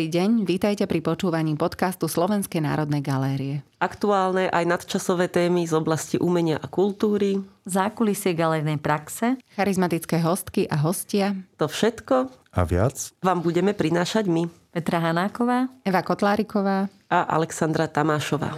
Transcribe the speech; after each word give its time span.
Dobrý 0.00 0.16
deň, 0.16 0.48
vítajte 0.48 0.88
pri 0.88 1.04
počúvaní 1.04 1.60
podcastu 1.60 2.08
Slovenskej 2.08 2.64
národnej 2.64 3.04
galérie. 3.04 3.60
Aktuálne 3.84 4.48
aj 4.48 4.64
nadčasové 4.64 5.28
témy 5.28 5.68
z 5.68 5.76
oblasti 5.76 6.16
umenia 6.16 6.56
a 6.56 6.72
kultúry, 6.72 7.44
zákulisie 7.68 8.32
galernej 8.32 8.80
praxe, 8.80 9.36
charizmatické 9.52 10.24
hostky 10.24 10.64
a 10.72 10.80
hostia. 10.80 11.36
To 11.60 11.68
všetko 11.68 12.32
a 12.32 12.60
viac 12.64 13.12
vám 13.20 13.44
budeme 13.44 13.76
prinášať 13.76 14.24
my. 14.24 14.48
Petra 14.72 15.04
Hanáková, 15.04 15.68
Eva 15.84 16.00
Kotláriková 16.00 16.88
a 17.12 17.18
Alexandra 17.36 17.84
Tamášová. 17.84 18.56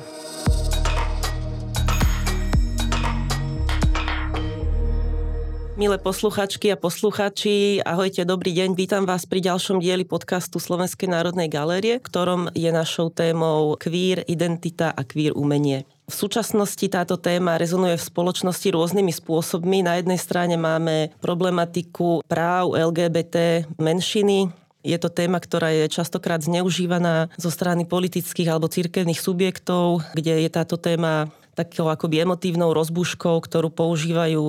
Milé 5.73 5.97
posluchačky 5.97 6.69
a 6.69 6.77
posluchači, 6.77 7.81
ahojte, 7.81 8.29
dobrý 8.29 8.53
deň. 8.53 8.77
Vítam 8.77 9.09
vás 9.09 9.25
pri 9.25 9.41
ďalšom 9.41 9.81
dieli 9.81 10.05
podcastu 10.05 10.61
Slovenskej 10.61 11.09
národnej 11.09 11.49
galérie, 11.49 11.97
ktorom 11.97 12.53
je 12.53 12.69
našou 12.69 13.09
témou 13.09 13.81
queer 13.81 14.21
identita 14.29 14.93
a 14.93 15.01
queer 15.01 15.33
umenie. 15.33 15.89
V 16.05 16.13
súčasnosti 16.13 16.85
táto 16.93 17.17
téma 17.17 17.57
rezonuje 17.57 17.97
v 17.97 18.05
spoločnosti 18.05 18.69
rôznymi 18.69 19.17
spôsobmi. 19.17 19.81
Na 19.81 19.97
jednej 19.97 20.21
strane 20.21 20.61
máme 20.61 21.17
problematiku 21.25 22.21
práv 22.29 22.77
LGBT 22.77 23.65
menšiny, 23.81 24.53
je 24.83 24.99
to 24.99 25.09
téma, 25.15 25.39
ktorá 25.39 25.71
je 25.71 25.87
častokrát 25.87 26.43
zneužívaná 26.43 27.31
zo 27.39 27.55
strany 27.55 27.87
politických 27.87 28.51
alebo 28.51 28.67
cirkevných 28.67 29.23
subjektov, 29.23 30.03
kde 30.11 30.43
je 30.43 30.51
táto 30.51 30.75
téma 30.75 31.31
takou 31.53 31.89
akoby 31.93 32.25
emotívnou 32.25 32.73
rozbuškou, 32.73 33.41
ktorú 33.45 33.69
používajú 33.73 34.45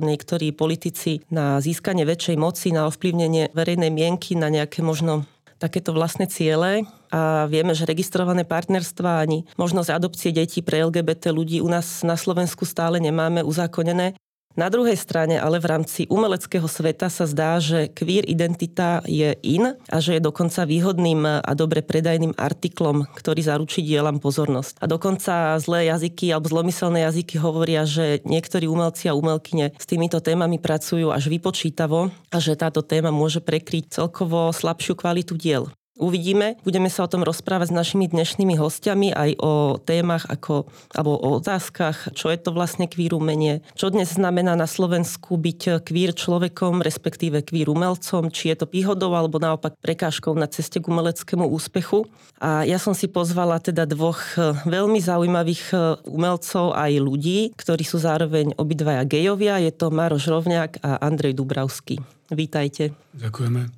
niektorí 0.00 0.56
politici 0.56 1.20
na 1.28 1.60
získanie 1.60 2.08
väčšej 2.08 2.36
moci, 2.40 2.72
na 2.72 2.88
ovplyvnenie 2.88 3.52
verejnej 3.52 3.92
mienky, 3.92 4.34
na 4.34 4.48
nejaké 4.48 4.80
možno 4.80 5.28
takéto 5.56 5.96
vlastné 5.96 6.28
ciele 6.28 6.84
a 7.08 7.48
vieme, 7.48 7.72
že 7.72 7.88
registrované 7.88 8.44
partnerstva 8.44 9.24
ani 9.24 9.48
možnosť 9.56 9.88
adopcie 9.88 10.30
detí 10.32 10.60
pre 10.60 10.84
LGBT 10.84 11.32
ľudí 11.32 11.64
u 11.64 11.68
nás 11.68 12.04
na 12.04 12.12
Slovensku 12.12 12.68
stále 12.68 13.00
nemáme 13.00 13.40
uzákonené. 13.40 14.12
Na 14.56 14.72
druhej 14.72 14.96
strane 14.96 15.36
ale 15.36 15.60
v 15.60 15.68
rámci 15.68 16.08
umeleckého 16.08 16.64
sveta 16.64 17.12
sa 17.12 17.28
zdá, 17.28 17.60
že 17.60 17.92
queer 17.92 18.24
identita 18.24 19.04
je 19.04 19.36
in 19.44 19.76
a 19.76 19.96
že 20.00 20.16
je 20.16 20.24
dokonca 20.24 20.64
výhodným 20.64 21.44
a 21.44 21.52
dobre 21.52 21.84
predajným 21.84 22.32
artiklom, 22.40 23.04
ktorý 23.04 23.44
zaručí 23.44 23.84
dielam 23.84 24.16
pozornosť. 24.16 24.80
A 24.80 24.88
dokonca 24.88 25.60
zlé 25.60 25.92
jazyky 25.92 26.32
alebo 26.32 26.48
zlomyselné 26.48 27.04
jazyky 27.04 27.36
hovoria, 27.36 27.84
že 27.84 28.24
niektorí 28.24 28.64
umelci 28.64 29.12
a 29.12 29.16
umelkyne 29.16 29.76
s 29.76 29.84
týmito 29.84 30.24
témami 30.24 30.56
pracujú 30.56 31.12
až 31.12 31.28
vypočítavo 31.28 32.08
a 32.32 32.36
že 32.40 32.56
táto 32.56 32.80
téma 32.80 33.12
môže 33.12 33.44
prekryť 33.44 33.92
celkovo 33.92 34.56
slabšiu 34.56 34.96
kvalitu 34.96 35.36
diel. 35.36 35.68
Uvidíme, 35.96 36.60
budeme 36.60 36.92
sa 36.92 37.08
o 37.08 37.10
tom 37.10 37.24
rozprávať 37.24 37.72
s 37.72 37.78
našimi 37.80 38.04
dnešnými 38.04 38.60
hostiami 38.60 39.16
aj 39.16 39.30
o 39.40 39.80
témach 39.80 40.28
ako, 40.28 40.68
alebo 40.92 41.16
o 41.16 41.40
otázkach, 41.40 42.12
čo 42.12 42.28
je 42.28 42.36
to 42.36 42.52
vlastne 42.52 42.84
kvír 42.84 43.16
umenie, 43.16 43.64
čo 43.72 43.88
dnes 43.88 44.12
znamená 44.12 44.60
na 44.60 44.68
Slovensku 44.68 45.40
byť 45.40 45.80
kvír 45.88 46.12
človekom, 46.12 46.84
respektíve 46.84 47.40
kvír 47.40 47.72
umelcom, 47.72 48.28
či 48.28 48.52
je 48.52 48.60
to 48.60 48.68
výhodou 48.68 49.16
alebo 49.16 49.40
naopak 49.40 49.72
prekážkou 49.80 50.36
na 50.36 50.44
ceste 50.44 50.84
k 50.84 50.88
umeleckému 50.92 51.48
úspechu. 51.48 52.04
A 52.44 52.68
ja 52.68 52.76
som 52.76 52.92
si 52.92 53.08
pozvala 53.08 53.56
teda 53.56 53.88
dvoch 53.88 54.20
veľmi 54.68 55.00
zaujímavých 55.00 55.72
umelcov 56.04 56.76
aj 56.76 56.92
ľudí, 57.00 57.56
ktorí 57.56 57.88
sú 57.88 57.96
zároveň 58.04 58.52
obidvaja 58.60 59.08
gejovia. 59.08 59.64
Je 59.64 59.72
to 59.72 59.88
Maroš 59.88 60.28
Rovňák 60.28 60.84
a 60.84 61.00
Andrej 61.00 61.40
Dubravský. 61.40 62.04
Vítajte. 62.28 62.92
Ďakujeme. 63.16 63.72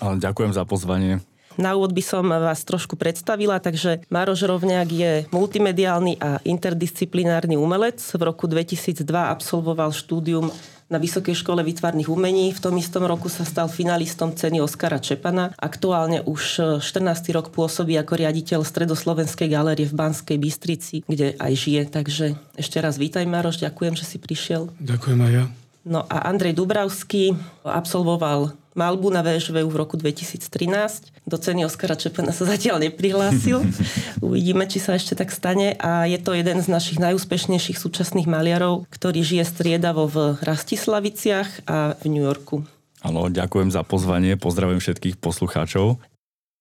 Ďakujem 0.00 0.52
za 0.56 0.64
pozvanie. 0.64 1.20
Na 1.58 1.74
úvod 1.74 1.90
by 1.90 2.02
som 2.06 2.22
vás 2.30 2.62
trošku 2.62 2.94
predstavila, 2.94 3.58
takže 3.58 4.06
Maroš 4.14 4.46
Rovňák 4.46 4.88
je 4.94 5.12
multimediálny 5.34 6.22
a 6.22 6.38
interdisciplinárny 6.46 7.58
umelec. 7.58 7.98
V 7.98 8.22
roku 8.22 8.46
2002 8.46 9.02
absolvoval 9.10 9.90
štúdium 9.90 10.54
na 10.86 11.02
Vysokej 11.02 11.34
škole 11.34 11.66
výtvarných 11.66 12.06
umení. 12.06 12.54
V 12.54 12.62
tom 12.62 12.78
istom 12.78 13.02
roku 13.02 13.26
sa 13.26 13.42
stal 13.42 13.66
finalistom 13.66 14.38
ceny 14.38 14.62
Oskara 14.62 15.02
Čepana. 15.02 15.50
Aktuálne 15.58 16.22
už 16.22 16.78
14. 16.78 17.34
rok 17.34 17.50
pôsobí 17.50 17.98
ako 17.98 18.22
riaditeľ 18.22 18.62
Stredoslovenskej 18.62 19.50
galérie 19.50 19.90
v 19.90 19.98
Banskej 19.98 20.38
Bystrici, 20.38 21.02
kde 21.10 21.34
aj 21.42 21.52
žije. 21.58 21.82
Takže 21.90 22.38
ešte 22.54 22.78
raz 22.78 23.02
vítaj 23.02 23.26
Maroš, 23.26 23.58
ďakujem, 23.66 23.98
že 23.98 24.06
si 24.06 24.22
prišiel. 24.22 24.70
Ďakujem 24.78 25.18
aj 25.26 25.32
ja. 25.34 25.44
No 25.88 26.06
a 26.06 26.22
Andrej 26.30 26.54
Dubravský 26.54 27.34
absolvoval 27.66 28.54
malbu 28.76 29.08
na 29.12 29.24
VŠV 29.24 29.64
v 29.64 29.74
roku 29.76 29.96
2013. 29.96 31.28
Do 31.28 31.36
ceny 31.36 31.64
Oskara 31.64 31.96
Čepena 31.96 32.32
sa 32.32 32.48
zatiaľ 32.48 32.82
neprihlásil. 32.88 33.64
Uvidíme, 34.24 34.68
či 34.68 34.80
sa 34.80 34.96
ešte 34.96 35.16
tak 35.16 35.32
stane. 35.32 35.76
A 35.78 36.04
je 36.04 36.18
to 36.20 36.36
jeden 36.36 36.60
z 36.60 36.68
našich 36.68 36.98
najúspešnejších 37.00 37.78
súčasných 37.78 38.28
maliarov, 38.28 38.88
ktorý 38.92 39.24
žije 39.24 39.44
striedavo 39.46 40.08
v 40.08 40.16
Rastislaviciach 40.42 41.68
a 41.68 41.96
v 41.96 42.04
New 42.10 42.24
Yorku. 42.24 42.66
Áno, 43.06 43.30
ďakujem 43.30 43.70
za 43.70 43.86
pozvanie, 43.86 44.34
pozdravujem 44.34 44.82
všetkých 44.82 45.22
poslucháčov. 45.22 46.02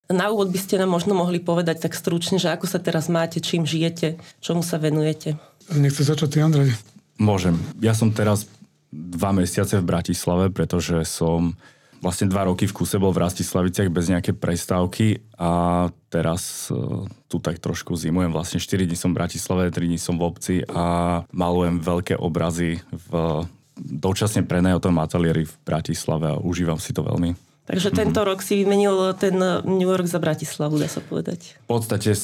Na 0.08 0.32
úvod 0.32 0.54
by 0.54 0.60
ste 0.62 0.80
nám 0.80 0.94
možno 0.94 1.18
mohli 1.18 1.44
povedať 1.44 1.84
tak 1.84 1.98
stručne, 1.98 2.40
že 2.40 2.48
ako 2.54 2.64
sa 2.70 2.80
teraz 2.80 3.12
máte, 3.12 3.44
čím 3.44 3.68
žijete, 3.68 4.16
čomu 4.40 4.64
sa 4.64 4.80
venujete. 4.80 5.36
Nechce 5.76 6.08
začať 6.08 6.30
ty, 6.32 6.40
Andrej? 6.40 6.72
Môžem. 7.20 7.60
Ja 7.84 7.92
som 7.92 8.16
teraz 8.16 8.48
dva 8.94 9.36
mesiace 9.36 9.84
v 9.84 9.88
Bratislave, 9.90 10.48
pretože 10.48 11.04
som 11.04 11.60
vlastne 12.02 12.30
dva 12.30 12.48
roky 12.48 12.70
v 12.70 12.76
kuse 12.76 13.02
bol 13.02 13.14
v 13.14 13.24
Rastislaviciach 13.26 13.90
bez 13.90 14.10
nejaké 14.10 14.32
prestávky 14.38 15.22
a 15.38 15.86
teraz 16.10 16.70
uh, 16.70 17.06
tu 17.28 17.42
tak 17.42 17.58
trošku 17.58 17.98
zimujem. 17.98 18.32
Vlastne 18.32 18.62
4 18.62 18.86
dní 18.86 18.98
som 18.98 19.12
v 19.14 19.20
Bratislave, 19.24 19.74
3 19.74 19.90
dní 19.90 20.00
som 20.00 20.16
v 20.16 20.26
obci 20.26 20.56
a 20.70 21.22
malujem 21.34 21.82
veľké 21.82 22.16
obrazy 22.18 22.82
v 22.92 23.44
dočasne 23.78 24.42
prenajatom 24.46 24.98
ateliéri 24.98 25.46
v 25.46 25.54
Bratislave 25.62 26.34
a 26.34 26.42
užívam 26.42 26.82
si 26.82 26.94
to 26.94 27.06
veľmi. 27.06 27.38
Takže 27.68 27.92
tento 27.92 28.24
mm-hmm. 28.24 28.30
rok 28.32 28.40
si 28.40 28.64
vymenil 28.64 29.12
ten 29.20 29.36
New 29.68 29.92
York 29.92 30.08
za 30.08 30.24
Bratislavu, 30.24 30.80
dá 30.80 30.88
sa 30.88 31.04
povedať. 31.04 31.60
V 31.68 31.78
podstate 31.78 32.16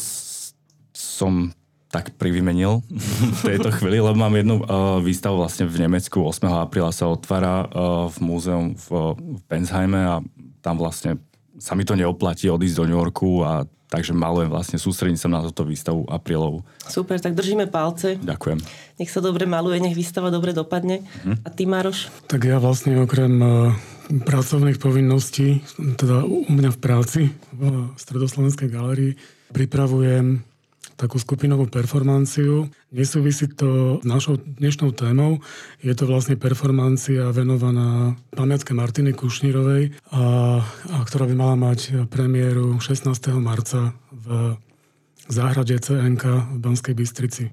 som 0.96 1.52
tak 1.94 2.18
privymenil 2.18 2.82
v 3.38 3.42
tejto 3.46 3.70
chvíli, 3.70 4.02
lebo 4.02 4.18
mám 4.18 4.34
jednu 4.34 4.66
uh, 4.66 4.98
výstavu 4.98 5.38
vlastne 5.38 5.70
v 5.70 5.86
Nemecku. 5.86 6.26
8. 6.26 6.66
apríla 6.66 6.90
sa 6.90 7.06
otvára 7.06 7.70
uh, 7.70 8.10
v 8.10 8.18
múzeum 8.26 8.74
v, 8.74 9.14
v 9.14 9.40
Bensheime 9.46 10.02
a 10.02 10.16
tam 10.66 10.82
vlastne 10.82 11.22
sa 11.62 11.78
mi 11.78 11.86
to 11.86 11.94
neoplatí 11.94 12.50
odísť 12.50 12.82
do 12.82 12.86
New 12.90 12.98
Yorku 12.98 13.46
a 13.46 13.70
takže 13.94 14.18
malujem 14.18 14.50
vlastne, 14.50 14.82
sústredím 14.82 15.22
sa 15.22 15.30
na 15.30 15.46
túto 15.46 15.62
výstavu 15.70 16.10
aprílovú. 16.10 16.66
Super, 16.90 17.22
tak 17.22 17.38
držíme 17.38 17.70
palce. 17.70 18.18
Ďakujem. 18.18 18.58
Nech 18.98 19.14
sa 19.14 19.22
dobre 19.22 19.46
maluje, 19.46 19.78
nech 19.78 19.94
výstava 19.94 20.34
dobre 20.34 20.50
dopadne. 20.50 21.06
Hm. 21.22 21.46
A 21.46 21.48
ty, 21.54 21.70
Maroš? 21.70 22.10
Tak 22.26 22.42
ja 22.42 22.58
vlastne 22.58 22.98
okrem 23.06 23.38
uh, 23.38 23.70
pracovných 24.10 24.82
povinností, 24.82 25.62
teda 25.78 26.26
u 26.26 26.50
mňa 26.50 26.74
v 26.74 26.80
práci 26.82 27.22
v 27.54 27.94
Stredoslovenskej 28.02 28.74
galérii, 28.74 29.14
pripravujem 29.54 30.42
takú 30.96 31.18
skupinovú 31.18 31.68
performanciu. 31.68 32.70
Nesúvisí 32.94 33.50
to 33.50 34.00
s 34.00 34.06
našou 34.06 34.38
dnešnou 34.38 34.94
témou. 34.94 35.42
Je 35.82 35.92
to 35.98 36.06
vlastne 36.06 36.38
performancia 36.38 37.34
venovaná 37.34 38.14
pamiatke 38.38 38.78
Martiny 38.78 39.12
Kušnírovej, 39.18 39.96
a, 40.14 40.24
a 40.62 40.98
ktorá 41.04 41.26
by 41.26 41.36
mala 41.36 41.56
mať 41.58 42.08
premiéru 42.08 42.78
16. 42.78 43.10
marca 43.42 43.98
v 44.14 44.58
záhrade 45.28 45.76
CNK 45.80 46.24
v 46.56 46.58
Banskej 46.60 46.94
Bystrici. 46.94 47.44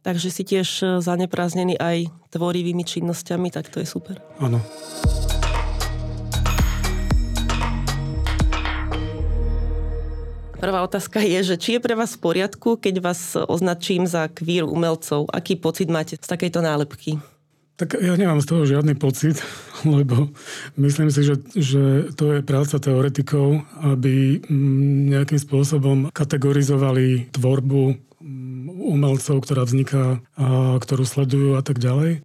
Takže 0.00 0.32
si 0.32 0.42
tiež 0.48 1.00
zaneprázdnený 1.04 1.76
aj 1.76 2.08
tvorivými 2.32 2.88
činnosťami, 2.88 3.52
tak 3.52 3.68
to 3.68 3.84
je 3.84 3.86
super. 3.88 4.16
Áno. 4.40 4.64
Prvá 10.60 10.84
otázka 10.84 11.24
je, 11.24 11.40
že 11.40 11.56
či 11.56 11.68
je 11.76 11.80
pre 11.80 11.96
vás 11.96 12.20
v 12.20 12.20
poriadku, 12.20 12.76
keď 12.76 13.00
vás 13.00 13.32
označím 13.32 14.04
za 14.04 14.28
queer 14.28 14.68
umelcov? 14.68 15.24
Aký 15.32 15.56
pocit 15.56 15.88
máte 15.88 16.20
z 16.20 16.28
takejto 16.28 16.60
nálepky? 16.60 17.16
Tak 17.80 17.96
ja 17.96 18.12
nemám 18.12 18.44
z 18.44 18.48
toho 18.52 18.68
žiadny 18.68 18.92
pocit, 18.92 19.40
lebo 19.88 20.28
myslím 20.76 21.08
si, 21.08 21.24
že, 21.24 21.40
že 21.56 22.12
to 22.12 22.36
je 22.36 22.40
práca 22.44 22.76
teoretikov, 22.76 23.64
aby 23.80 24.44
mm, 24.44 25.16
nejakým 25.16 25.40
spôsobom 25.40 26.12
kategorizovali 26.12 27.32
tvorbu 27.32 27.96
mm, 28.20 28.84
umelcov, 28.84 29.40
ktorá 29.40 29.64
vzniká, 29.64 30.20
a 30.36 30.76
ktorú 30.76 31.08
sledujú 31.08 31.56
a 31.56 31.64
tak 31.64 31.80
ďalej. 31.80 32.20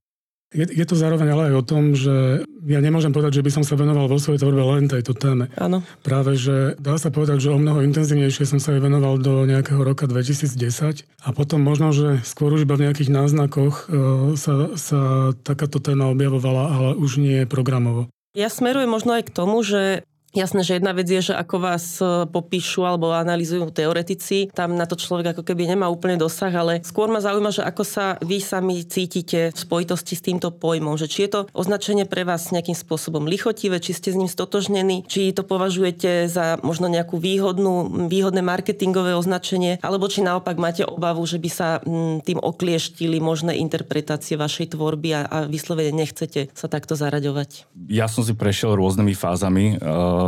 Je, 0.55 0.65
je 0.71 0.85
to 0.87 0.95
zároveň 0.95 1.27
ale 1.35 1.43
aj 1.51 1.55
o 1.59 1.67
tom, 1.67 1.91
že 1.91 2.47
ja 2.65 2.79
nemôžem 2.79 3.11
povedať, 3.11 3.43
že 3.43 3.45
by 3.45 3.51
som 3.51 3.63
sa 3.67 3.75
venoval 3.75 4.07
vo 4.07 4.15
svojej 4.15 4.39
tvorbe 4.39 4.63
len 4.63 4.87
tejto 4.87 5.11
téme. 5.11 5.51
Áno. 5.59 5.83
Práve, 6.01 6.39
že 6.39 6.79
dá 6.79 6.95
sa 6.95 7.11
povedať, 7.11 7.43
že 7.43 7.53
o 7.53 7.59
mnoho 7.59 7.83
intenzívnejšie 7.83 8.47
som 8.47 8.63
sa 8.63 8.73
aj 8.73 8.81
venoval 8.87 9.19
do 9.19 9.43
nejakého 9.43 9.83
roka 9.83 10.07
2010 10.07 11.03
a 11.03 11.29
potom 11.35 11.59
možno, 11.59 11.91
že 11.91 12.23
skôr 12.23 12.55
už 12.55 12.63
iba 12.63 12.79
v 12.79 12.87
nejakých 12.87 13.11
náznakoch 13.11 13.91
e, 13.91 13.99
sa, 14.39 14.71
sa 14.79 15.35
takáto 15.43 15.83
téma 15.83 16.07
objavovala, 16.09 16.63
ale 16.71 16.89
už 16.95 17.19
nie 17.19 17.43
programovo. 17.43 18.07
Ja 18.35 18.47
smerujem 18.47 18.91
možno 18.91 19.15
aj 19.15 19.31
k 19.31 19.35
tomu, 19.35 19.59
že 19.63 20.07
Jasné, 20.35 20.67
že 20.67 20.75
jedna 20.75 20.91
vec 20.91 21.07
je, 21.07 21.31
že 21.31 21.33
ako 21.33 21.55
vás 21.63 22.03
e, 22.03 22.27
popíšu 22.27 22.83
alebo 22.83 23.15
analýzujú 23.15 23.71
teoretici, 23.71 24.51
tam 24.51 24.75
na 24.75 24.83
to 24.83 24.99
človek 24.99 25.31
ako 25.31 25.47
keby 25.47 25.63
nemá 25.63 25.87
úplne 25.87 26.19
dosah, 26.19 26.51
ale 26.51 26.83
skôr 26.83 27.07
ma 27.07 27.23
zaujíma, 27.23 27.55
že 27.55 27.63
ako 27.63 27.83
sa 27.87 28.19
vy 28.19 28.43
sami 28.43 28.83
cítite 28.83 29.55
v 29.55 29.57
spojitosti 29.57 30.19
s 30.19 30.25
týmto 30.27 30.51
pojmom, 30.51 30.99
že 30.99 31.07
či 31.07 31.23
je 31.23 31.39
to 31.39 31.41
označenie 31.55 32.03
pre 32.03 32.27
vás 32.27 32.51
nejakým 32.51 32.75
spôsobom 32.75 33.23
lichotivé, 33.23 33.79
či 33.79 33.95
ste 33.95 34.11
s 34.11 34.19
ním 34.19 34.27
stotožnení, 34.27 35.07
či 35.07 35.31
to 35.31 35.47
považujete 35.47 36.27
za 36.27 36.59
možno 36.59 36.91
nejakú 36.91 37.15
výhodnú, 37.15 38.05
výhodné 38.11 38.43
marketingové 38.43 39.15
označenie, 39.15 39.79
alebo 39.79 40.11
či 40.11 40.19
naopak 40.19 40.59
máte 40.59 40.83
obavu, 40.83 41.23
že 41.23 41.39
by 41.39 41.47
sa 41.49 41.79
mm, 41.79 42.27
tým 42.27 42.43
oklieštili 42.43 43.23
možné 43.23 43.55
interpretácie 43.55 44.35
vašej 44.35 44.75
tvorby 44.75 45.15
a, 45.15 45.21
a 45.31 45.37
vyslovene 45.47 45.95
nechcete 45.95 46.51
sa 46.51 46.67
takto 46.67 46.99
zaraďovať. 46.99 47.71
Ja 47.87 48.11
som 48.11 48.27
si 48.27 48.35
prešiel 48.35 48.75
rôznymi 48.75 49.15
fázami. 49.15 49.79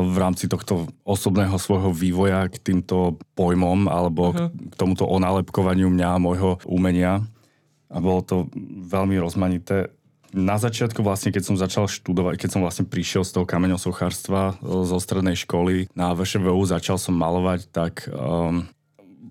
V 0.03 0.17
rámci 0.17 0.45
tohto 0.45 0.89
osobného 1.07 1.55
svojho 1.57 1.93
vývoja 1.93 2.45
k 2.49 2.57
týmto 2.61 3.17
pojmom 3.33 3.89
alebo 3.89 4.33
uh-huh. 4.33 4.49
k 4.51 4.73
tomuto 4.75 5.07
onálepkovaniu 5.07 5.89
mňa 5.89 6.07
a 6.13 6.21
môjho 6.21 6.51
umenia. 6.67 7.23
A 7.87 7.97
bolo 8.03 8.19
to 8.21 8.35
veľmi 8.83 9.15
rozmanité. 9.17 9.89
Na 10.35 10.59
začiatku 10.59 10.99
vlastne, 10.99 11.31
keď 11.31 11.43
som 11.47 11.55
začal 11.55 11.87
študovať, 11.87 12.35
keď 12.35 12.49
som 12.51 12.61
vlastne 12.61 12.83
prišiel 12.83 13.23
z 13.23 13.31
toho 13.31 13.45
kameňosochárstva 13.47 14.59
e, 14.59 14.83
zo 14.83 14.99
strednej 14.99 15.39
školy 15.39 15.87
na 15.95 16.11
VŠVU, 16.11 16.67
začal 16.67 16.99
som 16.99 17.15
malovať, 17.15 17.71
tak 17.71 18.11
um, 18.11 18.67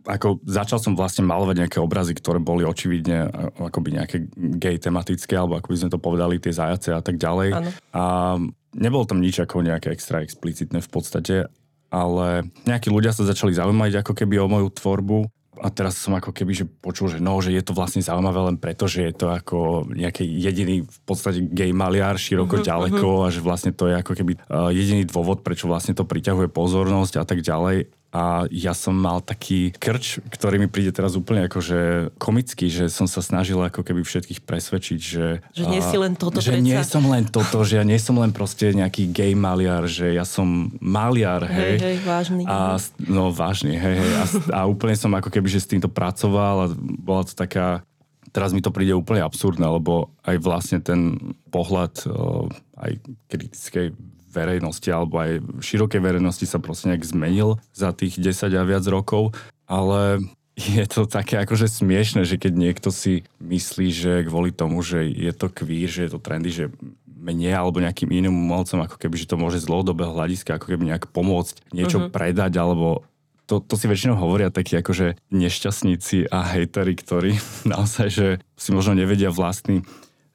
ako 0.07 0.41
začal 0.47 0.79
som 0.79 0.95
vlastne 0.95 1.27
malovať 1.27 1.67
nejaké 1.67 1.79
obrazy, 1.83 2.15
ktoré 2.15 2.39
boli 2.39 2.63
očividne 2.63 3.27
akoby 3.59 3.99
nejaké 3.99 4.17
gay 4.57 4.79
tematické, 4.79 5.35
alebo 5.35 5.59
ako 5.59 5.69
by 5.75 5.77
sme 5.83 5.91
to 5.93 5.99
povedali, 6.01 6.39
tie 6.39 6.55
zajace 6.55 6.95
a 6.95 7.03
tak 7.03 7.19
ďalej. 7.19 7.49
Ano. 7.53 7.71
A 7.93 8.05
Nebolo 8.77 9.09
tam 9.09 9.25
nič 9.25 9.41
ako 9.41 9.65
nejaké 9.65 9.89
extra 9.91 10.21
explicitné 10.21 10.85
v 10.85 10.91
podstate, 10.93 11.37
ale 11.89 12.45
nejakí 12.69 12.93
ľudia 12.93 13.17
sa 13.17 13.25
začali 13.25 13.57
zaujímať 13.57 14.05
ako 14.05 14.13
keby 14.13 14.37
o 14.37 14.51
moju 14.53 14.69
tvorbu 14.69 15.19
a 15.57 15.73
teraz 15.73 15.97
som 15.97 16.13
ako 16.13 16.37
keby 16.37 16.53
že 16.53 16.65
počul, 16.69 17.09
že 17.09 17.19
no, 17.19 17.41
že 17.41 17.53
je 17.57 17.65
to 17.65 17.73
vlastne 17.73 18.05
zaujímavé 18.05 18.53
len 18.53 18.57
preto, 18.61 18.85
že 18.85 19.09
je 19.09 19.15
to 19.17 19.33
ako 19.33 19.89
nejaký 19.89 20.25
jediný 20.29 20.85
v 20.85 20.99
podstate 21.09 21.49
gay 21.49 21.73
maliar 21.73 22.21
široko 22.21 22.61
uh-huh, 22.61 22.67
ďaleko 22.67 23.07
uh-huh. 23.09 23.25
a 23.25 23.33
že 23.33 23.41
vlastne 23.41 23.73
to 23.73 23.89
je 23.89 23.97
ako 23.97 24.13
keby 24.13 24.37
uh, 24.37 24.69
jediný 24.69 25.09
dôvod, 25.09 25.41
prečo 25.41 25.65
vlastne 25.65 25.97
to 25.97 26.05
priťahuje 26.05 26.53
pozornosť 26.53 27.15
a 27.21 27.25
tak 27.25 27.41
ďalej 27.41 27.89
a 28.17 28.49
ja 28.49 28.73
som 28.73 28.97
mal 28.97 29.21
taký 29.21 29.77
krč, 29.77 30.25
ktorý 30.33 30.57
mi 30.57 30.73
príde 30.73 30.89
teraz 30.89 31.21
úplne 31.21 31.45
akože 31.53 32.13
komický, 32.17 32.73
že 32.73 32.89
som 32.89 33.05
sa 33.05 33.21
snažil 33.21 33.61
ako 33.61 33.85
keby 33.85 34.01
všetkých 34.01 34.41
presvedčiť, 34.41 34.99
že... 34.99 35.45
Že 35.53 35.65
nie 35.69 35.83
si 35.85 35.97
len 36.01 36.17
toto 36.17 36.41
Že 36.41 36.57
predsa. 36.57 36.65
nie 36.65 36.81
som 36.81 37.05
len 37.05 37.25
toto, 37.29 37.61
že 37.61 37.77
ja 37.77 37.85
nie 37.85 38.01
som 38.01 38.17
len 38.17 38.33
proste 38.33 38.73
nejaký 38.73 39.13
gay 39.13 39.37
maliar, 39.37 39.85
že 39.85 40.17
ja 40.17 40.25
som 40.25 40.73
maliar, 40.81 41.45
hej. 41.45 41.77
Hej, 41.77 41.85
hej, 41.85 41.97
vážny. 42.09 42.43
A, 42.49 42.81
no 43.05 43.29
vážny, 43.29 43.77
hej, 43.77 43.97
hej. 44.01 44.13
A, 44.17 44.25
a 44.57 44.61
úplne 44.65 44.97
som 44.97 45.13
ako 45.13 45.29
keby, 45.29 45.53
že 45.53 45.61
s 45.61 45.69
týmto 45.69 45.93
pracoval 45.93 46.57
a 46.65 46.73
bola 46.81 47.21
to 47.29 47.37
taká 47.37 47.85
teraz 48.33 48.53
mi 48.53 48.61
to 48.61 48.69
príde 48.69 48.93
úplne 48.93 49.25
absurdné, 49.25 49.65
lebo 49.65 50.13
aj 50.29 50.37
vlastne 50.45 50.79
ten 50.85 51.17
pohľad 51.49 52.05
aj 52.77 53.01
kritickej 53.33 53.97
verejnosti 54.37 54.89
alebo 54.93 55.25
aj 55.25 55.41
širokej 55.65 56.01
verejnosti 56.05 56.45
sa 56.45 56.61
proste 56.61 56.93
nejak 56.93 57.09
zmenil 57.09 57.57
za 57.73 57.97
tých 57.97 58.21
10 58.21 58.53
a 58.53 58.63
viac 58.69 58.85
rokov, 58.85 59.33
ale 59.65 60.21
je 60.57 60.85
to 60.89 61.05
také 61.05 61.41
akože 61.45 61.69
smiešne, 61.69 62.25
že 62.25 62.41
keď 62.41 62.53
niekto 62.57 62.89
si 62.89 63.29
myslí, 63.45 63.89
že 63.93 64.13
kvôli 64.25 64.53
tomu, 64.53 64.81
že 64.81 65.05
je 65.05 65.33
to 65.37 65.53
queer, 65.53 65.89
že 65.89 66.09
je 66.09 66.11
to 66.17 66.21
trendy, 66.21 66.49
že 66.49 66.73
mne 67.05 67.53
alebo 67.53 67.83
nejakým 67.83 68.09
iným 68.09 68.33
umelcom, 68.33 68.81
ako 68.85 68.97
keby, 68.97 69.21
že 69.21 69.29
to 69.29 69.37
môže 69.37 69.61
z 69.61 69.69
dlhodobého 69.69 70.17
hľadiska 70.17 70.57
ako 70.57 70.73
keby 70.73 70.95
nejak 70.95 71.11
pomôcť 71.13 71.75
niečo 71.77 71.99
uh-huh. 72.01 72.13
predať, 72.13 72.57
alebo 72.57 73.05
to, 73.47 73.63
to 73.63 73.75
si 73.79 73.87
väčšinou 73.87 74.19
hovoria 74.19 74.51
takí 74.51 74.79
akože 74.79 75.19
nešťastníci 75.31 76.31
a 76.31 76.39
hejteri, 76.57 76.95
ktorí 76.95 77.37
naozaj, 77.73 78.09
že 78.09 78.27
si 78.55 78.71
možno 78.73 78.97
nevedia 78.97 79.29
vlastný 79.29 79.83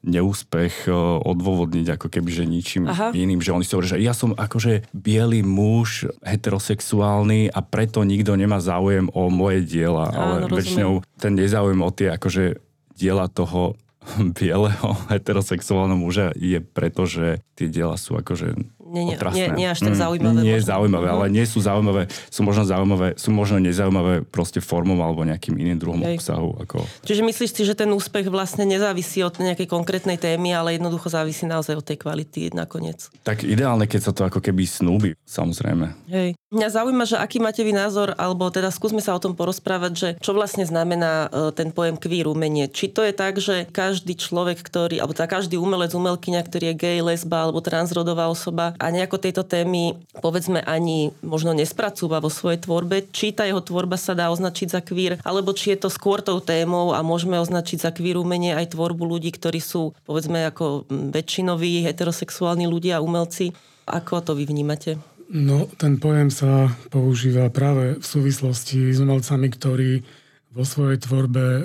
neúspech 0.02 0.86
e, 0.86 0.92
odôvodniť 1.22 1.94
ako 1.94 2.06
keby, 2.10 2.30
že 2.30 2.44
ničím 2.44 2.84
Aha. 2.90 3.14
iným, 3.14 3.38
že 3.38 3.54
oni 3.54 3.62
si 3.62 3.72
hovoria, 3.74 3.94
že 3.94 4.02
ja 4.02 4.14
som 4.14 4.34
akože 4.34 4.90
biely 4.90 5.46
muž, 5.46 6.10
heterosexuálny 6.26 7.50
a 7.50 7.60
preto 7.62 8.02
nikto 8.02 8.34
nemá 8.34 8.58
záujem 8.58 9.06
o 9.14 9.30
moje 9.30 9.62
diela, 9.62 10.10
Áno, 10.10 10.18
ale 10.18 10.34
rozumiem. 10.46 10.58
väčšinou 10.58 10.92
ten 11.18 11.32
nezáujem 11.38 11.80
o 11.80 11.90
tie 11.94 12.08
akože 12.14 12.58
diela 12.98 13.30
toho 13.30 13.78
bieleho 14.38 14.98
heterosexuálneho 15.08 15.98
muža 15.98 16.34
je 16.34 16.58
preto, 16.58 17.06
že 17.06 17.40
tie 17.54 17.70
diela 17.70 17.94
sú 17.94 18.18
akože 18.18 18.58
nie, 18.92 19.04
nie, 19.08 19.16
nie, 19.16 19.46
nie 19.56 19.66
až 19.72 19.80
tak 19.80 19.96
mm, 19.96 20.00
zaujímavé. 20.04 20.38
Mm, 20.38 20.46
nie 20.46 20.56
je 20.60 20.64
zaujímavé, 20.68 21.06
ale 21.08 21.26
nie 21.32 21.44
sú 21.48 21.58
zaujímavé, 21.64 22.12
sú 22.28 22.40
možno 22.44 22.68
zaujímavé, 22.68 23.08
sú 23.16 23.32
možno 23.32 23.56
nezaujímavé 23.56 24.20
proste 24.28 24.60
formou 24.60 25.00
alebo 25.00 25.24
nejakým 25.24 25.56
iným 25.56 25.80
druhom 25.80 26.04
Hej. 26.04 26.20
obsahu. 26.20 26.60
Ako... 26.60 26.84
Čiže 27.08 27.24
myslíš 27.24 27.50
si, 27.56 27.62
že 27.64 27.72
ten 27.72 27.88
úspech 27.88 28.28
vlastne 28.28 28.68
nezávisí 28.68 29.24
od 29.24 29.40
nejakej 29.40 29.64
konkrétnej 29.64 30.20
témy, 30.20 30.52
ale 30.52 30.76
jednoducho 30.76 31.08
závisí 31.08 31.48
naozaj 31.48 31.80
od 31.80 31.86
tej 31.88 31.96
kvality 31.96 32.52
nakoniec? 32.52 33.08
Tak 33.24 33.48
ideálne, 33.48 33.88
keď 33.88 34.00
sa 34.04 34.12
to 34.12 34.28
ako 34.28 34.44
keby 34.44 34.68
snúbi, 34.68 35.16
samozrejme. 35.24 35.96
Hej. 36.12 36.36
Mňa 36.52 36.68
zaujíma, 36.68 37.08
že 37.08 37.16
aký 37.16 37.40
máte 37.40 37.64
vy 37.64 37.72
názor, 37.72 38.12
alebo 38.20 38.52
teda 38.52 38.68
skúsme 38.68 39.00
sa 39.00 39.16
o 39.16 39.22
tom 39.24 39.32
porozprávať, 39.32 39.92
že 39.96 40.08
čo 40.20 40.36
vlastne 40.36 40.68
znamená 40.68 41.32
e, 41.32 41.48
ten 41.56 41.72
pojem 41.72 41.96
queer 41.96 42.28
umenie. 42.28 42.68
Či 42.68 42.92
to 42.92 43.00
je 43.00 43.16
tak, 43.16 43.40
že 43.40 43.64
každý 43.72 44.12
človek, 44.20 44.60
ktorý, 44.60 45.00
alebo 45.00 45.16
teda 45.16 45.32
každý 45.32 45.56
umelec, 45.56 45.96
umelkyňa, 45.96 46.44
ktorý 46.44 46.76
je 46.76 46.76
gay, 46.76 46.98
lesba 47.00 47.48
alebo 47.48 47.64
transrodová 47.64 48.28
osoba 48.28 48.76
a 48.76 48.92
nejako 48.92 49.16
tieto 49.16 49.48
témy 49.48 49.96
povedzme 50.20 50.60
ani 50.60 51.16
možno 51.24 51.56
nespracúva 51.56 52.20
vo 52.20 52.28
svojej 52.28 52.60
tvorbe, 52.60 53.08
či 53.16 53.32
tá 53.32 53.48
jeho 53.48 53.64
tvorba 53.64 53.96
sa 53.96 54.12
dá 54.12 54.28
označiť 54.28 54.68
za 54.76 54.84
queer, 54.84 55.24
alebo 55.24 55.56
či 55.56 55.72
je 55.72 55.80
to 55.80 55.88
skôr 55.88 56.20
tou 56.20 56.36
témou 56.44 56.92
a 56.92 57.00
môžeme 57.00 57.40
označiť 57.40 57.80
za 57.80 57.90
queer 57.96 58.20
umenie 58.20 58.52
aj 58.52 58.76
tvorbu 58.76 59.08
ľudí, 59.08 59.32
ktorí 59.32 59.56
sú 59.56 59.96
povedzme 60.04 60.52
ako 60.52 60.84
väčšinoví 60.92 61.88
heterosexuálni 61.88 62.68
ľudia, 62.68 63.00
umelci. 63.00 63.56
Ako 63.88 64.20
to 64.20 64.36
vy 64.36 64.44
vnímate? 64.44 65.00
No, 65.32 65.64
ten 65.80 65.96
pojem 65.96 66.28
sa 66.28 66.68
používa 66.92 67.48
práve 67.48 67.96
v 67.96 68.04
súvislosti 68.04 68.92
s 68.92 69.00
umelcami, 69.00 69.48
ktorí 69.48 70.04
vo 70.52 70.64
svojej 70.68 71.00
tvorbe 71.00 71.40
e, 71.40 71.62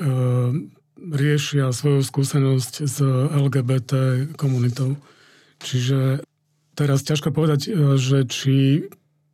riešia 1.11 1.75
svoju 1.75 2.00
skúsenosť 2.00 2.74
s 2.88 3.03
LGBT 3.36 3.91
komunitou. 4.39 4.95
Čiže 5.59 6.24
teraz 6.79 7.03
ťažko 7.03 7.36
povedať, 7.36 7.67
e, 7.67 8.00
že 8.00 8.24
či 8.31 8.88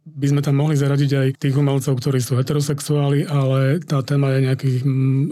by 0.03 0.25
sme 0.33 0.41
tam 0.41 0.57
mohli 0.57 0.81
zaradiť 0.81 1.11
aj 1.13 1.27
tých 1.37 1.53
umelcov, 1.53 1.93
ktorí 1.93 2.17
sú 2.17 2.33
heterosexuáli, 2.33 3.29
ale 3.29 3.85
tá 3.85 4.01
téma 4.01 4.33
je 4.33 4.49
nejakým 4.49 4.77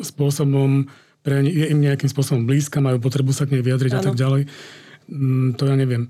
spôsobom, 0.05 0.86
pre, 1.25 1.41
je 1.41 1.74
im 1.74 1.81
nejakým 1.81 2.08
spôsobom 2.08 2.46
blízka, 2.46 2.77
majú 2.77 3.01
potrebu 3.01 3.34
sa 3.34 3.50
k 3.50 3.58
nej 3.58 3.65
vyjadriť 3.65 3.98
ano. 3.98 4.00
a 4.00 4.05
tak 4.05 4.15
ďalej. 4.15 4.41
To 5.58 5.63
ja 5.65 5.75
neviem. 5.75 6.08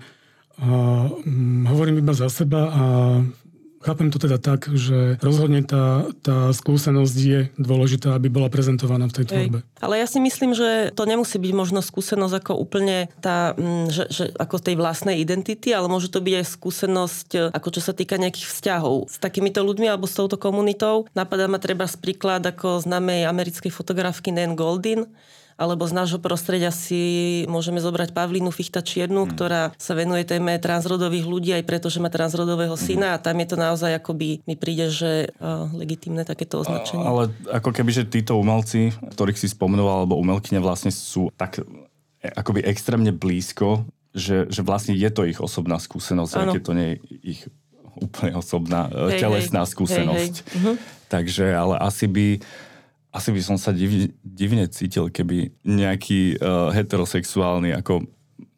A, 0.62 1.10
hm, 1.10 1.66
hovorím 1.66 2.06
iba 2.06 2.14
za 2.14 2.30
seba 2.30 2.70
a 2.70 2.84
chápem 3.82 4.14
to 4.14 4.22
teda 4.22 4.38
tak, 4.38 4.70
že 4.70 5.18
rozhodne 5.26 5.66
tá, 5.66 6.06
tá 6.22 6.54
skúsenosť 6.54 7.18
je 7.18 7.40
dôležitá, 7.58 8.14
aby 8.14 8.30
bola 8.30 8.48
prezentovaná 8.48 9.10
v 9.10 9.16
tej 9.18 9.26
tvorbe. 9.26 9.60
Hej. 9.66 9.82
Ale 9.82 9.98
ja 9.98 10.08
si 10.08 10.22
myslím, 10.22 10.54
že 10.54 10.94
to 10.94 11.10
nemusí 11.10 11.42
byť 11.42 11.54
možno 11.58 11.82
skúsenosť 11.82 12.46
ako 12.46 12.54
úplne 12.62 13.10
tá, 13.20 13.58
hm, 13.58 13.90
že, 13.90 14.06
že 14.14 14.24
ako 14.38 14.62
tej 14.62 14.78
vlastnej 14.78 15.18
identity, 15.18 15.74
ale 15.74 15.90
môže 15.90 16.14
to 16.14 16.22
byť 16.22 16.34
aj 16.38 16.46
skúsenosť, 16.46 17.30
ako 17.58 17.70
čo 17.74 17.82
sa 17.82 17.98
týka 17.98 18.22
nejakých 18.22 18.48
vzťahov 18.54 19.10
s 19.10 19.18
takýmito 19.18 19.66
ľuďmi 19.66 19.90
alebo 19.90 20.06
s 20.06 20.14
touto 20.14 20.38
komunitou. 20.38 21.10
Napadá 21.18 21.50
ma 21.50 21.58
treba 21.58 21.90
z 21.90 21.98
príklad 21.98 22.46
ako 22.46 22.86
známej 22.86 23.26
americkej 23.26 23.74
fotografky 23.74 24.30
Nan 24.30 24.54
Goldin, 24.54 25.10
alebo 25.62 25.86
z 25.86 25.94
nášho 25.94 26.18
prostredia 26.18 26.74
si 26.74 27.46
môžeme 27.46 27.78
zobrať 27.78 28.18
Pavlínu 28.18 28.50
Fichta 28.50 28.82
Čiernu, 28.82 29.30
mm. 29.30 29.30
ktorá 29.38 29.70
sa 29.78 29.94
venuje 29.94 30.26
téme 30.26 30.58
transrodových 30.58 31.30
ľudí 31.30 31.54
aj 31.54 31.70
preto, 31.70 31.94
že 31.94 32.02
má 32.02 32.10
transrodového 32.10 32.74
mm. 32.74 32.82
syna 32.82 33.08
a 33.14 33.22
tam 33.22 33.38
je 33.38 33.48
to 33.54 33.58
naozaj 33.62 33.94
akoby 33.94 34.42
mi 34.50 34.58
príde, 34.58 34.90
že 34.90 35.30
uh, 35.38 35.70
legitimné 35.78 36.26
takéto 36.26 36.66
označenie. 36.66 37.06
Ale 37.06 37.30
ako 37.54 37.70
keby, 37.70 37.94
že 37.94 38.10
títo 38.10 38.42
umelci, 38.42 38.90
ktorých 39.14 39.38
si 39.38 39.54
spomenoval, 39.54 40.10
alebo 40.10 40.18
umelkyne 40.18 40.58
vlastne 40.58 40.90
sú 40.90 41.30
tak 41.38 41.62
e, 41.62 41.64
akoby 42.26 42.66
extrémne 42.66 43.14
blízko, 43.14 43.86
že, 44.18 44.50
že 44.50 44.66
vlastne 44.66 44.98
je 44.98 45.10
to 45.14 45.30
ich 45.30 45.38
osobná 45.38 45.78
skúsenosť, 45.78 46.34
aj 46.34 46.46
keď 46.58 46.62
to 46.66 46.74
nie 46.74 46.88
je 46.90 46.98
ich 47.38 47.42
úplne 48.02 48.34
osobná, 48.34 48.90
e, 48.90 49.14
hej, 49.14 49.22
telesná 49.22 49.62
hej, 49.62 49.70
skúsenosť. 49.70 50.34
Hej, 50.42 50.48
hej. 50.50 50.58
Uh-huh. 50.58 50.76
Takže, 51.12 51.46
ale 51.54 51.76
asi 51.78 52.08
by 52.08 52.28
asi 53.12 53.30
by 53.36 53.42
som 53.44 53.58
sa 53.60 53.76
divne, 53.76 54.16
divne 54.24 54.66
cítil, 54.72 55.12
keby 55.12 55.52
nejaký 55.68 56.40
uh, 56.40 56.72
heterosexuálny 56.72 57.76
ako 57.76 58.08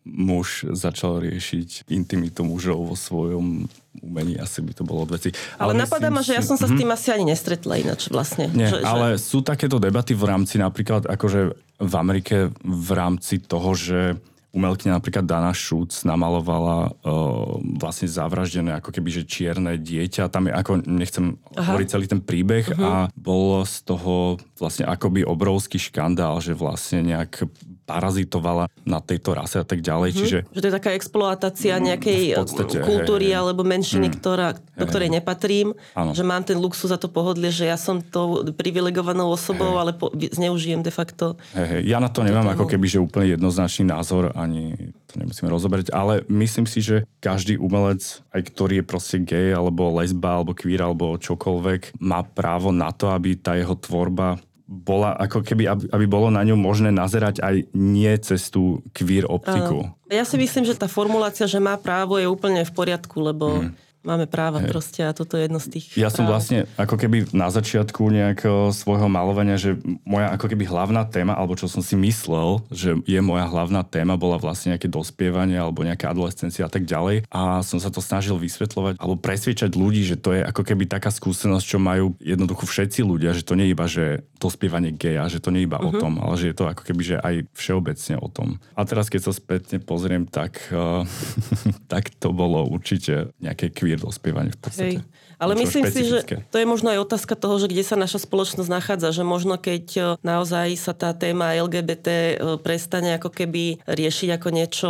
muž 0.03 0.67
začal 0.75 1.23
riešiť 1.23 1.87
intimitu 1.89 2.43
mužov 2.43 2.91
vo 2.91 2.95
svojom 2.95 3.65
umení, 4.03 4.35
asi 4.35 4.59
by 4.59 4.75
to 4.75 4.83
bolo 4.83 5.07
veci. 5.07 5.31
Ale, 5.55 5.71
ale 5.71 5.87
napadá 5.87 6.11
ma, 6.11 6.19
že 6.19 6.35
ja 6.35 6.43
som 6.43 6.59
sa 6.59 6.67
s 6.67 6.75
tým 6.75 6.91
mm-hmm. 6.91 6.97
asi 6.99 7.07
ani 7.15 7.25
nestretla 7.31 7.79
ináč 7.79 8.11
vlastne. 8.11 8.51
Nie, 8.51 8.67
že, 8.67 8.83
ale 8.83 9.15
že... 9.15 9.23
sú 9.23 9.39
takéto 9.39 9.79
debaty 9.79 10.11
v 10.11 10.27
rámci 10.27 10.59
napríklad 10.59 11.07
akože 11.07 11.55
v 11.79 11.93
Amerike 11.95 12.51
v 12.61 12.89
rámci 12.91 13.39
toho, 13.39 13.71
že 13.73 14.19
umelkyňa 14.53 15.01
napríklad 15.01 15.25
Dana 15.25 15.49
Šúc 15.49 16.05
namalovala 16.05 16.93
uh, 16.93 17.57
vlastne 17.81 18.05
zavraždené 18.05 18.77
ako 18.77 18.93
keby, 18.93 19.09
že 19.09 19.23
čierne 19.25 19.81
dieťa. 19.81 20.29
Tam 20.29 20.45
je 20.45 20.53
ako, 20.53 20.85
nechcem 20.85 21.41
Aha. 21.57 21.73
hovoriť 21.73 21.87
celý 21.89 22.05
ten 22.05 22.21
príbeh 22.21 22.69
uh-huh. 22.69 22.85
a 22.85 22.91
bol 23.17 23.65
z 23.65 23.81
toho 23.81 24.37
vlastne 24.61 24.85
akoby 24.85 25.25
obrovský 25.25 25.81
škandál, 25.81 26.37
že 26.37 26.53
vlastne 26.53 27.01
nejak 27.01 27.49
parazitovala 27.83 28.71
na 28.87 28.99
tejto 29.03 29.35
rase 29.35 29.59
a 29.59 29.65
tak 29.67 29.83
ďalej. 29.83 30.09
Mm-hmm. 30.11 30.21
Čiže... 30.23 30.37
Že 30.49 30.59
to 30.63 30.67
je 30.67 30.75
taká 30.75 30.91
exploatácia 30.95 31.75
mm, 31.77 31.83
nejakej 31.83 32.21
podstate, 32.39 32.77
kultúry 32.83 33.31
hej, 33.31 33.35
hej. 33.35 33.41
alebo 33.43 33.61
menšiny, 33.67 34.07
mm, 34.09 34.15
ktorá, 34.19 34.55
do 34.55 34.85
ktorej 34.87 35.11
hej. 35.11 35.15
nepatrím. 35.19 35.67
Ano. 35.93 36.15
Že 36.15 36.23
mám 36.23 36.43
ten 36.47 36.57
luxus 36.57 36.89
za 36.91 36.97
to 36.97 37.11
pohodlie, 37.11 37.51
že 37.51 37.67
ja 37.67 37.75
som 37.75 37.99
tou 37.99 38.47
privilegovanou 38.55 39.31
osobou, 39.31 39.75
hej. 39.75 39.79
ale 39.83 39.91
po, 39.95 40.09
zneužijem 40.15 40.79
de 40.79 40.91
facto. 40.91 41.35
Hej, 41.53 41.67
hej. 41.67 41.81
Ja 41.91 41.99
na 41.99 42.07
to 42.07 42.23
nemám 42.23 42.55
ako 42.55 42.65
keby, 42.65 42.85
že 42.87 43.03
úplne 43.03 43.35
jednoznačný 43.35 43.91
názor, 43.91 44.31
ani 44.33 44.95
to 45.11 45.21
nemusíme 45.21 45.51
rozoberať, 45.51 45.93
ale 45.93 46.25
myslím 46.31 46.65
si, 46.65 46.81
že 46.81 47.05
každý 47.21 47.61
umelec, 47.61 48.01
aj 48.33 48.41
ktorý 48.49 48.81
je 48.81 48.85
proste 48.89 49.17
gay, 49.21 49.53
alebo 49.53 49.93
lesba, 49.93 50.41
alebo 50.41 50.57
queer, 50.57 50.81
alebo 50.81 51.19
čokoľvek, 51.21 52.01
má 52.01 52.25
právo 52.25 52.73
na 52.73 52.89
to, 52.89 53.13
aby 53.13 53.37
tá 53.37 53.53
jeho 53.53 53.77
tvorba 53.77 54.41
bola 54.63 55.13
ako 55.19 55.43
keby, 55.43 55.67
aby, 55.67 55.83
aby 55.91 56.05
bolo 56.07 56.31
na 56.31 56.41
ňu 56.41 56.55
možné 56.55 56.89
nazerať 56.89 57.43
aj 57.43 57.55
nie 57.75 58.13
cez 58.23 58.47
tú 58.47 58.79
queer 58.95 59.27
optiku. 59.27 59.91
Ja 60.07 60.23
si 60.23 60.39
myslím, 60.39 60.63
že 60.63 60.79
tá 60.79 60.87
formulácia, 60.87 61.45
že 61.45 61.59
má 61.59 61.75
právo, 61.75 62.15
je 62.15 62.29
úplne 62.29 62.63
v 62.63 62.71
poriadku, 62.71 63.17
lebo 63.19 63.65
mm 63.65 63.92
máme 64.03 64.27
práva 64.27 64.59
hey. 64.59 64.69
proste 64.69 65.01
a 65.01 65.15
toto 65.15 65.39
je 65.39 65.47
jedno 65.47 65.59
z 65.59 65.79
tých 65.79 65.85
Ja 65.95 66.11
práv. 66.11 66.15
som 66.15 66.23
vlastne 66.27 66.59
ako 66.75 66.95
keby 66.99 67.31
na 67.31 67.47
začiatku 67.49 68.03
nejakého 68.11 68.69
svojho 68.75 69.07
malovania, 69.07 69.55
že 69.55 69.79
moja 70.03 70.29
ako 70.35 70.51
keby 70.51 70.67
hlavná 70.67 71.07
téma, 71.07 71.33
alebo 71.33 71.55
čo 71.55 71.71
som 71.71 71.79
si 71.79 71.95
myslel, 71.95 72.61
že 72.69 72.99
je 73.07 73.19
moja 73.23 73.47
hlavná 73.47 73.81
téma, 73.87 74.19
bola 74.19 74.35
vlastne 74.37 74.75
nejaké 74.75 74.91
dospievanie 74.91 75.57
alebo 75.57 75.87
nejaká 75.87 76.11
adolescencia 76.11 76.67
a 76.67 76.71
tak 76.71 76.83
ďalej. 76.83 77.25
A 77.31 77.63
som 77.63 77.79
sa 77.79 77.89
to 77.89 78.03
snažil 78.03 78.35
vysvetľovať 78.37 78.99
alebo 78.99 79.15
presviečať 79.17 79.71
ľudí, 79.73 80.03
že 80.03 80.19
to 80.19 80.35
je 80.35 80.43
ako 80.43 80.61
keby 80.67 80.85
taká 80.85 81.09
skúsenosť, 81.09 81.65
čo 81.65 81.79
majú 81.79 82.13
jednoducho 82.19 82.67
všetci 82.67 83.01
ľudia, 83.01 83.31
že 83.31 83.47
to 83.47 83.55
nie 83.55 83.71
je 83.71 83.73
iba, 83.73 83.85
že 83.87 84.05
dospievanie 84.43 84.91
geja, 84.91 85.31
že 85.31 85.39
to 85.39 85.55
nie 85.55 85.63
je 85.63 85.67
iba 85.71 85.79
uh-huh. 85.79 85.89
o 85.89 85.95
mhm. 85.95 86.01
tom, 86.03 86.13
ale 86.19 86.35
že 86.35 86.51
je 86.51 86.55
to 86.59 86.65
ako 86.67 86.83
keby, 86.83 87.01
že 87.01 87.17
aj 87.23 87.35
všeobecne 87.55 88.15
o 88.19 88.27
tom. 88.27 88.59
A 88.75 88.83
teraz, 88.83 89.07
keď 89.07 89.31
sa 89.31 89.33
spätne 89.33 89.79
pozriem, 89.79 90.27
tak, 90.27 90.59
uh, 90.75 91.07
tak 91.91 92.11
to 92.19 92.35
bolo 92.35 92.67
určite 92.67 93.31
nejaké 93.39 93.71
queer 93.71 93.92
dospievanie 93.97 94.51
v 94.51 94.59
podstate. 94.59 94.99
Hej. 94.99 95.05
Ale 95.37 95.53
myslím 95.59 95.85
si, 95.89 96.05
že 96.05 96.25
to 96.49 96.57
je 96.57 96.65
možno 96.67 96.93
aj 96.93 97.03
otázka 97.03 97.33
toho, 97.37 97.57
že 97.57 97.69
kde 97.69 97.83
sa 97.85 97.95
naša 97.99 98.23
spoločnosť 98.23 98.69
nachádza, 98.69 99.15
že 99.15 99.23
možno 99.25 99.57
keď 99.57 99.85
e, 99.95 100.01
naozaj 100.21 100.75
sa 100.77 100.93
tá 100.93 101.11
téma 101.13 101.55
LGBT 101.55 102.07
e, 102.09 102.33
prestane 102.61 103.15
ako 103.17 103.29
keby 103.29 103.83
riešiť 103.85 104.29
ako 104.35 104.47
niečo 104.53 104.89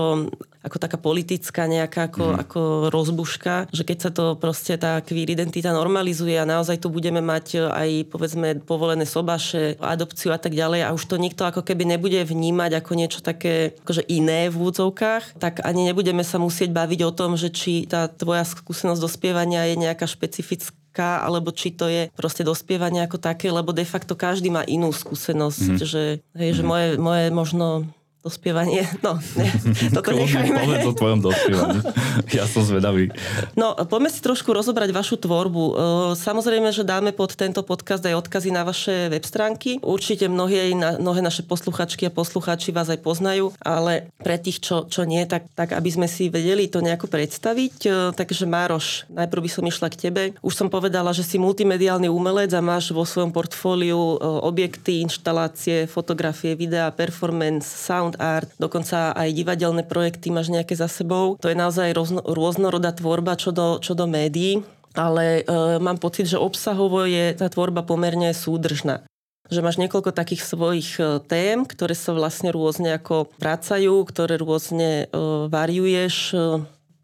ako 0.64 0.80
taká 0.80 0.96
politická 0.96 1.68
nejaká 1.68 2.08
ako, 2.08 2.24
mm. 2.24 2.38
ako 2.48 2.62
rozbuška, 2.88 3.68
že 3.76 3.84
keď 3.84 3.98
sa 4.00 4.12
to 4.16 4.40
proste 4.40 4.80
tá 4.80 5.04
queer 5.04 5.28
identita 5.28 5.76
normalizuje 5.76 6.40
a 6.40 6.48
naozaj 6.48 6.80
tu 6.80 6.88
budeme 6.88 7.20
mať 7.20 7.46
e, 7.54 7.68
aj 7.68 7.90
povedzme 8.08 8.64
povolené 8.64 9.04
sobaše, 9.04 9.76
adopciu 9.84 10.32
a 10.32 10.40
tak 10.40 10.56
ďalej 10.56 10.88
a 10.88 10.96
už 10.96 11.04
to 11.04 11.20
nikto 11.20 11.44
ako 11.44 11.68
keby 11.68 11.84
nebude 11.84 12.16
vnímať 12.24 12.80
ako 12.80 12.92
niečo 12.96 13.20
také 13.20 13.76
akože 13.84 14.08
iné 14.08 14.48
v 14.48 14.56
úvodzovkách, 14.56 15.36
tak 15.36 15.60
ani 15.68 15.92
nebudeme 15.92 16.24
sa 16.24 16.40
musieť 16.40 16.72
baviť 16.72 17.00
o 17.04 17.12
tom, 17.12 17.36
že 17.36 17.52
či 17.52 17.84
tá 17.84 18.08
tvoja 18.08 18.48
skúsenosť 18.48 19.04
dospievania 19.04 19.68
je 19.68 19.76
nejaká 19.76 20.08
špecifická 20.08 20.33
alebo 21.26 21.50
či 21.50 21.74
to 21.74 21.90
je 21.90 22.10
proste 22.14 22.46
dospievanie 22.46 23.02
ako 23.02 23.18
také, 23.18 23.50
lebo 23.50 23.74
de 23.74 23.86
facto 23.86 24.14
každý 24.14 24.54
má 24.54 24.62
inú 24.70 24.94
skúsenosť, 24.94 25.74
mm. 25.74 25.78
že, 25.82 26.04
hej, 26.38 26.50
mm. 26.54 26.56
že 26.56 26.64
mhm. 26.64 26.70
moje, 26.70 26.88
moje 26.98 27.26
možno 27.34 27.68
dospievanie. 28.24 28.88
No, 29.04 29.20
ne, 29.36 29.52
toto 29.96 30.16
nechajme. 30.16 30.56
Povedz 30.64 30.88
o 30.88 30.94
tvojom 30.96 31.20
dospievaní. 31.20 31.80
Ja 32.34 32.46
som 32.50 32.64
zvedavý. 32.64 33.10
No, 33.54 33.74
poďme 33.74 34.10
si 34.10 34.22
trošku 34.22 34.54
rozobrať 34.54 34.90
vašu 34.94 35.18
tvorbu. 35.22 35.64
E, 35.66 35.74
samozrejme, 36.18 36.70
že 36.70 36.86
dáme 36.86 37.10
pod 37.14 37.34
tento 37.34 37.62
podcast 37.66 38.02
aj 38.06 38.26
odkazy 38.26 38.50
na 38.54 38.66
vaše 38.66 39.10
web 39.10 39.22
stránky. 39.26 39.78
Určite 39.82 40.30
mnohé, 40.30 40.74
mnohé 40.74 41.20
naše 41.22 41.42
posluchačky 41.46 42.10
a 42.10 42.14
poslucháči 42.14 42.74
vás 42.74 42.90
aj 42.90 43.02
poznajú, 43.02 43.54
ale 43.62 44.14
pre 44.22 44.38
tých, 44.38 44.62
čo, 44.62 44.86
čo 44.86 45.04
nie, 45.04 45.26
tak, 45.26 45.50
tak 45.58 45.74
aby 45.74 45.90
sme 45.90 46.08
si 46.08 46.30
vedeli 46.30 46.70
to 46.70 46.86
nejako 46.86 47.10
predstaviť. 47.10 47.76
E, 47.86 47.90
takže 48.14 48.46
Mároš, 48.46 49.10
najprv 49.10 49.42
by 49.44 49.50
som 49.52 49.64
išla 49.68 49.88
k 49.90 50.00
tebe. 50.10 50.22
Už 50.46 50.54
som 50.54 50.70
povedala, 50.70 51.12
že 51.14 51.26
si 51.26 51.42
multimediálny 51.42 52.08
umelec 52.10 52.54
a 52.54 52.62
máš 52.62 52.94
vo 52.94 53.04
svojom 53.06 53.34
portfóliu 53.34 54.18
e, 54.18 54.18
objekty, 54.22 55.02
inštalácie, 55.06 55.90
fotografie, 55.90 56.54
videá, 56.54 56.94
performance, 56.94 57.66
sound 57.66 58.13
sound 58.14 58.22
art, 58.22 58.50
dokonca 58.62 59.18
aj 59.18 59.30
divadelné 59.34 59.84
projekty 59.90 60.30
máš 60.30 60.54
nejaké 60.54 60.78
za 60.78 60.86
sebou. 60.86 61.36
To 61.42 61.50
je 61.50 61.58
naozaj 61.58 61.98
rôzno, 61.98 62.22
rôznorodá 62.22 62.94
tvorba 62.94 63.34
čo 63.34 63.50
do, 63.50 63.82
čo 63.82 63.98
do 63.98 64.06
médií 64.06 64.62
ale 64.94 65.42
e, 65.42 65.82
mám 65.82 65.98
pocit, 65.98 66.30
že 66.30 66.38
obsahovo 66.38 67.02
je 67.10 67.34
tá 67.34 67.50
tvorba 67.50 67.82
pomerne 67.82 68.30
súdržná 68.30 69.02
že 69.52 69.60
máš 69.60 69.76
niekoľko 69.76 70.16
takých 70.16 70.44
svojich 70.44 70.90
e, 70.98 71.20
tém, 71.28 71.68
ktoré 71.68 71.94
sa 71.94 72.16
vlastne 72.16 72.50
rôzne 72.50 72.96
ako 72.96 73.30
vracajú, 73.38 74.02
ktoré 74.08 74.40
rôzne 74.40 75.06
e, 75.06 75.20
variuješ, 75.52 76.16
e, 76.32 76.38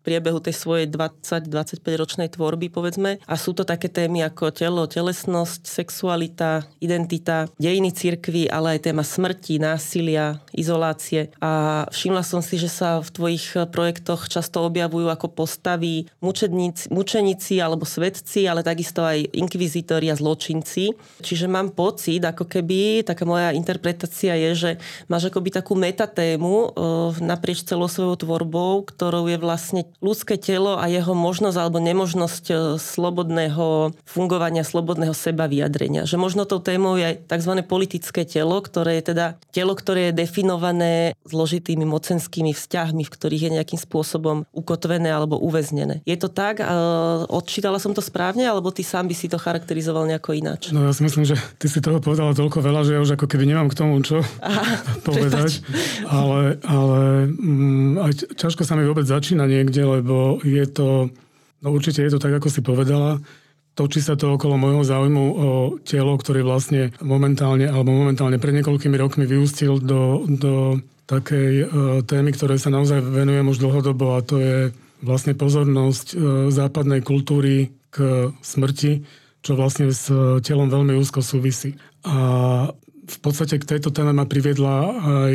priebehu 0.09 0.41
tej 0.41 0.57
svojej 0.57 0.89
20-25 0.89 1.85
ročnej 1.85 2.33
tvorby, 2.33 2.73
povedzme. 2.73 3.21
A 3.29 3.37
sú 3.37 3.53
to 3.53 3.61
také 3.61 3.93
témy 3.93 4.25
ako 4.25 4.49
telo, 4.49 4.89
telesnosť, 4.89 5.69
sexualita, 5.69 6.65
identita, 6.81 7.45
dejiny 7.61 7.93
cirkvy, 7.93 8.49
ale 8.49 8.81
aj 8.81 8.89
téma 8.89 9.05
smrti, 9.05 9.61
násilia, 9.61 10.41
izolácie. 10.57 11.29
A 11.37 11.85
všimla 11.93 12.25
som 12.25 12.41
si, 12.41 12.57
že 12.57 12.73
sa 12.73 12.97
v 13.05 13.13
tvojich 13.13 13.69
projektoch 13.69 14.25
často 14.25 14.65
objavujú 14.65 15.13
ako 15.13 15.29
postavy 15.29 16.09
mučeníci, 16.25 16.89
mučeníci 16.89 17.61
alebo 17.61 17.85
svetci, 17.85 18.49
ale 18.49 18.65
takisto 18.65 19.05
aj 19.05 19.29
inkvizitori 19.37 20.09
a 20.09 20.17
zločinci. 20.17 20.97
Čiže 21.21 21.45
mám 21.45 21.77
pocit, 21.77 22.25
ako 22.25 22.49
keby, 22.49 23.05
taká 23.05 23.29
moja 23.29 23.53
interpretácia 23.53 24.33
je, 24.33 24.51
že 24.57 24.71
máš 25.05 25.29
akoby 25.29 25.53
takú 25.53 25.77
metatému 25.77 26.53
e, 26.55 26.67
naprieč 27.21 27.61
celou 27.61 27.85
svojou 27.85 28.15
tvorbou, 28.17 28.81
ktorou 28.87 29.27
je 29.27 29.37
vlastne 29.37 29.81
ľudské 29.99 30.39
telo 30.39 30.79
a 30.79 30.87
jeho 30.87 31.11
možnosť 31.11 31.57
alebo 31.59 31.83
nemožnosť 31.83 32.45
e, 32.49 32.53
slobodného 32.79 33.91
fungovania, 34.07 34.63
slobodného 34.63 35.11
seba 35.11 35.51
vyjadrenia. 35.51 36.07
Že 36.07 36.17
možno 36.19 36.47
tou 36.47 36.63
témou 36.63 36.95
je 36.95 37.19
tzv. 37.27 37.53
politické 37.67 38.23
telo, 38.23 38.59
ktoré 38.63 38.99
je 38.99 39.13
teda 39.13 39.35
telo, 39.51 39.75
ktoré 39.75 40.09
je 40.11 40.23
definované 40.23 41.13
zložitými 41.27 41.83
mocenskými 41.83 42.55
vzťahmi, 42.55 43.03
v 43.03 43.13
ktorých 43.13 43.43
je 43.47 43.55
nejakým 43.59 43.79
spôsobom 43.79 44.47
ukotvené 44.55 45.11
alebo 45.11 45.35
uväznené. 45.37 45.99
Je 46.07 46.15
to 46.15 46.31
tak? 46.31 46.63
Odčítala 47.27 47.77
som 47.77 47.91
to 47.91 47.99
správne, 47.99 48.47
alebo 48.47 48.71
ty 48.71 48.81
sám 48.81 49.11
by 49.11 49.15
si 49.15 49.27
to 49.27 49.35
charakterizoval 49.35 50.07
nejako 50.07 50.33
ináč? 50.35 50.71
No 50.71 50.87
ja 50.87 50.95
si 50.95 51.03
myslím, 51.03 51.27
že 51.27 51.35
ty 51.59 51.67
si 51.67 51.83
toho 51.83 51.99
povedala 51.99 52.31
toľko 52.31 52.63
veľa, 52.63 52.81
že 52.87 52.95
ja 52.95 53.03
už 53.03 53.19
ako 53.19 53.27
keby 53.27 53.45
nemám 53.51 53.67
k 53.67 53.77
tomu 53.77 53.99
čo 53.99 54.23
Aha, 54.39 54.63
povedať. 55.07 55.59
Ale, 56.07 56.57
ale 56.63 56.99
mm, 57.29 57.91
aj 57.99 58.11
ťažko 58.39 58.63
sa 58.63 58.79
mi 58.79 58.87
vôbec 58.87 59.03
začína 59.03 59.43
niekde 59.45 59.88
lebo 59.97 60.37
je 60.45 60.65
to, 60.69 61.09
no 61.63 61.67
určite 61.73 62.05
je 62.05 62.11
to 62.13 62.19
tak, 62.21 62.37
ako 62.37 62.49
si 62.51 62.61
povedala, 62.61 63.17
točí 63.79 64.03
sa 64.03 64.19
to 64.19 64.35
okolo 64.35 64.59
môjho 64.59 64.83
záujmu 64.83 65.23
o 65.23 65.49
telo, 65.87 66.19
ktoré 66.19 66.43
vlastne 66.43 66.91
momentálne, 66.99 67.63
alebo 67.71 67.95
momentálne 67.95 68.35
pred 68.35 68.59
niekoľkými 68.59 68.99
rokmi 68.99 69.23
vyústil 69.23 69.79
do, 69.79 70.27
do 70.27 70.83
takej 71.07 71.51
e, 71.63 71.65
témy, 72.03 72.35
ktoré 72.35 72.59
sa 72.59 72.67
naozaj 72.69 72.99
venujem 72.99 73.47
už 73.47 73.63
dlhodobo 73.63 74.19
a 74.19 74.25
to 74.25 74.35
je 74.37 74.57
vlastne 74.99 75.31
pozornosť 75.31 76.07
e, 76.11 76.15
západnej 76.51 76.99
kultúry 76.99 77.71
k 77.87 78.29
smrti, 78.43 79.07
čo 79.39 79.55
vlastne 79.55 79.89
s 79.89 80.11
telom 80.43 80.67
veľmi 80.67 80.99
úzko 80.99 81.23
súvisí. 81.23 81.79
A 82.03 82.17
v 83.09 83.17
podstate 83.23 83.57
k 83.57 83.65
tejto 83.65 83.89
téme 83.89 84.11
ma 84.13 84.27
priviedla 84.27 84.75
aj 84.99 85.33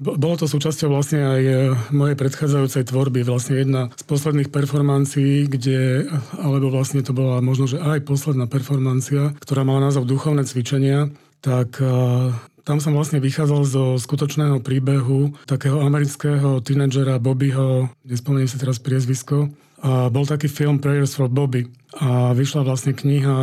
bolo 0.00 0.34
to 0.40 0.48
súčasťou 0.48 0.88
vlastne 0.88 1.20
aj 1.20 1.42
e, 1.44 1.54
mojej 1.92 2.16
predchádzajúcej 2.16 2.88
tvorby. 2.88 3.20
Vlastne 3.20 3.60
jedna 3.60 3.92
z 3.92 4.04
posledných 4.08 4.48
performancií, 4.48 5.44
kde, 5.44 6.08
alebo 6.40 6.72
vlastne 6.72 7.04
to 7.04 7.12
bola 7.12 7.44
možno, 7.44 7.68
že 7.68 7.76
aj 7.76 8.08
posledná 8.08 8.48
performancia, 8.48 9.36
ktorá 9.44 9.60
mala 9.60 9.92
názov 9.92 10.08
Duchovné 10.08 10.48
cvičenia, 10.48 11.12
tak 11.44 11.76
e, 11.84 12.32
tam 12.64 12.80
som 12.80 12.96
vlastne 12.96 13.20
vychádzal 13.20 13.60
zo 13.68 13.84
skutočného 14.00 14.64
príbehu 14.64 15.36
takého 15.44 15.84
amerického 15.84 16.64
tínedžera 16.64 17.20
Bobbyho, 17.20 17.92
nespomeniem 18.08 18.48
si 18.48 18.56
teraz 18.56 18.80
priezvisko, 18.80 19.52
a 19.80 20.12
bol 20.12 20.28
taký 20.28 20.44
film 20.44 20.76
Prayers 20.76 21.16
for 21.16 21.32
Bobby 21.32 21.64
a 22.04 22.36
vyšla 22.36 22.68
vlastne 22.68 22.92
kniha 22.92 23.36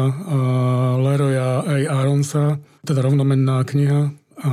Leroya 1.02 1.66
A. 1.66 1.82
Aronsa, 1.90 2.62
teda 2.86 3.02
rovnomenná 3.02 3.66
kniha 3.66 4.14
a 4.46 4.52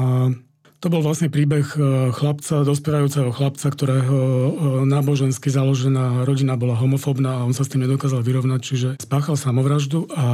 to 0.84 0.92
bol 0.92 1.00
vlastne 1.00 1.32
príbeh 1.32 1.64
e, 1.64 2.12
chlapca, 2.12 2.60
dospievajúceho 2.60 3.32
chlapca, 3.32 3.72
ktorého 3.72 4.20
e, 4.20 4.50
nábožensky 4.84 5.48
založená 5.48 6.28
rodina 6.28 6.60
bola 6.60 6.76
homofóbna 6.76 7.40
a 7.40 7.44
on 7.48 7.56
sa 7.56 7.64
s 7.64 7.72
tým 7.72 7.88
nedokázal 7.88 8.20
vyrovnať, 8.20 8.60
čiže 8.60 8.88
spáchal 9.00 9.40
samovraždu 9.40 10.04
a 10.12 10.26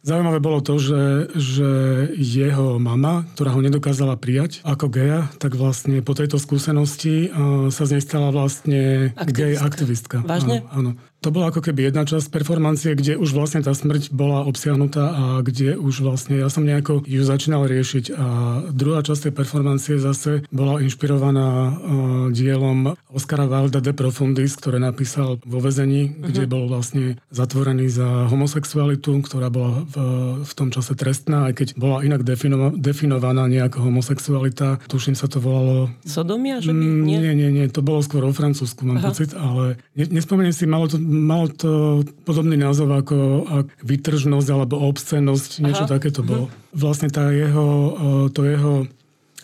Zaujímavé 0.00 0.40
bolo 0.40 0.64
to, 0.64 0.80
že, 0.80 1.28
že 1.36 1.68
jeho 2.16 2.80
mama, 2.80 3.28
ktorá 3.36 3.52
ho 3.52 3.60
nedokázala 3.60 4.16
prijať 4.16 4.64
ako 4.64 4.88
geja, 4.88 5.28
tak 5.36 5.60
vlastne 5.60 6.00
po 6.00 6.16
tejto 6.16 6.40
skúsenosti 6.40 7.28
uh, 7.28 7.68
sa 7.68 7.84
z 7.84 8.00
nej 8.00 8.02
stala 8.08 8.32
vlastne 8.32 9.12
Aktivistka. 9.12 9.36
gej 9.36 9.54
aktivistka. 9.60 10.16
Vážne? 10.24 10.64
Áno, 10.72 10.96
áno. 10.96 11.19
To 11.20 11.28
bola 11.28 11.52
ako 11.52 11.60
keby 11.60 11.92
jedna 11.92 12.08
časť 12.08 12.32
performancie, 12.32 12.96
kde 12.96 13.20
už 13.20 13.36
vlastne 13.36 13.60
tá 13.60 13.76
smrť 13.76 14.08
bola 14.08 14.48
obsiahnutá 14.48 15.04
a 15.12 15.24
kde 15.44 15.76
už 15.76 16.00
vlastne 16.00 16.40
ja 16.40 16.48
som 16.48 16.64
nejako 16.64 17.04
ju 17.04 17.20
začínal 17.20 17.68
riešiť. 17.68 18.04
A 18.16 18.26
druhá 18.72 19.04
časť 19.04 19.28
tej 19.28 19.34
performancie 19.36 20.00
zase 20.00 20.48
bola 20.48 20.80
inšpirovaná 20.80 21.48
uh, 21.48 21.72
dielom 22.32 22.96
Oscara 23.12 23.44
Wilda 23.44 23.84
De 23.84 23.92
Profundis, 23.92 24.56
ktoré 24.56 24.80
napísal 24.80 25.36
vo 25.44 25.60
vezení, 25.60 26.08
uh-huh. 26.08 26.32
kde 26.32 26.48
bol 26.48 26.72
vlastne 26.72 27.20
zatvorený 27.28 27.92
za 27.92 28.24
homosexualitu, 28.32 29.20
ktorá 29.20 29.52
bola 29.52 29.84
v, 29.92 29.96
v 30.40 30.52
tom 30.56 30.72
čase 30.72 30.96
trestná, 30.96 31.52
aj 31.52 31.54
keď 31.60 31.68
bola 31.76 32.00
inak 32.00 32.24
definova, 32.24 32.72
definovaná 32.72 33.44
nejako 33.44 33.84
homosexualita. 33.84 34.80
Tuším 34.88 35.12
sa 35.12 35.28
to 35.28 35.36
volalo... 35.36 35.92
Sodomia, 36.08 36.64
že 36.64 36.72
by? 36.72 36.80
Mm, 36.80 37.04
Nie? 37.04 37.18
Nie, 37.20 37.32
nie, 37.36 37.50
nie, 37.52 37.66
to 37.68 37.84
bolo 37.84 38.00
skôr 38.00 38.24
o 38.24 38.32
Francúzsku, 38.32 38.88
mám 38.88 39.04
Aha. 39.04 39.12
pocit, 39.12 39.36
ale 39.36 39.76
ne, 39.92 40.08
nespomeniem 40.08 40.56
si, 40.56 40.64
malo 40.64 40.88
to, 40.88 40.96
malo 41.10 41.50
to 41.50 41.72
podobný 42.22 42.54
názov 42.54 42.94
ako, 42.94 43.18
ako 43.50 43.70
vytržnosť 43.82 44.48
alebo 44.54 44.78
obscenosť, 44.86 45.50
niečo 45.66 45.84
Aha. 45.84 45.92
také 45.98 46.14
to 46.14 46.22
bolo. 46.22 46.46
Vlastne 46.70 47.10
tá 47.10 47.34
jeho, 47.34 47.68
eh, 47.90 48.26
to 48.30 48.40
jeho, 48.46 48.72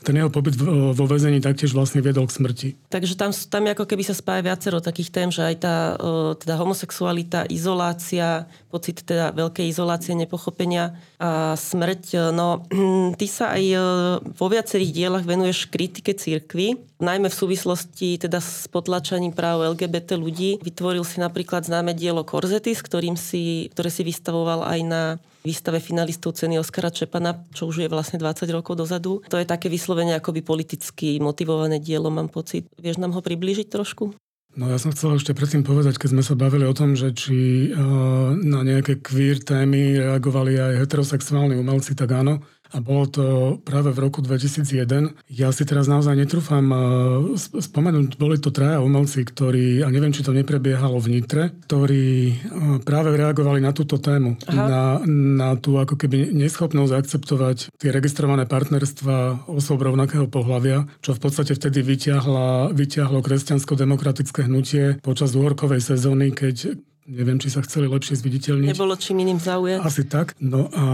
ten 0.06 0.22
jeho 0.22 0.30
pobyt 0.30 0.54
v- 0.54 0.94
vo 0.94 1.04
väzení 1.10 1.42
taktiež 1.42 1.74
vlastne 1.74 1.98
viedol 1.98 2.30
k 2.30 2.38
smrti. 2.38 2.68
Takže 2.86 3.18
tam, 3.18 3.34
tam 3.34 3.66
ako 3.66 3.82
keby 3.82 4.06
sa 4.06 4.14
spája 4.14 4.46
viacero 4.46 4.78
takých 4.78 5.10
tém, 5.10 5.28
že 5.34 5.42
aj 5.42 5.56
tá 5.58 5.74
e, 5.74 5.94
teda 6.38 6.54
homosexualita, 6.62 7.50
izolácia, 7.50 8.46
pocit 8.70 9.02
teda 9.02 9.34
veľkej 9.34 9.66
izolácie, 9.66 10.14
nepochopenia 10.14 10.94
a 11.18 11.58
smrť. 11.58 12.04
E, 12.14 12.24
No, 12.30 12.62
ty 13.18 13.26
sa 13.26 13.58
aj 13.58 13.64
vo 14.36 14.46
viacerých 14.46 14.92
dielach 14.92 15.24
venuješ 15.26 15.66
kritike 15.66 16.14
církvy, 16.14 16.76
najmä 17.00 17.26
v 17.32 17.36
súvislosti 17.36 18.20
teda 18.20 18.38
s 18.38 18.68
potlačaním 18.68 19.32
práv 19.32 19.64
LGBT 19.76 20.16
ľudí. 20.20 20.60
Vytvoril 20.60 21.02
si 21.02 21.18
napríklad 21.18 21.64
známe 21.64 21.96
dielo 21.96 22.22
Korzety, 22.22 22.72
s 22.72 22.84
ktorým 22.84 23.16
si, 23.16 23.72
ktoré 23.72 23.88
si 23.88 24.04
vystavoval 24.04 24.64
aj 24.68 24.80
na 24.84 25.02
výstave 25.46 25.78
finalistov 25.78 26.34
ceny 26.34 26.58
Oskara 26.58 26.90
Čepana, 26.90 27.46
čo 27.54 27.70
už 27.70 27.86
je 27.86 27.88
vlastne 27.88 28.18
20 28.18 28.50
rokov 28.50 28.74
dozadu. 28.74 29.22
To 29.30 29.38
je 29.38 29.46
také 29.46 29.70
vyslovene 29.70 30.18
akoby 30.18 30.42
politicky 30.42 31.22
motivované 31.22 31.78
dielo, 31.78 32.10
mám 32.10 32.26
pocit. 32.26 32.66
Vieš 32.74 32.98
nám 32.98 33.14
ho 33.14 33.22
priblížiť 33.22 33.70
trošku? 33.70 34.18
No 34.56 34.72
ja 34.72 34.80
som 34.80 34.88
chcel 34.88 35.20
ešte 35.20 35.36
predtým 35.36 35.68
povedať, 35.68 36.00
keď 36.00 36.16
sme 36.16 36.24
sa 36.24 36.32
bavili 36.32 36.64
o 36.64 36.72
tom, 36.72 36.96
že 36.96 37.12
či 37.12 37.68
uh, 37.76 38.32
na 38.32 38.64
nejaké 38.64 39.04
queer 39.04 39.36
témy 39.36 40.00
reagovali 40.00 40.56
aj 40.56 40.72
heterosexuálni 40.80 41.60
umelci, 41.60 41.92
tak 41.92 42.16
áno. 42.16 42.40
A 42.74 42.82
bolo 42.82 43.04
to 43.06 43.24
práve 43.62 43.92
v 43.94 44.02
roku 44.02 44.24
2001. 44.24 45.14
Ja 45.30 45.54
si 45.54 45.62
teraz 45.62 45.86
naozaj 45.86 46.18
netrúfam 46.18 46.66
sp- 47.38 47.62
spomenúť, 47.62 48.18
boli 48.18 48.40
to 48.40 48.50
traja 48.50 48.82
umelci, 48.82 49.22
ktorí, 49.22 49.84
a 49.84 49.88
neviem, 49.92 50.10
či 50.10 50.26
to 50.26 50.34
neprebiehalo 50.34 50.98
v 50.98 51.18
Nitre, 51.18 51.54
ktorí 51.68 52.06
uh, 52.32 52.78
práve 52.82 53.14
reagovali 53.14 53.62
na 53.62 53.70
túto 53.70 54.00
tému. 54.02 54.38
Na, 54.50 54.98
na 55.06 55.50
tú 55.58 55.78
ako 55.78 55.94
keby 55.98 56.32
neschopnosť 56.32 56.92
akceptovať 56.92 57.56
tie 57.76 57.90
registrované 57.92 58.48
partnerstva 58.48 59.48
osôb 59.50 59.84
rovnakého 59.84 60.26
pohľavia, 60.26 60.88
čo 61.04 61.14
v 61.14 61.22
podstate 61.22 61.52
vtedy 61.54 61.82
vyťahla, 61.82 62.72
vyťahlo 62.72 63.20
kresťansko-demokratické 63.22 64.46
hnutie 64.46 64.98
počas 65.02 65.36
uhorkovej 65.36 65.82
sezóny, 65.82 66.32
keď 66.32 66.78
neviem, 67.06 67.38
či 67.38 67.48
sa 67.48 67.62
chceli 67.62 67.86
lepšie 67.86 68.18
zviditeľniť. 68.18 68.74
Nebolo 68.74 68.98
čím 68.98 69.22
iným 69.22 69.38
zaujať. 69.38 69.80
Asi 69.80 70.02
tak. 70.04 70.34
No 70.42 70.66
a 70.74 70.84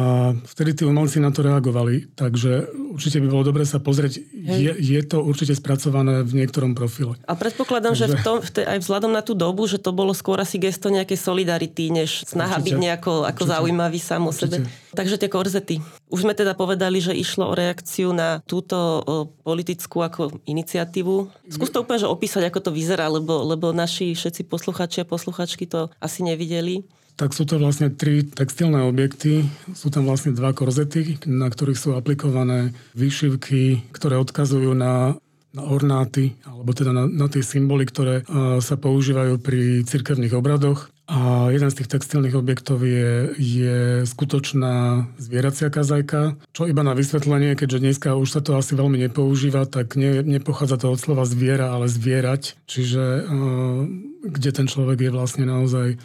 vtedy 0.45 0.77
tí 0.77 0.83
umelci 0.85 1.19
na 1.19 1.33
to 1.33 1.41
reagovali, 1.41 2.13
takže 2.13 2.69
určite 2.93 3.19
by 3.25 3.29
bolo 3.33 3.49
dobre 3.49 3.65
sa 3.65 3.81
pozrieť. 3.81 4.21
Je, 4.33 4.73
je 4.77 5.01
to 5.03 5.25
určite 5.25 5.57
spracované 5.57 6.21
v 6.21 6.45
niektorom 6.45 6.77
profile. 6.77 7.17
A 7.25 7.33
predpokladám, 7.33 7.97
že 7.97 8.13
v 8.13 8.17
tom, 8.21 8.37
v 8.45 8.51
te, 8.53 8.63
aj 8.63 8.79
vzhľadom 8.85 9.13
na 9.13 9.25
tú 9.25 9.33
dobu, 9.33 9.65
že 9.65 9.81
to 9.81 9.91
bolo 9.97 10.13
skôr 10.13 10.37
asi 10.39 10.61
gesto 10.61 10.93
nejakej 10.93 11.17
solidarity, 11.17 11.89
než 11.89 12.29
snaha 12.29 12.61
Určite. 12.61 12.67
byť 12.69 12.77
nejako 12.77 13.13
ako 13.25 13.43
Určite. 13.43 13.53
zaujímavý 13.57 13.99
sám 13.99 14.23
o 14.29 14.33
sebe. 14.33 14.57
Takže 14.93 15.17
tie 15.17 15.33
korzety. 15.33 15.81
Už 16.13 16.29
sme 16.29 16.37
teda 16.37 16.53
povedali, 16.53 17.01
že 17.01 17.17
išlo 17.17 17.49
o 17.49 17.57
reakciu 17.57 18.13
na 18.13 18.45
túto 18.45 18.77
o, 18.77 19.25
politickú 19.41 20.05
ako 20.05 20.45
iniciatívu. 20.45 21.49
Skús 21.49 21.73
to 21.73 21.81
úplne 21.81 22.05
že 22.05 22.13
opísať, 22.13 22.53
ako 22.53 22.61
to 22.69 22.71
vyzerá, 22.77 23.09
lebo, 23.09 23.41
lebo 23.41 23.73
naši 23.73 24.13
všetci 24.13 24.45
posluchači 24.45 25.01
a 25.01 25.09
posluchačky 25.09 25.65
to 25.65 25.89
asi 26.03 26.27
nevideli. 26.27 26.83
Tak 27.15 27.31
sú 27.37 27.47
to 27.47 27.61
vlastne 27.61 27.93
tri 27.93 28.27
textilné 28.27 28.83
objekty. 28.83 29.47
Sú 29.79 29.95
tam 29.95 30.09
vlastne 30.11 30.35
dva 30.35 30.51
korzety, 30.51 31.23
na 31.31 31.47
ktorých 31.47 31.79
sú 31.79 31.95
aplikované 31.95 32.75
výšivky, 32.99 33.95
ktoré 33.95 34.19
odkazujú 34.19 34.75
na 34.75 35.15
na 35.53 35.69
ornáty, 35.69 36.33
alebo 36.49 36.73
teda 36.73 36.97
na, 36.97 37.05
na 37.05 37.29
tie 37.29 37.45
symboly, 37.45 37.85
ktoré 37.85 38.25
uh, 38.25 38.57
sa 38.65 38.81
používajú 38.81 39.37
pri 39.37 39.85
cirkevných 39.85 40.33
obradoch. 40.33 40.89
A 41.13 41.53
jeden 41.53 41.69
z 41.69 41.85
tých 41.85 41.93
textilných 41.93 42.33
objektov 42.33 42.81
je, 42.81 43.37
je 43.37 44.09
skutočná 44.09 45.05
zvieracia 45.21 45.69
kazajka, 45.69 46.41
čo 46.57 46.65
iba 46.65 46.81
na 46.81 46.97
vysvetlenie, 46.97 47.53
keďže 47.53 47.85
dneska 47.85 48.17
už 48.17 48.29
sa 48.33 48.41
to 48.41 48.57
asi 48.57 48.73
veľmi 48.73 48.97
nepoužíva, 48.97 49.69
tak 49.69 50.01
ne, 50.01 50.25
nepochádza 50.25 50.81
to 50.81 50.89
od 50.89 50.97
slova 50.97 51.29
zviera, 51.29 51.69
ale 51.77 51.93
zvierať. 51.93 52.57
Čiže 52.65 53.29
uh, 53.29 53.85
kde 54.25 54.51
ten 54.57 54.67
človek 54.73 55.05
je 55.05 55.11
vlastne 55.13 55.45
naozaj 55.45 56.01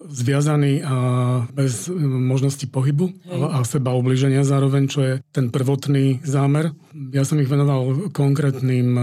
zviazaný 0.00 0.80
a 0.80 0.96
bez 1.52 1.88
e, 1.88 1.92
možnosti 2.02 2.64
pohybu 2.72 3.12
a, 3.28 3.60
a 3.60 3.68
seba 3.68 3.92
ubliženia 3.92 4.48
zároveň, 4.48 4.82
čo 4.88 5.00
je 5.04 5.14
ten 5.28 5.52
prvotný 5.52 6.24
zámer. 6.24 6.72
Ja 7.12 7.28
som 7.28 7.36
ich 7.36 7.52
venoval 7.52 8.08
konkrétnym 8.08 8.88
e, 8.96 9.02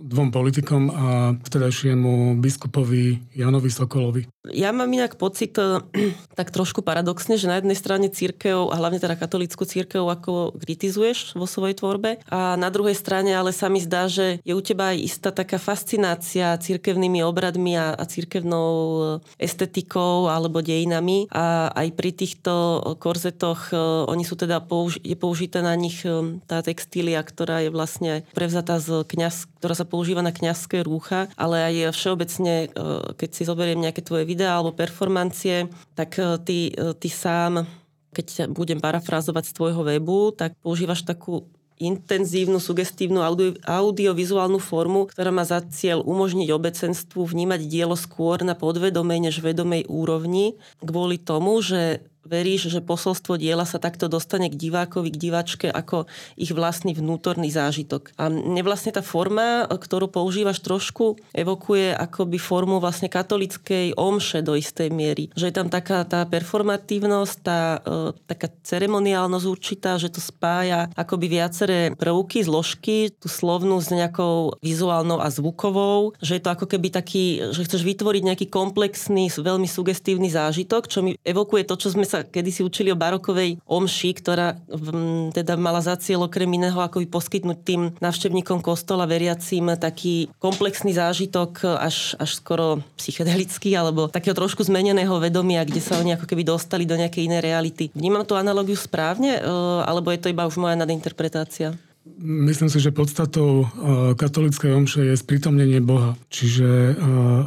dvom 0.00 0.32
politikom 0.32 0.88
a 0.88 1.36
vtedajšiemu 1.44 2.40
biskupovi 2.40 3.36
Janovi 3.36 3.68
Sokolovi. 3.68 4.24
Ja 4.48 4.72
mám 4.72 4.88
inak 4.88 5.20
pocit 5.20 5.52
eh, 5.60 5.84
tak 6.38 6.48
trošku 6.48 6.80
paradoxne, 6.80 7.36
že 7.36 7.44
na 7.44 7.60
jednej 7.60 7.76
strane 7.76 8.08
církev, 8.08 8.72
a 8.72 8.74
hlavne 8.80 8.96
teda 8.96 9.20
katolickú 9.20 9.68
církev, 9.68 10.00
ako 10.08 10.56
kritizuješ 10.56 11.36
vo 11.36 11.44
svojej 11.44 11.76
tvorbe, 11.76 12.24
a 12.32 12.56
na 12.56 12.72
druhej 12.72 12.96
strane 12.96 13.36
ale 13.36 13.52
sa 13.52 13.68
mi 13.68 13.84
zdá, 13.84 14.08
že 14.08 14.40
je 14.40 14.56
u 14.56 14.62
teba 14.64 14.96
aj 14.96 14.98
istá 15.04 15.28
taká 15.28 15.60
fascinácia 15.60 16.56
církevnými 16.56 17.20
obradmi 17.20 17.76
a, 17.76 17.92
a 17.92 18.04
církevnou 18.08 18.72
eh, 19.20 19.44
estetikou 19.44 20.32
alebo 20.32 20.64
dejinami. 20.64 21.28
A 21.28 21.68
aj 21.76 21.88
pri 21.92 22.10
týchto 22.16 22.80
korzetoch, 22.96 23.76
eh, 23.76 23.78
oni 24.08 24.24
sú 24.24 24.40
teda, 24.40 24.64
použi- 24.64 25.04
je 25.04 25.20
použité 25.20 25.60
na 25.60 25.76
nich 25.76 26.00
tá 26.48 26.64
textília, 26.64 27.20
ktorá 27.20 27.60
je 27.60 27.68
vlastne 27.68 28.24
prevzatá 28.32 28.80
z 28.80 29.04
kňaz, 29.04 29.60
ktorá 29.60 29.76
sa 29.76 29.84
používa 29.84 30.24
na 30.24 30.32
kňazské 30.32 30.80
rúcha, 30.80 31.28
ale 31.36 31.60
aj 31.60 31.74
všeobecne, 31.92 32.72
keď 33.20 33.30
si 33.34 33.42
zoberiem 33.44 33.80
nejaké 33.82 34.00
tvoje 34.00 34.29
videá 34.30 34.54
alebo 34.54 34.70
performancie, 34.70 35.66
tak 35.98 36.22
eh, 36.22 36.38
ty, 36.46 36.70
eh, 36.70 36.94
ty 36.94 37.08
sám, 37.10 37.66
keď 38.14 38.50
budem 38.50 38.78
parafrázovať 38.78 39.50
z 39.50 39.56
tvojho 39.58 39.82
webu, 39.82 40.34
tak 40.34 40.54
používaš 40.62 41.02
takú 41.02 41.46
intenzívnu, 41.80 42.60
sugestívnu 42.60 43.24
audio, 43.24 43.56
audiovizuálnu 43.64 44.60
formu, 44.60 45.08
ktorá 45.08 45.32
má 45.32 45.48
za 45.48 45.64
cieľ 45.64 46.04
umožniť 46.04 46.52
obecenstvu 46.52 47.24
vnímať 47.24 47.64
dielo 47.64 47.96
skôr 47.96 48.44
na 48.44 48.52
podvedomej 48.52 49.32
než 49.32 49.40
vedomej 49.40 49.88
úrovni, 49.88 50.60
kvôli 50.84 51.16
tomu, 51.16 51.56
že 51.64 52.04
veríš, 52.24 52.68
že 52.68 52.84
posolstvo 52.84 53.40
diela 53.40 53.64
sa 53.64 53.80
takto 53.80 54.06
dostane 54.06 54.52
k 54.52 54.58
divákovi, 54.58 55.08
k 55.12 55.20
diváčke 55.20 55.66
ako 55.72 56.04
ich 56.36 56.52
vlastný 56.52 56.92
vnútorný 56.92 57.48
zážitok. 57.48 58.12
A 58.20 58.28
mne 58.28 58.62
vlastne 58.62 58.92
tá 58.92 59.00
forma, 59.00 59.64
ktorú 59.66 60.12
používaš 60.12 60.60
trošku, 60.60 61.16
evokuje 61.32 61.96
akoby 61.96 62.36
formu 62.36 62.78
vlastne 62.78 63.08
katolickej 63.08 63.96
omše 63.96 64.44
do 64.44 64.54
istej 64.54 64.92
miery. 64.92 65.32
Že 65.34 65.48
je 65.48 65.54
tam 65.54 65.68
taká 65.72 66.04
tá 66.04 66.26
performatívnosť, 66.28 67.34
tá 67.40 67.80
e, 67.80 68.16
taká 68.28 68.52
ceremoniálnosť 68.62 69.46
určitá, 69.48 69.96
že 69.96 70.12
to 70.12 70.20
spája 70.20 70.92
akoby 70.94 71.26
viaceré 71.40 71.80
prvky, 71.96 72.44
zložky, 72.44 73.10
tú 73.16 73.30
slovnú 73.30 73.80
s 73.80 73.88
nejakou 73.88 74.60
vizuálnou 74.60 75.22
a 75.22 75.28
zvukovou, 75.32 76.12
že 76.20 76.36
je 76.36 76.42
to 76.42 76.52
ako 76.52 76.66
keby 76.68 76.92
taký, 76.92 77.54
že 77.54 77.64
chceš 77.64 77.82
vytvoriť 77.86 78.22
nejaký 78.26 78.46
komplexný, 78.52 79.32
veľmi 79.32 79.66
sugestívny 79.70 80.28
zážitok, 80.28 80.90
čo 80.90 81.00
mi 81.00 81.16
evokuje 81.24 81.64
to, 81.64 81.74
čo 81.78 81.94
sme 81.94 82.09
sa 82.10 82.26
kedysi 82.26 82.66
učili 82.66 82.90
o 82.90 82.98
barokovej 82.98 83.62
omši, 83.62 84.10
ktorá 84.18 84.58
v, 84.66 84.86
teda 85.30 85.54
mala 85.54 85.78
za 85.78 85.94
cieľ 85.94 86.26
okrem 86.26 86.50
iného 86.50 86.76
ako 86.76 87.06
poskytnúť 87.06 87.58
tým 87.62 87.82
návštevníkom 88.02 88.58
kostola 88.58 89.06
veriacím 89.06 89.70
taký 89.78 90.26
komplexný 90.42 90.98
zážitok 90.98 91.78
až, 91.78 92.18
až 92.18 92.30
skoro 92.34 92.82
psychedelický 92.98 93.78
alebo 93.78 94.10
takého 94.10 94.34
trošku 94.34 94.66
zmeneného 94.66 95.14
vedomia, 95.22 95.62
kde 95.62 95.78
sa 95.78 96.02
oni 96.02 96.18
ako 96.18 96.26
keby 96.26 96.42
dostali 96.42 96.82
do 96.82 96.98
nejakej 96.98 97.30
inej 97.30 97.40
reality. 97.46 97.84
Vnímam 97.94 98.26
tú 98.26 98.34
analogiu 98.34 98.74
správne, 98.74 99.38
e, 99.38 99.40
alebo 99.86 100.10
je 100.10 100.18
to 100.18 100.32
iba 100.32 100.48
už 100.48 100.58
moja 100.58 100.74
nadinterpretácia? 100.74 101.78
Myslím 102.20 102.72
si, 102.72 102.80
že 102.80 102.96
podstatou 102.96 103.68
katolíckej 104.16 104.72
omše 104.72 105.04
je 105.04 105.20
sprítomnenie 105.20 105.84
Boha. 105.84 106.16
Čiže 106.32 106.96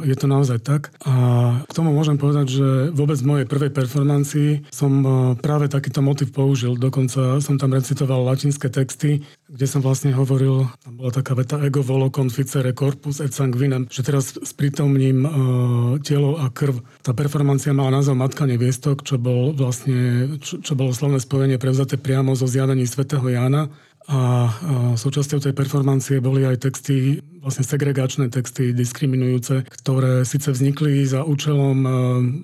je 0.06 0.14
to 0.14 0.26
naozaj 0.30 0.62
tak. 0.62 0.94
A 1.02 1.14
k 1.66 1.72
tomu 1.74 1.90
môžem 1.90 2.14
povedať, 2.14 2.62
že 2.62 2.68
vôbec 2.94 3.18
v 3.18 3.28
mojej 3.34 3.46
prvej 3.50 3.74
performancii 3.74 4.70
som 4.70 5.02
práve 5.42 5.66
takýto 5.66 6.06
motiv 6.06 6.30
použil. 6.30 6.78
Dokonca 6.78 7.42
som 7.42 7.58
tam 7.58 7.74
recitoval 7.74 8.22
latinské 8.22 8.70
texty, 8.70 9.26
kde 9.50 9.66
som 9.66 9.82
vlastne 9.82 10.14
hovoril, 10.14 10.70
tam 10.86 11.02
bola 11.02 11.10
taká 11.10 11.34
veta 11.34 11.58
ego 11.58 11.82
volo 11.82 12.06
conficere 12.14 12.70
corpus 12.78 13.18
et 13.18 13.34
sanguinem, 13.34 13.90
že 13.90 14.06
teraz 14.06 14.38
sprítomním 14.38 15.26
telo 16.06 16.38
a 16.38 16.46
krv. 16.46 16.78
Tá 17.02 17.10
performancia 17.10 17.74
mala 17.74 17.98
názov 17.98 18.22
Matka 18.22 18.46
neviestok, 18.46 19.02
čo, 19.02 19.18
bol 19.18 19.50
vlastne, 19.50 20.38
čo, 20.38 20.62
čo 20.62 20.78
bolo 20.78 20.94
slovné 20.94 21.18
spojenie 21.18 21.58
prevzaté 21.58 21.98
priamo 21.98 22.38
zo 22.38 22.46
zjavení 22.46 22.86
svätého 22.86 23.26
Jána 23.26 23.66
a 24.04 24.52
súčasťou 25.00 25.40
tej 25.40 25.56
performancie 25.56 26.20
boli 26.20 26.44
aj 26.44 26.68
texty, 26.68 27.24
vlastne 27.44 27.68
segregačné 27.68 28.32
texty, 28.32 28.72
diskriminujúce, 28.72 29.68
ktoré 29.68 30.24
síce 30.24 30.48
vznikli 30.48 31.04
za 31.04 31.22
účelom 31.22 31.78
e, 31.84 31.90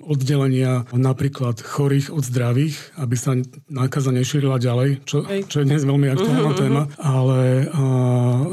oddelenia 0.05 0.85
napríklad 0.93 1.57
chorých 1.59 2.13
od 2.13 2.21
zdravých, 2.21 2.77
aby 3.01 3.15
sa 3.17 3.33
nákaza 3.67 4.13
nešírila 4.13 4.61
ďalej, 4.61 5.01
čo, 5.09 5.25
čo 5.25 5.57
je 5.59 5.67
dnes 5.67 5.81
veľmi 5.81 6.07
aktuálna 6.13 6.51
uh-huh, 6.53 6.61
téma, 6.61 6.83
ale 7.01 7.65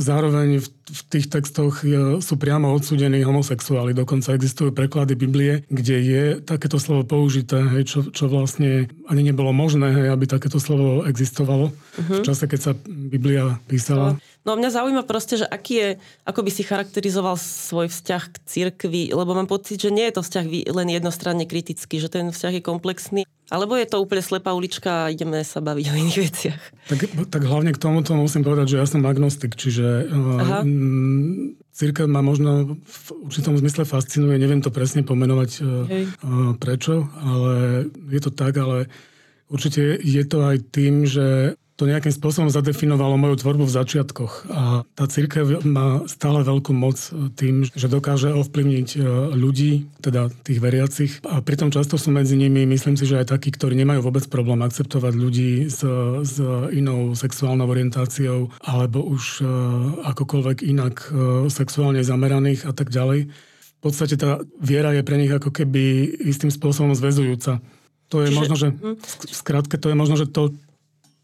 zároveň 0.00 0.64
v 0.64 0.68
v 0.88 1.02
tých 1.12 1.26
textoch 1.28 1.84
sú 2.20 2.34
priamo 2.40 2.72
odsudení 2.72 3.20
homosexuáli. 3.20 3.92
Dokonca 3.92 4.32
existujú 4.32 4.72
preklady 4.72 5.14
Biblie, 5.14 5.64
kde 5.68 5.96
je 6.00 6.24
takéto 6.40 6.80
slovo 6.80 7.04
použité, 7.04 7.61
hej, 7.76 7.84
čo, 7.84 7.98
čo 8.08 8.28
vlastne 8.28 8.88
ani 9.08 9.22
nebolo 9.28 9.52
možné, 9.52 9.92
hej, 9.92 10.08
aby 10.12 10.24
takéto 10.24 10.56
slovo 10.56 11.04
existovalo 11.04 11.72
uh-huh. 11.72 12.20
v 12.20 12.24
čase, 12.24 12.48
keď 12.48 12.61
sa 12.61 12.72
Biblia 12.88 13.61
písala. 13.68 14.16
No 14.48 14.56
mňa 14.56 14.72
zaujíma 14.72 15.04
proste, 15.04 15.37
že 15.37 15.44
aký 15.44 15.74
je, 15.76 15.88
ako 16.24 16.40
by 16.40 16.48
si 16.48 16.64
charakterizoval 16.64 17.37
svoj 17.37 17.92
vzťah 17.92 18.22
k 18.32 18.37
cirkvi, 18.48 19.12
lebo 19.12 19.37
mám 19.37 19.44
pocit, 19.44 19.76
že 19.76 19.92
nie 19.92 20.08
je 20.08 20.16
to 20.16 20.24
vzťah 20.24 20.72
len 20.72 20.88
jednostranne 20.88 21.44
kritický, 21.44 22.00
že 22.00 22.08
ten 22.08 22.32
vzťah 22.32 22.56
je 22.56 22.62
komplexný. 22.64 23.22
Alebo 23.52 23.76
je 23.76 23.84
to 23.84 24.00
úplne 24.00 24.24
slepá 24.24 24.56
ulička 24.56 25.04
a 25.04 25.12
ideme 25.12 25.44
sa 25.44 25.61
baviť 25.61 25.84
o 25.92 25.94
iných 26.00 26.20
veciach? 26.32 26.62
Tak, 26.88 27.00
tak 27.28 27.42
hlavne 27.44 27.76
k 27.76 27.80
tomuto 27.80 28.16
musím 28.16 28.40
povedať, 28.40 28.72
že 28.72 28.80
ja 28.80 28.88
som 28.88 29.04
agnostik, 29.04 29.52
čiže 29.52 30.08
Aha. 30.16 30.64
Uh, 30.64 31.52
církev 31.76 32.08
ma 32.08 32.24
možno 32.24 32.80
v 32.80 33.06
určitom 33.28 33.52
zmysle 33.52 33.84
fascinuje, 33.84 34.40
neviem 34.40 34.64
to 34.64 34.72
presne 34.72 35.04
pomenovať 35.04 35.50
uh, 35.61 36.56
prečo, 36.56 37.04
ale 37.20 37.84
je 38.08 38.20
to 38.24 38.32
tak, 38.32 38.56
ale 38.56 38.88
určite 39.52 40.00
je 40.00 40.24
to 40.24 40.40
aj 40.40 40.56
tým, 40.72 41.04
že 41.04 41.52
to 41.78 41.86
nejakým 41.86 42.10
spôsobom 42.10 42.50
zadefinovalo 42.50 43.14
moju 43.14 43.38
tvorbu 43.38 43.62
v 43.62 43.76
začiatkoch. 43.78 44.50
A 44.50 44.82
tá 44.98 45.04
církev 45.06 45.62
má 45.62 46.02
stále 46.10 46.42
veľkú 46.42 46.74
moc 46.74 46.98
tým, 47.38 47.70
že 47.70 47.86
dokáže 47.86 48.34
ovplyvniť 48.34 48.88
e, 48.98 49.06
ľudí, 49.38 49.86
teda 50.02 50.26
tých 50.42 50.58
veriacich. 50.58 51.22
A 51.22 51.38
pritom 51.38 51.70
často 51.70 51.94
sú 51.94 52.10
medzi 52.10 52.34
nimi, 52.34 52.66
myslím 52.66 52.98
si, 52.98 53.06
že 53.06 53.22
aj 53.22 53.30
takí, 53.30 53.54
ktorí 53.54 53.78
nemajú 53.78 54.02
vôbec 54.02 54.26
problém 54.26 54.58
akceptovať 54.66 55.14
ľudí 55.14 55.70
s, 55.70 55.86
s 56.26 56.34
inou 56.74 57.14
sexuálnou 57.14 57.70
orientáciou 57.70 58.50
alebo 58.66 59.06
už 59.06 59.38
e, 59.38 59.42
akokoľvek 60.02 60.66
inak 60.66 60.94
e, 60.98 61.46
sexuálne 61.46 62.02
zameraných 62.02 62.66
a 62.66 62.74
tak 62.74 62.90
ďalej. 62.90 63.30
V 63.30 63.80
podstate 63.86 64.18
tá 64.18 64.42
viera 64.58 64.90
je 64.90 65.06
pre 65.06 65.14
nich 65.14 65.30
ako 65.30 65.54
keby 65.54 66.10
istým 66.26 66.50
spôsobom 66.50 66.98
zväzujúca. 66.98 67.62
To 68.10 68.24
je 68.24 68.34
Čiže... 68.34 68.38
možno, 68.40 68.54
že, 68.58 68.68
skrátke, 69.30 69.78
to 69.78 69.92
je 69.92 69.96
možno, 69.96 70.18
že 70.18 70.26
to, 70.26 70.58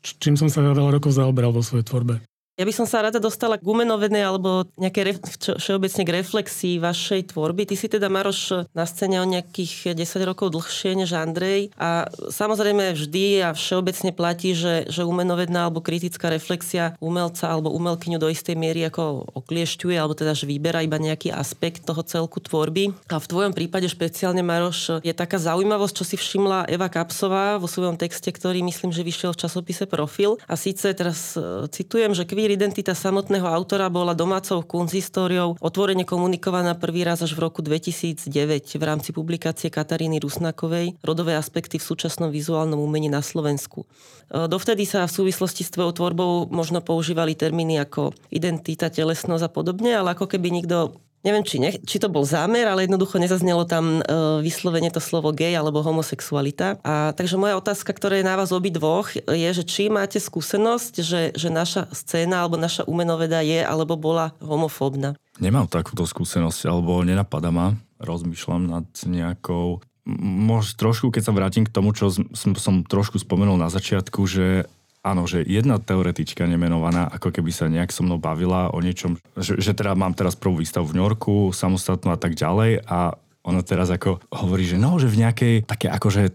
čím 0.04 0.36
som 0.36 0.52
sa 0.52 0.60
veľa 0.60 1.00
rokov 1.00 1.16
zaoberal 1.16 1.50
vo 1.54 1.64
svojej 1.64 1.88
tvorbe. 1.88 2.20
Ja 2.54 2.62
by 2.62 2.70
som 2.70 2.86
sa 2.86 3.02
rada 3.02 3.18
dostala 3.18 3.58
k 3.58 3.66
umenovednej 3.66 4.22
alebo 4.22 4.62
nejaké 4.78 5.18
všeobecne 5.58 6.02
k 6.06 6.14
reflexii 6.22 6.78
vašej 6.78 7.34
tvorby. 7.34 7.66
Ty 7.66 7.74
si 7.74 7.90
teda, 7.90 8.06
Maroš, 8.06 8.70
na 8.70 8.86
scéne 8.86 9.18
o 9.18 9.26
nejakých 9.26 9.98
10 9.98 10.22
rokov 10.22 10.54
dlhšie 10.54 10.94
než 10.94 11.18
Andrej 11.18 11.74
a 11.74 12.06
samozrejme 12.30 12.94
vždy 12.94 13.42
a 13.42 13.58
všeobecne 13.58 14.14
platí, 14.14 14.54
že, 14.54 14.86
že 14.86 15.02
umenovedná 15.02 15.66
alebo 15.66 15.82
kritická 15.82 16.30
reflexia 16.30 16.94
umelca 17.02 17.50
alebo 17.50 17.74
umelkyňu 17.74 18.22
do 18.22 18.30
istej 18.30 18.54
miery 18.54 18.86
ako 18.86 19.34
okliešťuje 19.34 19.98
alebo 19.98 20.14
teda, 20.14 20.38
že 20.38 20.46
vyberá 20.46 20.86
iba 20.86 21.02
nejaký 21.02 21.34
aspekt 21.34 21.82
toho 21.82 22.06
celku 22.06 22.38
tvorby. 22.38 22.94
A 23.10 23.18
v 23.18 23.30
tvojom 23.34 23.50
prípade 23.50 23.90
špeciálne, 23.90 24.46
Maroš, 24.46 25.02
je 25.02 25.10
taká 25.10 25.42
zaujímavosť, 25.42 25.94
čo 25.98 26.04
si 26.06 26.14
všimla 26.14 26.70
Eva 26.70 26.86
Kapsová 26.86 27.58
vo 27.58 27.66
svojom 27.66 27.98
texte, 27.98 28.30
ktorý 28.30 28.62
myslím, 28.62 28.94
že 28.94 29.02
vyšiel 29.02 29.34
v 29.34 29.42
časopise 29.42 29.90
Profil. 29.90 30.38
A 30.46 30.54
síce 30.54 30.94
teraz 30.94 31.34
e, 31.34 31.66
citujem, 31.74 32.14
že 32.14 32.22
queer 32.44 32.60
identita 32.60 32.92
samotného 32.92 33.48
autora 33.48 33.88
bola 33.88 34.12
domácou 34.12 34.60
kunzistóriou 34.60 35.56
otvorene 35.64 36.04
komunikovaná 36.04 36.76
prvý 36.76 37.00
raz 37.00 37.24
až 37.24 37.32
v 37.32 37.48
roku 37.48 37.64
2009 37.64 38.20
v 38.68 38.84
rámci 38.84 39.16
publikácie 39.16 39.72
Kataríny 39.72 40.20
Rusnakovej 40.20 41.00
Rodové 41.00 41.40
aspekty 41.40 41.80
v 41.80 41.88
súčasnom 41.88 42.28
vizuálnom 42.28 42.76
umení 42.76 43.08
na 43.08 43.24
Slovensku. 43.24 43.88
E, 44.28 44.44
dovtedy 44.44 44.84
sa 44.84 45.08
v 45.08 45.24
súvislosti 45.24 45.64
s 45.64 45.72
tvojou 45.72 45.96
tvorbou 45.96 46.52
možno 46.52 46.84
používali 46.84 47.32
termíny 47.32 47.80
ako 47.80 48.12
identita, 48.28 48.92
telesnosť 48.92 49.48
a 49.48 49.48
podobne, 49.48 49.96
ale 49.96 50.12
ako 50.12 50.28
keby 50.28 50.52
nikto 50.52 51.00
neviem, 51.24 51.42
či, 51.42 51.56
ne, 51.58 51.72
či 51.80 51.96
to 51.96 52.12
bol 52.12 52.22
zámer, 52.22 52.68
ale 52.68 52.84
jednoducho 52.84 53.16
nezaznelo 53.16 53.64
tam 53.64 53.98
e, 53.98 54.02
vyslovene 54.44 54.92
to 54.92 55.00
slovo 55.00 55.32
gay 55.32 55.56
alebo 55.56 55.80
homosexualita. 55.80 56.78
A 56.84 57.16
takže 57.16 57.40
moja 57.40 57.56
otázka, 57.56 57.96
ktorá 57.96 58.20
je 58.20 58.28
na 58.28 58.36
vás 58.36 58.52
obidvoch, 58.52 59.10
je, 59.16 59.50
že 59.50 59.64
či 59.64 59.88
máte 59.88 60.20
skúsenosť, 60.20 60.94
že, 61.00 61.22
že 61.32 61.48
naša 61.48 61.88
scéna 61.90 62.44
alebo 62.44 62.60
naša 62.60 62.84
umenoveda 62.84 63.40
je 63.40 63.64
alebo 63.64 63.96
bola 63.96 64.36
homofóbna. 64.44 65.16
Nemám 65.42 65.66
takúto 65.66 66.06
skúsenosť, 66.06 66.70
alebo 66.70 67.02
nenapadá 67.02 67.50
ma. 67.50 67.74
Rozmýšľam 67.98 68.70
nad 68.70 68.86
nejakou 69.02 69.82
možno 70.04 70.76
trošku, 70.76 71.08
keď 71.08 71.22
sa 71.24 71.32
vrátim 71.32 71.64
k 71.64 71.72
tomu, 71.72 71.96
čo 71.96 72.12
som, 72.12 72.52
som 72.54 72.84
trošku 72.84 73.16
spomenul 73.16 73.56
na 73.56 73.72
začiatku, 73.72 74.20
že 74.28 74.68
áno, 75.04 75.28
že 75.28 75.44
jedna 75.44 75.76
teoretička 75.76 76.48
nemenovaná, 76.48 77.12
ako 77.12 77.28
keby 77.28 77.52
sa 77.52 77.68
nejak 77.68 77.92
so 77.92 78.00
mnou 78.00 78.16
bavila 78.16 78.72
o 78.72 78.80
niečom, 78.80 79.20
že, 79.36 79.60
že 79.60 79.76
teda 79.76 79.92
mám 79.92 80.16
teraz 80.16 80.34
prvú 80.34 80.64
výstavu 80.64 80.88
v 80.88 80.96
New 80.96 81.04
Yorku, 81.04 81.52
samostatnú 81.52 82.16
a 82.16 82.18
tak 82.18 82.32
ďalej 82.34 82.88
a 82.88 83.12
ona 83.44 83.60
teraz 83.60 83.92
ako 83.92 84.24
hovorí, 84.32 84.64
že 84.64 84.80
no, 84.80 84.96
že 84.96 85.12
v 85.12 85.20
nejakej 85.20 85.54
také 85.68 85.92
akože 85.92 86.32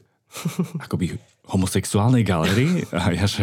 akoby 0.86 1.18
homosexuálnej 1.50 2.22
galérii 2.22 2.86
a 2.94 3.10
ja, 3.10 3.26
že 3.26 3.42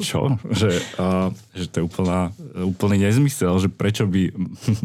čo? 0.00 0.40
Že, 0.48 0.70
uh, 0.96 1.28
že 1.52 1.68
to 1.68 1.74
je 1.80 1.84
úplná, 1.84 2.32
úplný 2.56 3.04
nezmysel, 3.04 3.60
že 3.60 3.68
prečo 3.68 4.08
by 4.08 4.32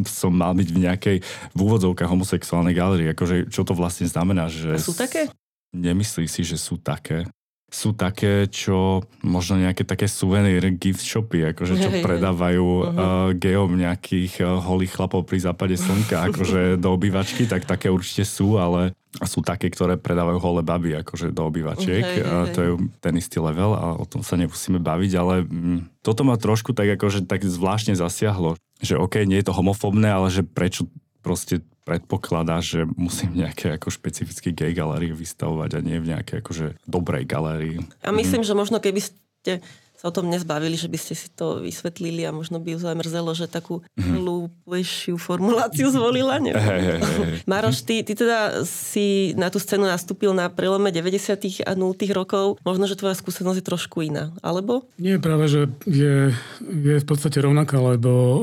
som 0.04 0.36
mal 0.36 0.52
byť 0.52 0.68
v 0.68 0.80
nejakej 0.84 1.18
v 1.56 1.58
úvodzovkách 1.58 2.12
homosexuálnej 2.12 2.76
galérii, 2.76 3.16
akože 3.16 3.48
čo 3.48 3.64
to 3.64 3.72
vlastne 3.72 4.04
znamená? 4.12 4.52
Že 4.52 4.76
a 4.76 4.84
sú 4.84 4.92
také? 4.92 5.32
Nemyslí 5.72 6.28
si, 6.28 6.44
že 6.44 6.60
sú 6.60 6.76
také 6.76 7.24
sú 7.72 7.96
také, 7.96 8.52
čo 8.52 9.00
možno 9.24 9.56
nejaké 9.56 9.88
také 9.88 10.12
suvenír 10.12 10.76
gift 10.76 11.00
shopy, 11.08 11.56
akože 11.56 11.80
čo 11.80 11.90
predávajú 12.04 12.68
uh, 12.68 12.84
geom 13.32 13.80
nejakých 13.80 14.44
uh, 14.44 14.60
holých 14.60 15.00
chlapov 15.00 15.24
pri 15.24 15.40
západe 15.40 15.80
slnka, 15.80 16.20
akože 16.30 16.76
do 16.76 16.92
obývačky, 16.92 17.48
tak 17.48 17.64
také 17.64 17.88
určite 17.88 18.28
sú, 18.28 18.60
ale 18.60 18.92
sú 19.24 19.40
také, 19.40 19.72
ktoré 19.72 19.96
predávajú 19.96 20.38
holé 20.44 20.62
baby 20.68 21.00
akože 21.00 21.32
do 21.32 21.48
obývačiek. 21.48 22.04
Uh, 22.20 22.44
uh, 22.44 22.46
to 22.52 22.60
je 22.60 22.72
ten 23.00 23.16
istý 23.16 23.40
level 23.40 23.72
a 23.72 23.96
o 23.96 24.04
tom 24.04 24.20
sa 24.20 24.36
nemusíme 24.36 24.84
baviť, 24.84 25.12
ale 25.16 25.48
mm, 25.48 26.04
toto 26.04 26.28
ma 26.28 26.36
trošku 26.36 26.76
tak 26.76 27.00
akože 27.00 27.24
tak 27.24 27.48
zvláštne 27.48 27.96
zasiahlo, 27.96 28.60
že 28.84 29.00
OK, 29.00 29.24
nie 29.24 29.40
je 29.40 29.48
to 29.48 29.56
homofobné, 29.56 30.12
ale 30.12 30.28
že 30.28 30.44
prečo 30.44 30.92
proste 31.24 31.64
predpokladá, 31.82 32.62
že 32.62 32.86
musím 32.96 33.42
nejaké 33.42 33.76
ako 33.76 33.90
špecifické 33.90 34.54
gay 34.54 34.72
galérie 34.72 35.12
vystavovať 35.12 35.78
a 35.78 35.80
nie 35.82 35.98
v 35.98 36.14
nejakej 36.14 36.38
akože 36.46 36.68
dobrej 36.86 37.26
galérii. 37.26 37.82
A 38.06 38.14
myslím, 38.14 38.46
mm. 38.46 38.48
že 38.48 38.54
možno 38.54 38.78
keby 38.78 39.02
ste 39.02 39.66
sa 40.02 40.10
o 40.10 40.16
tom 40.18 40.34
nezbavili, 40.34 40.74
že 40.74 40.90
by 40.90 40.98
ste 40.98 41.14
si 41.14 41.30
to 41.30 41.62
vysvetlili 41.62 42.26
a 42.26 42.34
možno 42.34 42.58
by 42.58 42.74
ju 42.74 42.90
aj 42.90 42.98
mrzelo, 42.98 43.38
že 43.38 43.46
takú 43.46 43.86
mm-hmm. 43.86 44.18
hlúpejšiu 44.18 45.14
formuláciu 45.22 45.94
zvolila. 45.94 46.42
Hey, 46.42 46.58
hey, 46.58 46.98
hey. 46.98 47.34
Maroš, 47.46 47.86
ty, 47.86 48.02
ty 48.02 48.18
teda 48.18 48.66
si 48.66 49.38
na 49.38 49.54
tú 49.54 49.62
scénu 49.62 49.86
nastúpil 49.86 50.34
na 50.34 50.50
prelome 50.50 50.90
90. 50.90 51.70
a 51.70 51.78
0. 51.78 51.94
rokov. 52.18 52.58
Možno, 52.66 52.90
že 52.90 52.98
tvoja 52.98 53.14
skúsenosť 53.14 53.62
je 53.62 53.66
trošku 53.70 54.02
iná, 54.02 54.34
alebo? 54.42 54.90
Nie, 54.98 55.22
práve, 55.22 55.46
že 55.46 55.70
je, 55.86 56.34
je 56.66 56.96
v 56.98 57.06
podstate 57.06 57.38
rovnaká, 57.38 57.78
lebo 57.78 58.10
uh, 58.10 58.40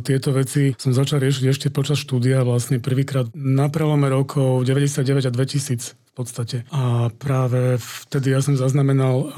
tieto 0.00 0.32
veci 0.32 0.72
som 0.80 0.96
začal 0.96 1.20
riešiť 1.20 1.44
ešte 1.44 1.68
počas 1.68 2.00
štúdia 2.00 2.40
vlastne 2.40 2.80
prvýkrát 2.80 3.28
na 3.36 3.68
prelome 3.68 4.08
rokov 4.08 4.64
99 4.64 5.28
a 5.28 5.30
2000 5.30 6.01
v 6.12 6.14
podstate. 6.20 6.56
A 6.68 7.08
práve 7.08 7.80
vtedy 7.80 8.36
ja 8.36 8.44
som 8.44 8.52
zaznamenal 8.52 9.16
uh, 9.24 9.32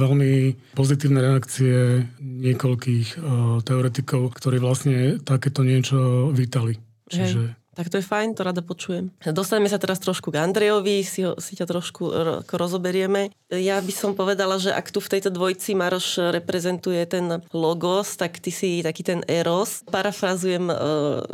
veľmi 0.00 0.56
pozitívne 0.72 1.20
reakcie 1.20 2.08
niekoľkých 2.24 3.20
uh, 3.20 3.60
teoretikov, 3.60 4.32
ktorí 4.32 4.56
vlastne 4.56 5.20
takéto 5.20 5.60
niečo 5.60 6.32
vítali. 6.32 6.80
Čiže... 7.12 7.40
Hej. 7.52 7.65
Tak 7.76 7.92
to 7.92 8.00
je 8.00 8.04
fajn, 8.08 8.32
to 8.32 8.40
rada 8.40 8.64
počujem. 8.64 9.12
Dostaneme 9.20 9.68
sa 9.68 9.76
teraz 9.76 10.00
trošku 10.00 10.32
k 10.32 10.40
Andrejovi, 10.40 11.04
si, 11.04 11.28
ho, 11.28 11.36
si 11.36 11.60
ťa 11.60 11.68
trošku 11.68 12.02
ro, 12.08 12.34
rozoberieme. 12.40 13.28
Ja 13.52 13.76
by 13.84 13.92
som 13.92 14.10
povedala, 14.16 14.56
že 14.56 14.72
ak 14.72 14.88
tu 14.88 15.04
v 15.04 15.12
tejto 15.12 15.28
dvojci 15.28 15.76
Maroš 15.76 16.32
reprezentuje 16.32 17.04
ten 17.04 17.44
logos, 17.52 18.16
tak 18.16 18.40
ty 18.40 18.48
si 18.48 18.80
taký 18.80 19.04
ten 19.04 19.20
eros. 19.28 19.84
Parafrazujem 19.92 20.72
uh, 20.72 20.76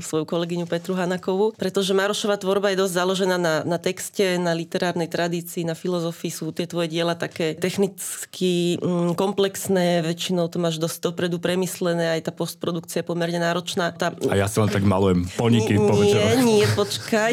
svoju 0.02 0.26
kolegyňu 0.26 0.66
Petru 0.66 0.98
Hanakovu, 0.98 1.54
pretože 1.54 1.94
Marošova 1.94 2.34
tvorba 2.42 2.74
je 2.74 2.82
dosť 2.82 2.94
založená 2.98 3.36
na, 3.38 3.54
na 3.62 3.78
texte, 3.78 4.34
na 4.34 4.50
literárnej 4.50 5.06
tradícii, 5.06 5.62
na 5.62 5.78
filozofii. 5.78 6.34
Sú 6.34 6.50
tie 6.50 6.66
tvoje 6.66 6.90
diela 6.90 7.14
také 7.14 7.54
technicky 7.54 8.82
mm, 8.82 9.14
komplexné, 9.14 10.02
väčšinou 10.02 10.50
to 10.50 10.58
máš 10.58 10.82
dosť 10.82 11.06
dopredu 11.06 11.38
premyslené, 11.38 12.18
aj 12.18 12.26
tá 12.26 12.32
postprodukcia 12.34 13.00
je 13.00 13.06
pomerne 13.06 13.38
náročná. 13.38 13.94
Tá... 13.94 14.10
A 14.26 14.34
ja 14.34 14.50
si 14.50 14.58
len 14.58 14.68
tak 14.68 14.82
malujem 14.82 15.30
poniky 15.38 15.78
po 15.78 15.94
Nie, 16.40 16.64
počkaj. 16.72 17.32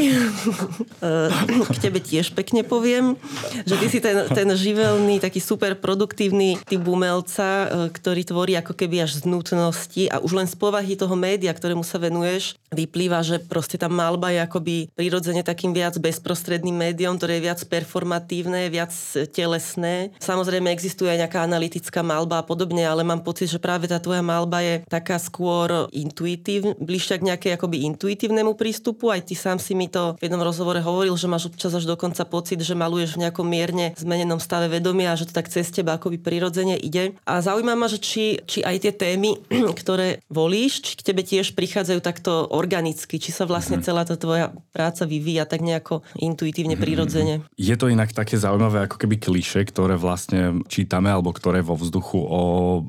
K 1.71 1.77
tebe 1.79 2.03
tiež 2.03 2.35
pekne 2.35 2.67
poviem, 2.67 3.15
že 3.63 3.79
ty 3.79 3.88
si 3.88 3.99
ten, 4.03 4.27
ten 4.27 4.49
živelný, 4.51 5.23
taký 5.23 5.39
super 5.39 5.79
produktívny 5.79 6.59
typ 6.67 6.83
umelca, 6.83 7.47
e, 7.47 7.67
ktorý 7.95 8.21
tvorí 8.27 8.53
ako 8.59 8.75
keby 8.75 9.07
až 9.07 9.23
z 9.23 9.31
nutnosti 9.31 10.03
a 10.12 10.19
už 10.19 10.35
len 10.35 10.47
z 10.49 10.55
povahy 10.59 10.99
toho 10.99 11.15
média, 11.15 11.55
ktorému 11.55 11.88
sa 11.88 11.95
venuješ, 12.01 12.59
vyplýva, 12.75 13.23
že 13.23 13.39
proste 13.39 13.79
tá 13.79 13.88
malba 13.88 14.35
je 14.35 14.39
akoby 14.43 14.75
prirodzene 14.93 15.41
takým 15.41 15.71
viac 15.71 15.95
bezprostredným 15.95 16.75
médium, 16.75 17.15
ktoré 17.15 17.39
je 17.39 17.45
viac 17.47 17.59
performatívne, 17.63 18.67
viac 18.67 18.91
telesné. 19.31 20.12
Samozrejme 20.19 20.67
existuje 20.69 21.07
aj 21.07 21.25
nejaká 21.25 21.39
analytická 21.47 22.03
malba 22.03 22.43
a 22.43 22.45
podobne, 22.45 22.83
ale 22.83 23.07
mám 23.07 23.23
pocit, 23.23 23.47
že 23.47 23.63
práve 23.63 23.88
tá 23.88 23.97
tvoja 24.01 24.21
malba 24.25 24.59
je 24.59 24.83
taká 24.91 25.15
skôr 25.21 25.88
intuitív, 25.95 26.75
bližšia 26.81 27.21
k 27.21 27.27
nejakej 27.33 27.51
akoby 27.55 27.88
intuitívnemu 27.88 28.53
prístupu. 28.57 28.88
Aj 29.10 29.21
ty 29.25 29.34
sám 29.34 29.58
si 29.58 29.73
mi 29.73 29.89
to 29.89 30.13
v 30.21 30.30
jednom 30.30 30.41
rozhovore 30.41 30.78
hovoril, 30.80 31.17
že 31.17 31.25
máš 31.25 31.49
občas 31.49 31.73
až 31.73 31.89
dokonca 31.89 32.21
pocit, 32.30 32.62
že 32.62 32.78
maluješ 32.78 33.17
v 33.17 33.28
nejakom 33.28 33.47
mierne 33.47 33.97
zmenenom 33.97 34.38
stave 34.38 34.69
vedomia, 34.69 35.17
že 35.17 35.30
to 35.30 35.34
tak 35.34 35.49
cez 35.49 35.69
teba 35.73 35.97
akoby 35.97 36.21
prirodzene 36.21 36.78
ide. 36.78 37.17
A 37.25 37.41
zaujíma 37.41 37.73
ma, 37.73 37.89
že 37.89 37.97
či, 37.97 38.38
či 38.45 38.62
aj 38.62 38.86
tie 38.86 38.93
témy, 38.93 39.39
ktoré 39.82 40.21
volíš, 40.30 40.86
či 40.86 40.93
k 40.99 41.06
tebe 41.10 41.25
tiež 41.25 41.58
prichádzajú 41.58 41.99
takto 41.99 42.45
organicky, 42.54 43.17
či 43.17 43.34
sa 43.34 43.49
vlastne 43.49 43.82
mhm. 43.82 43.84
celá 43.86 44.06
tá 44.06 44.15
tvoja 44.19 44.54
práca 44.71 45.10
vyvíja 45.10 45.49
tak 45.49 45.65
nejako 45.65 46.06
intuitívne, 46.19 46.78
mhm. 46.78 46.82
prirodzene. 46.82 47.36
Je 47.58 47.75
to 47.75 47.89
inak 47.89 48.13
také 48.13 48.38
zaujímavé 48.38 48.86
ako 48.86 49.02
keby 49.02 49.17
kliše, 49.17 49.65
ktoré 49.67 49.97
vlastne 49.97 50.62
čítame 50.69 51.10
alebo 51.10 51.34
ktoré 51.34 51.65
vo 51.65 51.75
vzduchu 51.75 52.19
o 52.19 52.41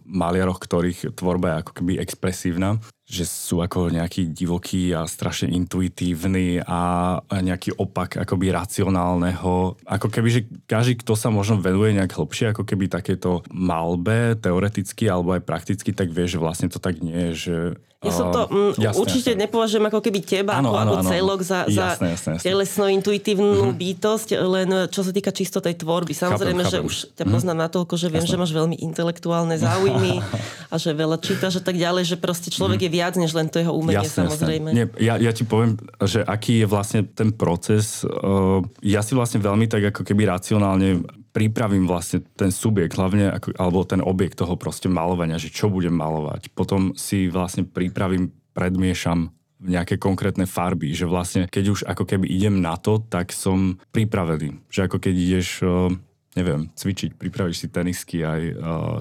maliaroch, 0.05 0.61
ktorých 0.61 1.17
tvorba 1.17 1.57
je 1.57 1.61
ako 1.65 1.73
keby 1.83 1.93
expresívna 2.01 2.83
že 3.11 3.27
sú 3.27 3.59
ako 3.59 3.91
nejaký 3.91 4.31
divoký 4.31 4.95
a 4.95 5.03
strašne 5.03 5.51
intuitívny 5.51 6.63
a 6.63 7.19
nejaký 7.27 7.75
opak 7.75 8.23
akoby 8.23 8.55
racionálneho. 8.55 9.75
Ako 9.83 10.07
keby, 10.07 10.29
že 10.31 10.47
každý, 10.71 11.03
kto 11.03 11.19
sa 11.19 11.27
možno 11.27 11.59
venuje 11.59 11.91
nejak 11.99 12.15
hlbšie, 12.15 12.55
ako 12.55 12.63
keby 12.63 12.87
takéto 12.87 13.43
malbe, 13.51 14.39
teoreticky 14.39 15.11
alebo 15.11 15.35
aj 15.35 15.43
prakticky, 15.43 15.91
tak 15.91 16.15
vie, 16.15 16.31
že 16.31 16.39
vlastne 16.39 16.71
to 16.71 16.79
tak 16.79 17.03
nie 17.03 17.35
je, 17.35 17.51
že 17.51 17.57
ja 18.01 18.13
som 18.17 18.33
to 18.33 18.49
mm, 18.49 18.73
jasné, 18.81 18.97
určite 18.97 19.31
jasné. 19.37 19.43
nepovažujem 19.45 19.85
ako 19.85 20.01
keby 20.01 20.21
teba, 20.25 20.57
ano, 20.57 20.73
ako, 20.73 20.77
ano, 20.81 20.93
ako 20.97 21.05
celok 21.05 21.41
za, 21.45 21.59
jasné, 21.69 22.17
jasné, 22.17 22.31
jasné. 22.33 22.49
telesno 22.49 22.85
intuitívnu 22.89 23.61
mm-hmm. 23.61 23.77
bytosť, 23.77 24.29
len 24.41 24.69
čo 24.89 25.01
sa 25.05 25.13
týka 25.13 25.29
čisto 25.37 25.61
tej 25.61 25.77
tvorby. 25.77 26.17
Samozrejme, 26.17 26.65
chápem, 26.65 26.73
že 26.73 26.79
chápem. 26.81 26.89
už 26.89 26.97
ťa 27.13 27.25
poznám 27.29 27.45
mm-hmm. 27.45 27.65
natoľko, 27.69 27.95
že 28.01 28.09
viem, 28.09 28.25
jasné. 28.25 28.33
že 28.33 28.41
máš 28.41 28.53
veľmi 28.57 28.77
intelektuálne 28.81 29.53
záujmy 29.61 30.17
a 30.73 30.75
že 30.81 30.91
veľa 30.97 31.21
čítaš 31.21 31.61
a 31.61 31.63
tak 31.69 31.77
ďalej, 31.77 32.09
že 32.09 32.17
proste 32.17 32.49
človek 32.49 32.81
mm-hmm. 32.81 32.89
je 32.89 32.97
viac 32.97 33.15
než 33.21 33.31
len 33.37 33.53
to 33.53 33.61
jeho 33.61 33.73
umenie, 33.77 34.01
jasné, 34.01 34.25
samozrejme. 34.25 34.69
Jasné. 34.73 34.79
Nie, 34.81 34.85
ja, 34.97 35.15
ja 35.21 35.33
ti 35.37 35.45
poviem, 35.45 35.77
že 36.01 36.25
aký 36.25 36.65
je 36.65 36.67
vlastne 36.73 37.05
ten 37.05 37.29
proces. 37.37 38.01
Uh, 38.09 38.65
ja 38.81 39.05
si 39.05 39.13
vlastne 39.13 39.45
veľmi 39.45 39.69
tak 39.69 39.93
ako 39.93 40.09
keby 40.09 40.25
racionálne 40.25 41.05
pripravím 41.31 41.87
vlastne 41.87 42.23
ten 42.35 42.51
subjekt, 42.51 42.99
hlavne 42.99 43.31
ako, 43.31 43.55
alebo 43.57 43.87
ten 43.87 44.03
objekt 44.03 44.39
toho 44.39 44.59
proste 44.59 44.91
malovania, 44.91 45.39
že 45.39 45.51
čo 45.51 45.71
budem 45.71 45.95
malovať. 45.95 46.51
Potom 46.53 46.93
si 46.99 47.31
vlastne 47.31 47.67
pripravím, 47.67 48.35
predmiešam 48.53 49.31
nejaké 49.61 50.01
konkrétne 50.01 50.49
farby, 50.49 50.97
že 50.97 51.05
vlastne 51.05 51.45
keď 51.47 51.65
už 51.69 51.81
ako 51.85 52.09
keby 52.09 52.27
idem 52.27 52.65
na 52.65 52.81
to, 52.81 52.99
tak 52.99 53.31
som 53.31 53.77
pripravený. 53.93 54.57
Že 54.73 54.81
ako 54.89 54.97
keď 54.99 55.15
ideš 55.15 55.49
neviem, 56.39 56.71
cvičiť, 56.79 57.19
pripravíš 57.19 57.67
si 57.67 57.67
tenisky, 57.67 58.23
aj 58.23 58.43
uh, 58.55 58.55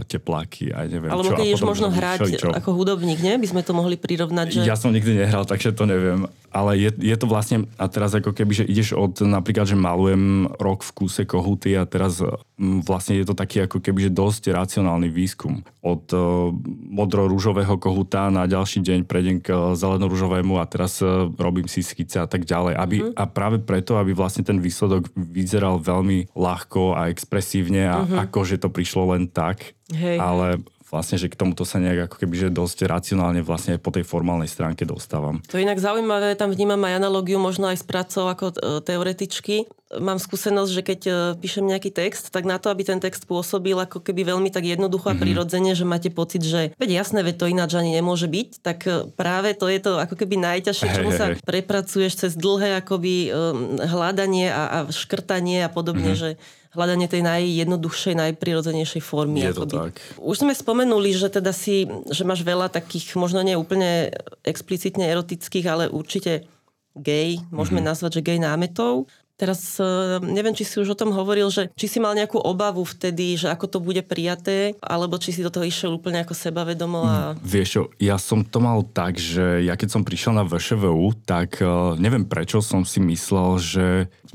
tepláky, 0.10 0.74
aj 0.74 0.86
neviem 0.90 1.14
Alebo 1.14 1.30
čo. 1.30 1.38
keď 1.38 1.46
ideš 1.46 1.62
možno 1.62 1.94
hrať 1.94 2.42
čo. 2.42 2.50
ako 2.50 2.74
hudobník, 2.74 3.22
nie? 3.22 3.38
By 3.38 3.48
sme 3.54 3.62
to 3.62 3.78
mohli 3.78 4.02
prirovnať, 4.02 4.48
že... 4.50 4.60
Ja 4.66 4.74
som 4.74 4.90
nikdy 4.90 5.14
nehral, 5.14 5.46
takže 5.46 5.70
to 5.78 5.86
neviem. 5.86 6.26
Ale 6.50 6.82
je, 6.82 6.90
je 6.98 7.14
to 7.14 7.30
vlastne, 7.30 7.70
a 7.78 7.86
teraz 7.86 8.18
ako 8.18 8.34
keby, 8.34 8.52
že 8.58 8.66
ideš 8.66 8.98
od 8.98 9.22
napríklad, 9.22 9.70
že 9.70 9.78
malujem 9.78 10.50
rok 10.58 10.82
v 10.82 10.92
kúse 10.98 11.22
kohuty 11.22 11.78
a 11.78 11.86
teraz 11.86 12.26
m, 12.26 12.82
vlastne 12.82 13.22
je 13.22 13.26
to 13.30 13.38
taký 13.38 13.70
ako 13.70 13.78
keby, 13.78 14.10
že 14.10 14.18
dosť 14.18 14.50
racionálny 14.58 15.14
výskum. 15.14 15.62
Od 15.86 16.10
uh, 16.10 16.50
modro-rúžového 16.90 17.78
kohuta 17.78 18.34
na 18.34 18.50
ďalší 18.50 18.82
deň 18.82 19.00
prejdem 19.06 19.38
k 19.46 19.54
uh, 19.54 19.78
zeleno-rúžovému 19.78 20.58
a 20.58 20.66
teraz 20.66 20.98
uh, 21.06 21.30
robím 21.38 21.70
si 21.70 21.86
skice 21.86 22.18
a 22.18 22.26
tak 22.26 22.50
ďalej. 22.50 22.74
Aby, 22.82 22.96
mm. 23.06 23.14
A 23.14 23.24
práve 23.30 23.62
preto, 23.62 24.02
aby 24.02 24.18
vlastne 24.18 24.42
ten 24.42 24.58
výsledok 24.58 25.06
vyzeral 25.14 25.78
veľmi 25.78 26.34
ľahko 26.34 26.98
a 26.98 27.14
expresívne 27.20 27.84
a 27.92 28.08
uh-huh. 28.08 28.24
ako, 28.24 28.40
že 28.48 28.56
to 28.64 28.72
prišlo 28.72 29.12
len 29.12 29.28
tak. 29.28 29.76
Hej. 29.92 30.24
Ale 30.24 30.64
vlastne, 30.88 31.20
že 31.20 31.30
k 31.30 31.38
tomuto 31.38 31.68
sa 31.68 31.78
nejak 31.78 32.10
ako 32.10 32.16
keby, 32.26 32.36
že 32.48 32.50
dosť 32.50 32.90
racionálne 32.90 33.46
vlastne 33.46 33.78
aj 33.78 33.82
po 33.84 33.92
tej 33.94 34.08
formálnej 34.08 34.50
stránke 34.50 34.88
dostávam. 34.88 35.44
To 35.52 35.60
je 35.60 35.68
inak 35.68 35.78
zaujímavé, 35.78 36.34
tam 36.34 36.50
vnímam 36.50 36.82
aj 36.82 36.98
analogiu 36.98 37.38
možno 37.38 37.70
aj 37.70 37.84
s 37.84 37.86
pracou 37.86 38.26
ako 38.32 38.56
e, 38.56 38.82
teoretičky. 38.82 39.70
Mám 39.90 40.22
skúsenosť, 40.22 40.70
že 40.70 40.82
keď 40.86 41.02
e, 41.10 41.12
píšem 41.42 41.66
nejaký 41.66 41.90
text, 41.90 42.30
tak 42.30 42.46
na 42.46 42.62
to, 42.62 42.70
aby 42.70 42.86
ten 42.86 43.02
text 43.02 43.26
pôsobil 43.26 43.74
ako 43.74 44.06
keby 44.06 44.22
veľmi 44.22 44.54
tak 44.54 44.70
jednoducho 44.70 45.10
a 45.10 45.18
mm-hmm. 45.18 45.26
prirodzene, 45.26 45.74
že 45.74 45.82
máte 45.82 46.14
pocit, 46.14 46.46
že 46.46 46.78
veď 46.78 47.02
jasné, 47.02 47.26
veď 47.26 47.36
to 47.42 47.50
ináč 47.50 47.74
ani 47.74 47.98
nemôže 47.98 48.30
byť, 48.30 48.50
tak 48.62 48.86
e, 48.86 49.10
práve 49.18 49.58
to 49.58 49.66
je 49.66 49.82
to 49.82 49.98
ako 49.98 50.14
keby 50.14 50.38
najťažšie, 50.38 50.86
hey, 50.86 50.96
čomu 51.02 51.10
hey, 51.10 51.18
sa 51.18 51.26
hey. 51.34 51.42
prepracuješ 51.42 52.14
cez 52.22 52.32
dlhé 52.38 52.78
akoby 52.86 53.34
um, 53.34 53.82
hľadanie 53.82 54.54
a, 54.54 54.64
a 54.70 54.78
škrtanie 54.94 55.66
a 55.66 55.74
podobne, 55.74 56.14
mm-hmm. 56.14 56.38
že 56.38 56.70
hľadanie 56.78 57.10
tej 57.10 57.26
najjednoduchšej, 57.26 58.14
najprirodzenejšej 58.14 59.02
formy. 59.02 59.42
Je 59.42 59.58
to 59.58 59.66
akoby. 59.66 59.76
tak. 59.90 59.94
Už 60.22 60.46
sme 60.46 60.54
spomenuli, 60.54 61.18
že 61.18 61.34
teda 61.34 61.50
si, 61.50 61.90
že 62.14 62.22
máš 62.22 62.46
veľa 62.46 62.70
takých, 62.70 63.18
možno 63.18 63.42
nie 63.42 63.58
úplne 63.58 64.14
explicitne 64.46 65.10
erotických, 65.10 65.66
ale 65.66 65.84
určite 65.90 66.46
gay, 66.94 67.42
môžeme 67.50 67.82
mm-hmm. 67.82 67.90
nazvať, 67.90 68.22
že 68.22 68.26
gay 68.26 68.38
námetov. 68.38 69.10
Teraz 69.40 69.80
e, 69.80 70.20
neviem, 70.20 70.52
či 70.52 70.68
si 70.68 70.76
už 70.84 70.92
o 70.92 71.00
tom 71.00 71.16
hovoril, 71.16 71.48
že 71.48 71.72
či 71.80 71.88
si 71.88 72.04
mal 72.04 72.12
nejakú 72.12 72.36
obavu 72.36 72.84
vtedy, 72.84 73.40
že 73.40 73.48
ako 73.48 73.66
to 73.72 73.80
bude 73.80 74.04
prijaté, 74.04 74.76
alebo 74.84 75.16
či 75.16 75.32
si 75.32 75.40
do 75.40 75.48
toho 75.48 75.64
išiel 75.64 75.96
úplne 75.96 76.20
ako 76.28 76.36
sebavedomo. 76.36 77.00
A... 77.08 77.16
Mm, 77.16 77.40
vieš 77.40 77.70
čo, 77.72 77.82
ja 78.04 78.20
som 78.20 78.44
to 78.44 78.60
mal 78.60 78.84
tak, 78.84 79.16
že 79.16 79.64
ja 79.64 79.80
keď 79.80 79.96
som 79.96 80.04
prišiel 80.04 80.36
na 80.36 80.44
VŠVU, 80.44 81.24
tak 81.24 81.64
uh, 81.64 81.96
neviem 81.96 82.28
prečo 82.28 82.60
som 82.60 82.84
si 82.84 83.00
myslel, 83.00 83.50
že 83.64 83.86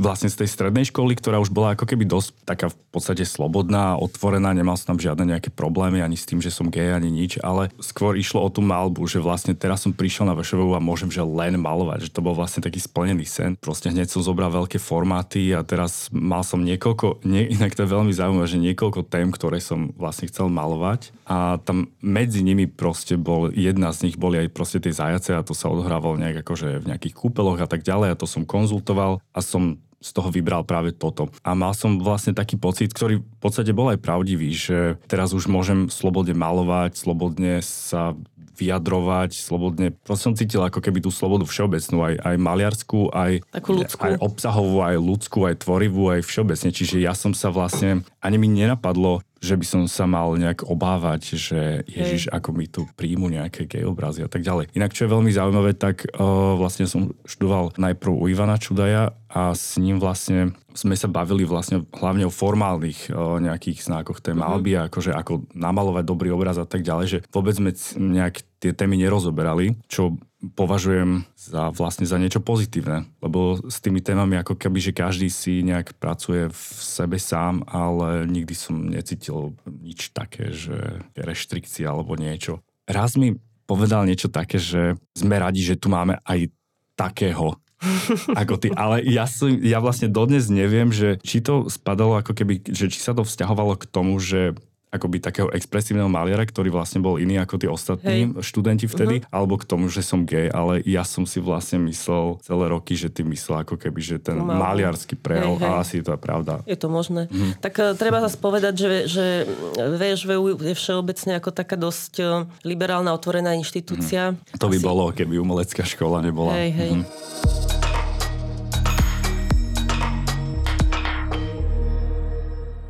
vlastne 0.00 0.32
z 0.32 0.40
tej 0.40 0.48
strednej 0.48 0.88
školy, 0.88 1.14
ktorá 1.20 1.38
už 1.38 1.52
bola 1.52 1.76
ako 1.76 1.84
keby 1.84 2.08
dosť 2.08 2.28
taká 2.48 2.66
v 2.72 2.76
podstate 2.90 3.22
slobodná, 3.28 4.00
otvorená, 4.00 4.56
nemal 4.56 4.74
som 4.80 4.96
tam 4.96 5.04
žiadne 5.04 5.36
nejaké 5.36 5.52
problémy 5.52 6.00
ani 6.00 6.16
s 6.16 6.26
tým, 6.26 6.40
že 6.40 6.50
som 6.50 6.72
gay, 6.72 6.96
ani 6.96 7.12
nič, 7.12 7.38
ale 7.44 7.70
skôr 7.78 8.16
išlo 8.16 8.42
o 8.42 8.48
tú 8.48 8.64
malbu, 8.64 9.04
že 9.06 9.22
vlastne 9.22 9.54
teraz 9.54 9.84
som 9.84 9.92
prišiel 9.94 10.26
na 10.26 10.34
VŠVU 10.34 10.74
a 10.74 10.82
môžem 10.82 11.12
že 11.12 11.20
len 11.22 11.60
malovať, 11.60 12.08
že 12.08 12.14
to 12.14 12.24
bol 12.24 12.34
vlastne 12.34 12.64
taký 12.64 12.80
splnený 12.82 13.26
sen. 13.28 13.52
Proste 13.60 13.92
hneď 13.92 14.10
som 14.10 14.24
zobral 14.24 14.50
veľké 14.50 14.80
formáty 14.94 15.50
a 15.50 15.66
teraz 15.66 16.06
mal 16.14 16.46
som 16.46 16.62
niekoľko, 16.62 17.26
nie, 17.26 17.50
inak 17.50 17.74
to 17.74 17.82
je 17.82 17.90
veľmi 17.90 18.14
zaujímavé, 18.14 18.46
že 18.46 18.62
niekoľko 18.62 19.10
tém, 19.10 19.34
ktoré 19.34 19.58
som 19.58 19.90
vlastne 19.98 20.30
chcel 20.30 20.46
malovať 20.46 21.10
a 21.26 21.58
tam 21.66 21.90
medzi 21.98 22.46
nimi 22.46 22.70
proste 22.70 23.18
bol, 23.18 23.50
jedna 23.50 23.90
z 23.90 24.06
nich 24.06 24.16
boli 24.16 24.38
aj 24.38 24.54
proste 24.54 24.78
tie 24.78 24.94
zajace 24.94 25.34
a 25.34 25.42
to 25.42 25.50
sa 25.50 25.66
odhrávalo 25.66 26.14
nejak 26.14 26.46
akože 26.46 26.78
v 26.78 26.88
nejakých 26.94 27.18
kúpeloch 27.18 27.58
a 27.58 27.66
tak 27.66 27.82
ďalej 27.82 28.14
a 28.14 28.18
to 28.22 28.30
som 28.30 28.46
konzultoval 28.46 29.18
a 29.34 29.40
som 29.42 29.82
z 30.04 30.10
toho 30.12 30.28
vybral 30.28 30.68
práve 30.68 30.92
toto. 30.92 31.32
A 31.40 31.56
mal 31.56 31.72
som 31.72 31.96
vlastne 31.96 32.36
taký 32.36 32.60
pocit, 32.60 32.92
ktorý 32.92 33.24
v 33.24 33.38
podstate 33.40 33.72
bol 33.72 33.88
aj 33.88 34.04
pravdivý, 34.04 34.52
že 34.52 35.00
teraz 35.08 35.32
už 35.32 35.48
môžem 35.48 35.88
slobodne 35.88 36.36
malovať, 36.36 37.00
slobodne 37.00 37.64
sa 37.64 38.12
vyjadrovať, 38.54 39.34
slobodne. 39.34 39.92
Proste 40.06 40.30
som 40.30 40.34
cítil 40.38 40.62
ako 40.62 40.80
keby 40.80 41.02
tú 41.02 41.10
slobodu 41.10 41.44
všeobecnú, 41.44 41.98
aj, 42.00 42.14
aj 42.22 42.36
maliarskú, 42.38 43.10
aj, 43.10 43.42
aj 43.52 44.14
obsahovú, 44.22 44.80
aj 44.80 44.96
ľudskú, 44.96 45.44
aj 45.44 45.66
tvorivú, 45.66 46.10
aj 46.14 46.24
všeobecne. 46.24 46.70
Čiže 46.70 47.02
ja 47.02 47.12
som 47.12 47.34
sa 47.34 47.50
vlastne, 47.50 48.06
ani 48.22 48.36
mi 48.38 48.48
nenapadlo 48.48 49.22
že 49.44 49.60
by 49.60 49.66
som 49.68 49.82
sa 49.84 50.08
mal 50.08 50.32
nejak 50.40 50.64
obávať, 50.64 51.36
že 51.36 51.60
Ježiš, 51.84 52.32
ako 52.32 52.56
mi 52.56 52.64
tu 52.64 52.88
príjmu 52.96 53.28
nejaké 53.28 53.68
gay 53.68 53.84
obrazy 53.84 54.24
a 54.24 54.30
tak 54.32 54.40
ďalej. 54.40 54.72
Inak, 54.72 54.96
čo 54.96 55.04
je 55.04 55.12
veľmi 55.12 55.28
zaujímavé, 55.28 55.76
tak 55.76 56.08
uh, 56.08 56.56
vlastne 56.56 56.88
som 56.88 57.12
študoval 57.28 57.76
najprv 57.76 58.08
u 58.08 58.24
Ivana 58.32 58.56
Čudaja 58.56 59.12
a 59.28 59.52
s 59.52 59.76
ním 59.76 60.00
vlastne 60.00 60.56
sme 60.74 60.98
sa 60.98 61.06
bavili 61.06 61.46
vlastne 61.46 61.86
hlavne 61.94 62.26
o 62.26 62.34
formálnych 62.34 63.08
nejakých 63.14 63.86
znakoch 63.86 64.18
tej 64.18 64.34
mhm. 64.34 64.40
malby, 64.42 64.70
mm-hmm. 64.74 64.88
akože 64.90 65.10
ako 65.14 65.32
namalovať 65.54 66.04
dobrý 66.04 66.28
obraz 66.34 66.58
a 66.58 66.66
tak 66.66 66.82
ďalej, 66.82 67.06
že 67.06 67.18
vôbec 67.30 67.54
sme 67.54 67.70
nejak 67.96 68.42
tie 68.58 68.74
témy 68.74 68.98
nerozoberali, 68.98 69.78
čo 69.86 70.18
považujem 70.52 71.24
za 71.36 71.72
vlastne 71.72 72.04
za 72.04 72.20
niečo 72.20 72.44
pozitívne, 72.44 73.08
lebo 73.24 73.56
s 73.64 73.80
tými 73.80 74.04
témami 74.04 74.36
ako 74.36 74.60
keby, 74.60 74.78
že 74.80 74.92
každý 74.92 75.32
si 75.32 75.64
nejak 75.64 75.96
pracuje 75.96 76.52
v 76.52 76.62
sebe 76.80 77.16
sám, 77.16 77.64
ale 77.64 78.28
nikdy 78.28 78.52
som 78.52 78.76
necítil 78.76 79.56
nič 79.64 80.12
také, 80.12 80.52
že 80.52 81.00
reštrikcia 81.16 81.88
alebo 81.88 82.16
niečo. 82.20 82.60
Raz 82.84 83.16
mi 83.16 83.36
povedal 83.64 84.04
niečo 84.04 84.28
také, 84.28 84.60
že 84.60 85.00
sme 85.16 85.40
radi, 85.40 85.64
že 85.64 85.80
tu 85.80 85.88
máme 85.88 86.20
aj 86.28 86.52
takého 86.94 87.56
ako 88.40 88.54
ty. 88.60 88.68
Ale 88.72 89.02
ja, 89.04 89.28
som, 89.28 89.50
ja 89.50 89.78
vlastne 89.82 90.08
dodnes 90.08 90.48
neviem, 90.48 90.90
že 90.94 91.20
či 91.20 91.40
to 91.40 91.66
spadalo 91.68 92.18
ako 92.20 92.32
keby, 92.32 92.64
že 92.68 92.88
či 92.88 92.98
sa 93.00 93.12
to 93.12 93.26
vzťahovalo 93.26 93.78
k 93.80 93.84
tomu, 93.88 94.16
že 94.20 94.56
akoby 94.94 95.18
takého 95.18 95.50
expresívneho 95.50 96.06
maliara, 96.06 96.46
ktorý 96.46 96.70
vlastne 96.70 97.02
bol 97.02 97.18
iný 97.18 97.42
ako 97.42 97.54
tí 97.58 97.66
ostatní 97.66 98.30
Hej. 98.30 98.46
študenti 98.46 98.86
vtedy, 98.86 99.26
uh-huh. 99.26 99.34
alebo 99.34 99.58
k 99.58 99.66
tomu, 99.66 99.90
že 99.90 100.06
som 100.06 100.22
gay, 100.22 100.46
ale 100.46 100.86
ja 100.86 101.02
som 101.02 101.26
si 101.26 101.42
vlastne 101.42 101.82
myslel 101.90 102.38
celé 102.46 102.64
roky, 102.70 102.94
že 102.94 103.10
ty 103.10 103.26
myslel 103.26 103.66
ako 103.66 103.74
keby, 103.74 103.98
že 103.98 104.16
ten 104.22 104.38
no, 104.38 104.46
maliarský 104.46 105.18
prejav 105.18 105.58
hej, 105.58 105.66
hej. 105.66 105.66
a 105.66 105.82
asi 105.82 105.94
je 105.98 106.04
to 106.06 106.14
pravda. 106.14 106.62
Je 106.70 106.78
to 106.78 106.86
možné. 106.86 107.26
Uh-huh. 107.26 107.58
Tak 107.58 107.74
uh, 107.82 107.84
treba 107.98 108.22
zase 108.22 108.38
povedať, 108.38 108.74
že, 108.78 108.92
že 109.10 109.26
VŠVU 109.74 110.62
je 110.62 110.74
všeobecne 110.78 111.42
ako 111.42 111.50
taká 111.50 111.74
dosť 111.74 112.12
uh, 112.22 112.46
liberálna, 112.62 113.10
otvorená 113.10 113.58
inštitúcia. 113.58 114.38
Uh-huh. 114.38 114.62
To 114.62 114.70
by 114.70 114.78
asi... 114.78 114.86
bolo, 114.86 115.10
keby 115.10 115.42
umelecká 115.42 115.82
škola 115.82 116.22
nebola. 116.22 116.54
Hej, 116.54 116.70
hej. 116.70 116.90
Uh-huh. 117.02 117.43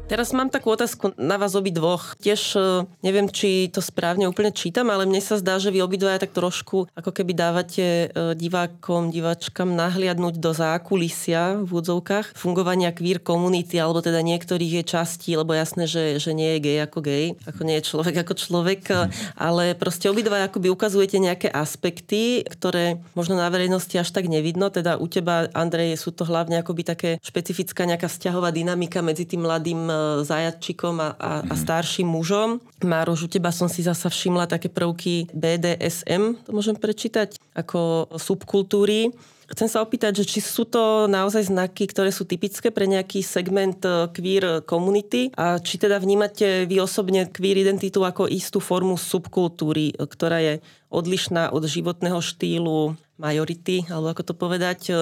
Teraz 0.04 0.36
mám 0.36 0.52
takú 0.52 0.68
otázku 0.68 1.16
na 1.16 1.40
vás 1.40 1.56
obi 1.56 1.72
dvoch. 1.72 2.12
Tiež 2.20 2.60
e, 2.60 2.84
neviem, 3.00 3.24
či 3.24 3.72
to 3.72 3.80
správne 3.80 4.28
úplne 4.28 4.52
čítam, 4.52 4.92
ale 4.92 5.08
mne 5.08 5.16
sa 5.24 5.40
zdá, 5.40 5.56
že 5.56 5.72
vy 5.72 5.80
obidvaja 5.80 6.20
tak 6.20 6.36
trošku 6.36 6.92
ako 6.92 7.08
keby 7.08 7.32
dávate 7.32 8.12
e, 8.12 8.36
divákom, 8.36 9.08
diváčkam 9.08 9.72
nahliadnúť 9.72 10.36
do 10.36 10.52
zákulisia 10.52 11.56
v 11.56 11.70
údzovkách 11.80 12.36
fungovania 12.36 12.92
queer 12.92 13.16
komunity, 13.16 13.80
alebo 13.80 14.04
teda 14.04 14.20
niektorých 14.20 14.84
je 14.84 14.84
častí, 14.84 15.40
lebo 15.40 15.56
jasné, 15.56 15.88
že, 15.88 16.20
že 16.20 16.36
nie 16.36 16.60
je 16.60 16.68
gay 16.68 16.78
ako 16.84 17.00
gay, 17.00 17.32
ako 17.48 17.60
nie 17.64 17.80
je 17.80 17.88
človek 17.88 18.28
ako 18.28 18.34
človek, 18.36 18.82
e, 18.92 19.08
ale 19.40 19.72
proste 19.72 20.12
obidvaja 20.12 20.52
akoby 20.52 20.68
ukazujete 20.68 21.16
nejaké 21.16 21.48
aspekty, 21.48 22.44
ktoré 22.44 23.00
možno 23.16 23.40
na 23.40 23.48
verejnosti 23.48 23.96
až 23.96 24.12
tak 24.12 24.28
nevidno. 24.28 24.68
Teda 24.68 25.00
u 25.00 25.08
teba, 25.08 25.48
Andrej, 25.56 25.96
sú 25.96 26.12
to 26.12 26.28
hlavne 26.28 26.60
akoby 26.60 26.84
také 26.84 27.10
špecifická 27.24 27.88
nejaká 27.88 28.12
vzťahová 28.12 28.52
dynamika 28.52 29.00
medzi 29.00 29.24
tým 29.24 29.48
mladým 29.48 29.93
zajačikom 30.22 30.96
a, 31.00 31.16
a, 31.16 31.30
a 31.44 31.54
starším 31.54 32.08
mužom. 32.08 32.62
Mároš, 32.84 33.26
u 33.26 33.28
teba 33.30 33.50
som 33.54 33.70
si 33.70 33.80
zasa 33.84 34.10
všimla 34.10 34.50
také 34.50 34.68
prvky 34.68 35.30
BDSM, 35.32 36.38
to 36.44 36.50
môžem 36.52 36.76
prečítať, 36.76 37.40
ako 37.54 38.10
subkultúry. 38.18 39.14
Chcem 39.44 39.68
sa 39.68 39.84
opýtať, 39.84 40.24
že 40.24 40.28
či 40.36 40.40
sú 40.40 40.64
to 40.64 41.04
naozaj 41.04 41.52
znaky, 41.52 41.84
ktoré 41.84 42.08
sú 42.08 42.24
typické 42.24 42.72
pre 42.72 42.88
nejaký 42.88 43.20
segment 43.20 43.76
e, 43.84 44.08
queer 44.08 44.64
community 44.64 45.28
a 45.36 45.60
či 45.60 45.76
teda 45.76 46.00
vnímate 46.00 46.64
vy 46.64 46.80
osobne 46.80 47.28
queer 47.28 47.60
identitu 47.60 48.00
ako 48.08 48.24
istú 48.24 48.56
formu 48.56 48.96
subkultúry, 48.96 49.92
e, 49.92 49.94
ktorá 50.00 50.40
je 50.40 50.64
odlišná 50.88 51.52
od 51.52 51.60
životného 51.68 52.24
štýlu 52.24 52.96
majority, 53.20 53.84
alebo 53.92 54.16
ako 54.16 54.22
to 54.32 54.34
povedať, 54.34 54.80
e, 54.88 54.94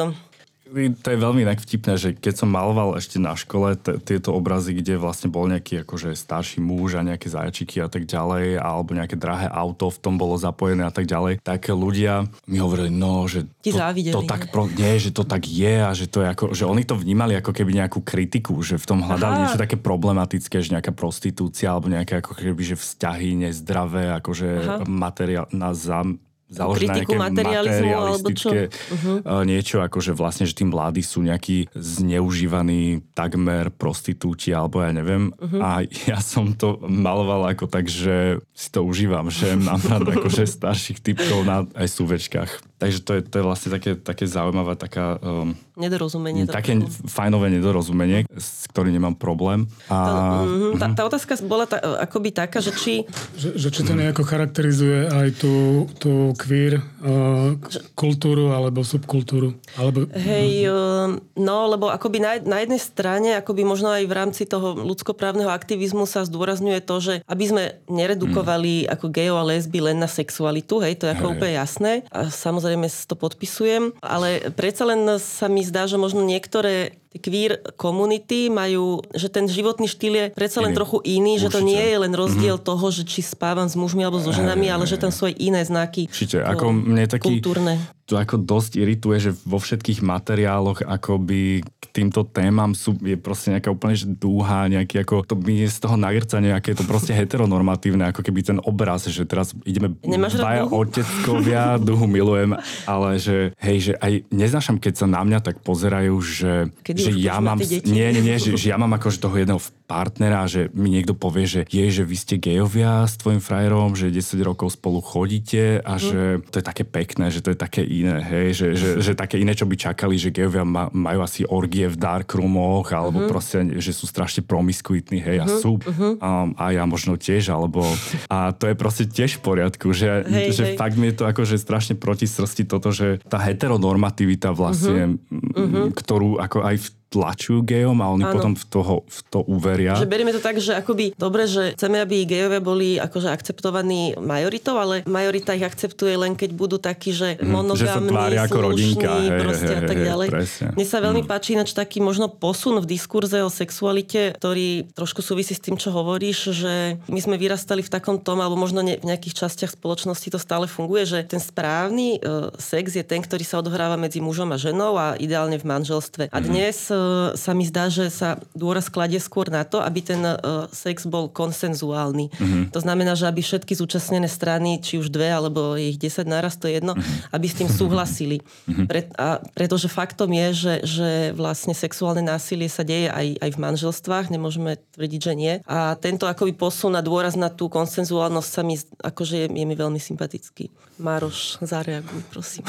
to 0.72 1.06
je 1.12 1.18
veľmi 1.20 1.44
inak 1.44 1.60
vtipné, 1.60 1.94
že 2.00 2.16
keď 2.16 2.44
som 2.44 2.48
maloval 2.48 2.96
ešte 2.96 3.20
na 3.20 3.36
škole 3.36 3.76
t- 3.76 4.00
tieto 4.00 4.32
obrazy, 4.32 4.72
kde 4.72 4.96
vlastne 4.96 5.28
bol 5.28 5.44
nejaký 5.46 5.84
akože 5.84 6.16
starší 6.16 6.64
muž 6.64 6.96
a 6.96 7.06
nejaké 7.06 7.28
zajačiky 7.28 7.84
a 7.84 7.88
tak 7.92 8.08
ďalej, 8.08 8.56
alebo 8.56 8.96
nejaké 8.96 9.14
drahé 9.14 9.46
auto 9.52 9.92
v 9.92 10.00
tom 10.00 10.16
bolo 10.16 10.34
zapojené 10.40 10.88
a 10.88 10.92
tak 10.92 11.04
ďalej, 11.04 11.44
tak 11.44 11.68
ľudia 11.68 12.26
mi 12.48 12.58
hovorili, 12.58 12.88
no, 12.88 13.28
že 13.28 13.44
to, 13.62 14.24
to 14.24 14.24
tak 14.24 14.48
pro, 14.48 14.66
nie, 14.66 14.96
že 14.96 15.12
to 15.12 15.22
tak 15.28 15.44
je 15.44 15.74
a 15.84 15.92
že 15.92 16.08
to 16.08 16.24
je 16.24 16.28
ako, 16.32 16.44
že 16.56 16.64
oni 16.64 16.82
to 16.88 16.96
vnímali 16.96 17.36
ako 17.36 17.52
keby 17.52 17.76
nejakú 17.76 18.00
kritiku, 18.00 18.56
že 18.64 18.80
v 18.80 18.88
tom 18.88 19.04
hľadali 19.04 19.34
Aha. 19.36 19.40
niečo 19.46 19.60
také 19.60 19.76
problematické, 19.76 20.64
že 20.64 20.72
nejaká 20.72 20.96
prostitúcia 20.96 21.70
alebo 21.70 21.92
nejaké 21.92 22.24
ako 22.24 22.32
keby, 22.32 22.62
že 22.74 22.76
vzťahy 22.80 23.44
nezdravé, 23.44 24.16
akože 24.18 24.82
materiál 24.88 25.46
na 25.52 25.76
zam, 25.76 26.18
založené 26.52 27.02
kritiku 27.02 27.16
materializmu 27.16 27.90
alebo 27.96 28.28
čo? 28.36 28.50
Uh-huh. 28.52 29.42
niečo 29.42 29.80
ako, 29.80 29.98
že 30.04 30.12
vlastne, 30.12 30.44
že 30.44 30.54
tí 30.54 30.64
mladí 30.68 31.00
sú 31.00 31.24
nejakí 31.24 31.72
zneužívaní 31.72 33.02
takmer 33.16 33.72
prostitúti 33.72 34.52
alebo 34.52 34.84
ja 34.84 34.92
neviem. 34.92 35.32
Uh-huh. 35.32 35.60
A 35.64 35.82
ja 35.88 36.20
som 36.20 36.52
to 36.52 36.78
maloval 36.84 37.48
ako 37.48 37.66
tak, 37.66 37.88
že 37.88 38.38
si 38.52 38.68
to 38.68 38.84
užívam, 38.84 39.32
že 39.32 39.56
mám 39.56 39.80
rád 39.80 40.12
akože 40.12 40.44
starších 40.60 41.00
typkov 41.00 41.48
na 41.48 41.64
aj 41.72 41.88
súvečkách. 41.88 42.50
Takže 42.82 42.98
to 43.06 43.12
je, 43.14 43.20
to 43.22 43.34
je 43.38 43.44
vlastne 43.46 43.70
také, 43.70 43.94
také 43.94 44.26
zaujímavé, 44.26 44.74
taká... 44.74 45.14
Um, 45.22 45.54
nedorozumenie. 45.78 46.50
Také 46.50 46.74
trochu. 46.74 47.06
fajnové 47.06 47.46
nedorozumenie, 47.54 48.26
s 48.26 48.66
ktorým 48.74 48.90
nemám 48.90 49.14
problém. 49.14 49.70
A, 49.86 49.98
tá, 50.02 50.16
mm, 50.42 50.72
tá, 50.82 50.86
tá 50.90 51.02
otázka 51.06 51.38
bola 51.46 51.70
tá, 51.70 51.78
akoby 52.02 52.34
taká, 52.34 52.58
že 52.58 52.74
či... 52.74 53.06
Že, 53.38 53.48
že 53.54 53.68
či 53.70 53.80
to 53.86 53.94
nejako 53.94 54.26
charakterizuje 54.26 55.06
aj 55.06 55.28
tú, 55.38 55.86
tú 56.02 56.34
queer 56.34 56.82
uh, 57.06 57.54
kultúru 57.94 58.50
alebo 58.50 58.82
subkultúru. 58.82 59.54
Alebo... 59.78 60.10
Hej, 60.10 60.66
uh, 60.66 61.22
no, 61.38 61.56
lebo 61.70 61.86
akoby 61.86 62.18
na, 62.18 62.42
na 62.42 62.66
jednej 62.66 62.82
strane, 62.82 63.38
akoby 63.38 63.62
možno 63.62 63.94
aj 63.94 64.04
v 64.10 64.16
rámci 64.18 64.42
toho 64.42 64.74
ľudskoprávneho 64.74 65.54
aktivizmu 65.54 66.02
sa 66.10 66.26
zdôrazňuje 66.26 66.82
to, 66.82 66.96
že 66.98 67.14
aby 67.30 67.44
sme 67.46 67.62
neredukovali 67.86 68.84
mm. 68.84 68.98
ako 68.98 69.06
gejov 69.06 69.38
a 69.38 69.48
lesby 69.54 69.78
len 69.78 70.02
na 70.02 70.10
sexualitu, 70.10 70.82
hej, 70.82 70.98
to 70.98 71.06
je 71.06 71.14
ako 71.14 71.30
hej. 71.30 71.32
úplne 71.38 71.54
jasné. 71.54 71.92
A 72.10 72.26
samozrejme 72.26 72.71
to 73.06 73.14
podpisujem, 73.18 73.96
ale 74.00 74.52
predsa 74.54 74.88
len 74.88 75.18
sa 75.18 75.46
mi 75.50 75.62
zdá, 75.66 75.84
že 75.90 76.00
možno 76.00 76.24
niektoré 76.24 77.02
queer 77.20 77.60
komunity 77.76 78.48
majú, 78.48 79.04
že 79.12 79.28
ten 79.28 79.44
životný 79.44 79.84
štýl 79.84 80.14
je 80.16 80.26
predsa 80.32 80.64
len 80.64 80.72
iný. 80.72 80.78
trochu 80.80 80.98
iný, 81.04 81.36
Určite. 81.36 81.44
že 81.44 81.54
to 81.54 81.60
nie 81.60 81.84
je 81.84 81.96
len 82.00 82.12
rozdiel 82.16 82.56
mm-hmm. 82.56 82.70
toho, 82.72 82.86
že 82.88 83.02
či 83.04 83.20
spávam 83.20 83.68
s 83.68 83.76
mužmi 83.76 84.00
alebo 84.00 84.22
so 84.22 84.32
ženami, 84.32 84.72
hey, 84.72 84.72
ale 84.72 84.84
že 84.88 84.96
tam 84.96 85.12
sú 85.12 85.28
aj 85.28 85.36
iné 85.36 85.60
znaky. 85.60 86.08
Určite, 86.08 86.40
ako 86.40 86.72
mne 86.72 87.04
taký, 87.04 87.36
kultúrne 87.36 87.76
to 88.12 88.20
ako 88.20 88.36
dosť 88.44 88.76
irituje, 88.76 89.16
že 89.16 89.30
vo 89.48 89.56
všetkých 89.56 90.04
materiáloch 90.04 90.84
akoby 90.84 91.64
k 91.64 91.84
týmto 91.96 92.28
témam 92.28 92.76
sú, 92.76 92.92
je 93.00 93.16
proste 93.16 93.56
nejaká 93.56 93.72
úplne 93.72 93.96
že 93.96 94.04
dúha, 94.04 94.68
nejaký 94.68 95.00
ako, 95.00 95.24
to 95.24 95.34
mi 95.40 95.64
je 95.64 95.72
z 95.72 95.80
toho 95.80 95.96
nagrca 95.96 96.36
nejaké 96.36 96.76
to 96.76 96.84
proste 96.84 97.16
heteronormatívne, 97.16 98.12
ako 98.12 98.20
keby 98.20 98.44
ten 98.44 98.60
obraz, 98.60 99.08
že 99.08 99.24
teraz 99.24 99.56
ideme 99.64 99.96
Nemáš 100.04 100.36
dvaja 100.36 100.68
oteckovia, 100.68 101.76
duhu 101.88 102.04
milujem, 102.04 102.52
ale 102.84 103.16
že 103.16 103.56
hej, 103.56 103.78
že 103.80 103.92
aj 103.96 104.28
neznášam, 104.28 104.76
keď 104.76 104.92
sa 105.00 105.06
na 105.08 105.24
mňa 105.24 105.40
tak 105.40 105.64
pozerajú, 105.64 106.12
že, 106.20 106.68
že 106.84 107.16
ja 107.16 107.40
mám, 107.40 107.56
nie, 107.64 108.12
nie, 108.12 108.20
nie, 108.20 108.36
že, 108.36 108.60
že 108.60 108.68
ja 108.68 108.76
mám 108.76 108.92
akože 109.00 109.24
toho 109.24 109.40
jedného 109.40 109.60
partnera, 109.88 110.44
že 110.48 110.68
mi 110.76 110.92
niekto 110.92 111.16
povie, 111.16 111.44
že 111.44 111.60
je, 111.68 111.84
že 111.88 112.04
vy 112.04 112.16
ste 112.16 112.36
gejovia 112.36 113.08
s 113.08 113.16
tvojim 113.20 113.40
frajerom, 113.40 113.96
že 113.96 114.12
10 114.12 114.40
rokov 114.44 114.76
spolu 114.76 115.00
chodíte 115.00 115.80
a 115.80 115.96
mm. 115.96 116.00
že 116.00 116.20
to 116.48 116.60
je 116.60 116.64
také 116.64 116.84
pekné, 116.88 117.28
že 117.28 117.44
to 117.44 117.52
je 117.52 117.58
také 117.60 117.84
iné, 118.02 118.18
hej, 118.20 118.48
že, 118.52 118.66
že, 118.74 118.88
že 118.98 119.12
také 119.14 119.38
iné, 119.38 119.54
čo 119.54 119.64
by 119.64 119.78
čakali, 119.78 120.18
že 120.18 120.34
geovia 120.34 120.66
ma, 120.66 120.90
majú 120.90 121.22
asi 121.22 121.46
orgie 121.46 121.86
v 121.86 121.96
darkroomoch, 121.96 122.90
alebo 122.90 123.22
uh-huh. 123.22 123.30
proste, 123.30 123.62
že 123.78 123.94
sú 123.94 124.10
strašne 124.10 124.42
promiskuitní, 124.42 125.22
hej, 125.22 125.36
uh-huh. 125.40 125.46
a 125.46 125.54
mhm, 125.54 125.60
sú, 125.62 125.72
uh-huh. 125.78 126.12
um, 126.18 126.48
a 126.58 126.64
ja 126.74 126.84
možno 126.84 127.14
tiež, 127.14 127.54
alebo, 127.54 127.86
a 128.26 128.50
to 128.50 128.66
je 128.66 128.74
proste 128.74 129.04
tiež 129.06 129.38
v 129.38 129.42
poriadku, 129.46 129.94
že, 129.94 130.26
hej, 130.26 130.52
že 130.52 130.64
hej. 130.72 130.76
fakt 130.76 130.98
mi 130.98 131.14
je 131.14 131.22
to 131.22 131.24
akože 131.30 131.56
strašne 131.56 131.94
proti 131.94 132.26
srsti 132.26 132.66
toto, 132.66 132.90
že 132.90 133.22
tá 133.30 133.38
heteronormativita 133.38 134.50
vlastne, 134.50 135.22
uh-huh. 135.30 135.94
ktorú 135.94 136.42
ako 136.42 136.66
aj 136.66 136.76
v 136.82 136.86
tlačujú 137.12 137.60
gejom 137.60 138.00
a 138.00 138.08
oni 138.08 138.24
ano. 138.24 138.32
potom 138.32 138.52
v, 138.56 138.64
toho, 138.64 138.94
v 139.04 139.20
to 139.28 139.44
uveria. 139.44 140.00
Že 140.00 140.08
berieme 140.08 140.32
to 140.32 140.40
tak, 140.40 140.56
že 140.56 140.72
akoby 140.72 141.12
dobre, 141.20 141.44
že 141.44 141.76
chceme, 141.76 142.00
aby 142.00 142.24
gejovia 142.24 142.64
boli 142.64 142.96
akože 142.96 143.28
akceptovaní 143.28 144.16
majoritou, 144.16 144.80
ale 144.80 145.04
majorita 145.04 145.52
ich 145.52 145.66
akceptuje 145.68 146.16
len 146.16 146.32
keď 146.32 146.50
budú 146.56 146.80
takí, 146.80 147.12
že 147.12 147.36
mm, 147.36 147.44
monogamní, 147.44 148.16
že 148.32 148.40
ako 148.40 148.58
rodinka, 148.72 149.12
hej, 149.12 149.28
proste 149.44 149.74
hej, 149.76 149.78
a 149.78 149.82
tak 149.84 149.98
ďalej. 150.00 150.28
Presne. 150.32 150.66
Mne 150.72 150.86
sa 150.88 150.98
veľmi 151.04 151.22
mm. 151.22 151.28
páči 151.28 151.48
ináč 151.52 151.76
taký 151.76 152.00
možno 152.00 152.32
posun 152.32 152.80
v 152.80 152.86
diskurze 152.88 153.44
o 153.44 153.52
sexualite, 153.52 154.32
ktorý 154.40 154.88
trošku 154.96 155.20
súvisí 155.20 155.52
s 155.52 155.60
tým, 155.60 155.76
čo 155.76 155.92
hovoríš, 155.92 156.56
že 156.56 156.96
my 157.12 157.20
sme 157.20 157.36
vyrastali 157.36 157.84
v 157.84 157.92
takom 157.92 158.16
tom, 158.16 158.40
alebo 158.40 158.56
možno 158.56 158.80
ne, 158.80 158.96
v 158.96 159.04
nejakých 159.04 159.44
častiach 159.44 159.76
spoločnosti 159.76 160.32
to 160.32 160.40
stále 160.40 160.64
funguje, 160.64 161.04
že 161.04 161.18
ten 161.28 161.42
správny 161.42 162.22
uh, 162.22 162.48
sex 162.56 162.96
je 162.96 163.04
ten, 163.04 163.20
ktorý 163.20 163.44
sa 163.44 163.60
odohráva 163.60 164.00
medzi 164.00 164.24
mužom 164.24 164.48
a 164.54 164.56
ženou 164.56 164.96
a 164.96 165.18
ideálne 165.20 165.60
v 165.60 165.68
manželstve. 165.68 166.32
A 166.32 166.38
mhm. 166.40 166.46
dnes 166.46 166.88
uh, 166.88 167.01
sa 167.34 167.52
mi 167.52 167.64
zdá, 167.66 167.88
že 167.88 168.08
sa 168.08 168.40
dôraz 168.52 168.88
kladie 168.88 169.18
skôr 169.18 169.48
na 169.48 169.62
to, 169.62 169.80
aby 169.80 170.00
ten 170.02 170.20
uh, 170.22 170.66
sex 170.70 171.04
bol 171.06 171.28
konsenzuálny. 171.28 172.28
Mm-hmm. 172.32 172.62
To 172.74 172.80
znamená, 172.80 173.12
že 173.14 173.28
aby 173.28 173.40
všetky 173.44 173.76
zúčastnené 173.76 174.26
strany, 174.26 174.78
či 174.82 174.98
už 174.98 175.12
dve, 175.12 175.30
alebo 175.30 175.74
ich 175.78 175.96
10 175.96 176.26
naraz, 176.28 176.58
to 176.58 176.68
je 176.68 176.78
jedno, 176.80 176.96
mm-hmm. 176.96 177.34
aby 177.34 177.46
s 177.46 177.58
tým 177.58 177.68
súhlasili. 177.70 178.38
Mm-hmm. 178.42 178.86
Pre, 178.86 179.00
a 179.16 179.26
pretože 179.54 179.88
faktom 179.88 180.32
je, 180.32 180.48
že, 180.52 180.74
že 180.84 181.10
vlastne 181.36 181.76
sexuálne 181.76 182.24
násilie 182.24 182.66
sa 182.66 182.82
deje 182.82 183.08
aj, 183.08 183.38
aj 183.40 183.50
v 183.54 183.62
manželstvách, 183.62 184.26
nemôžeme 184.32 184.78
tvrdiť, 184.94 185.20
že 185.20 185.32
nie. 185.34 185.54
A 185.68 185.94
tento 185.98 186.28
akoby 186.28 186.54
posun 186.56 186.94
a 186.98 187.02
dôraz 187.02 187.34
na 187.38 187.48
tú 187.48 187.68
konsenzuálnosť 187.68 188.48
sa 188.48 188.62
mi, 188.62 188.76
akože 189.00 189.34
je, 189.44 189.46
je 189.48 189.64
mi 189.66 189.74
veľmi 189.76 190.00
sympatický. 190.00 190.68
Mároš, 191.00 191.58
zareaguj, 191.64 192.20
prosím. 192.30 192.68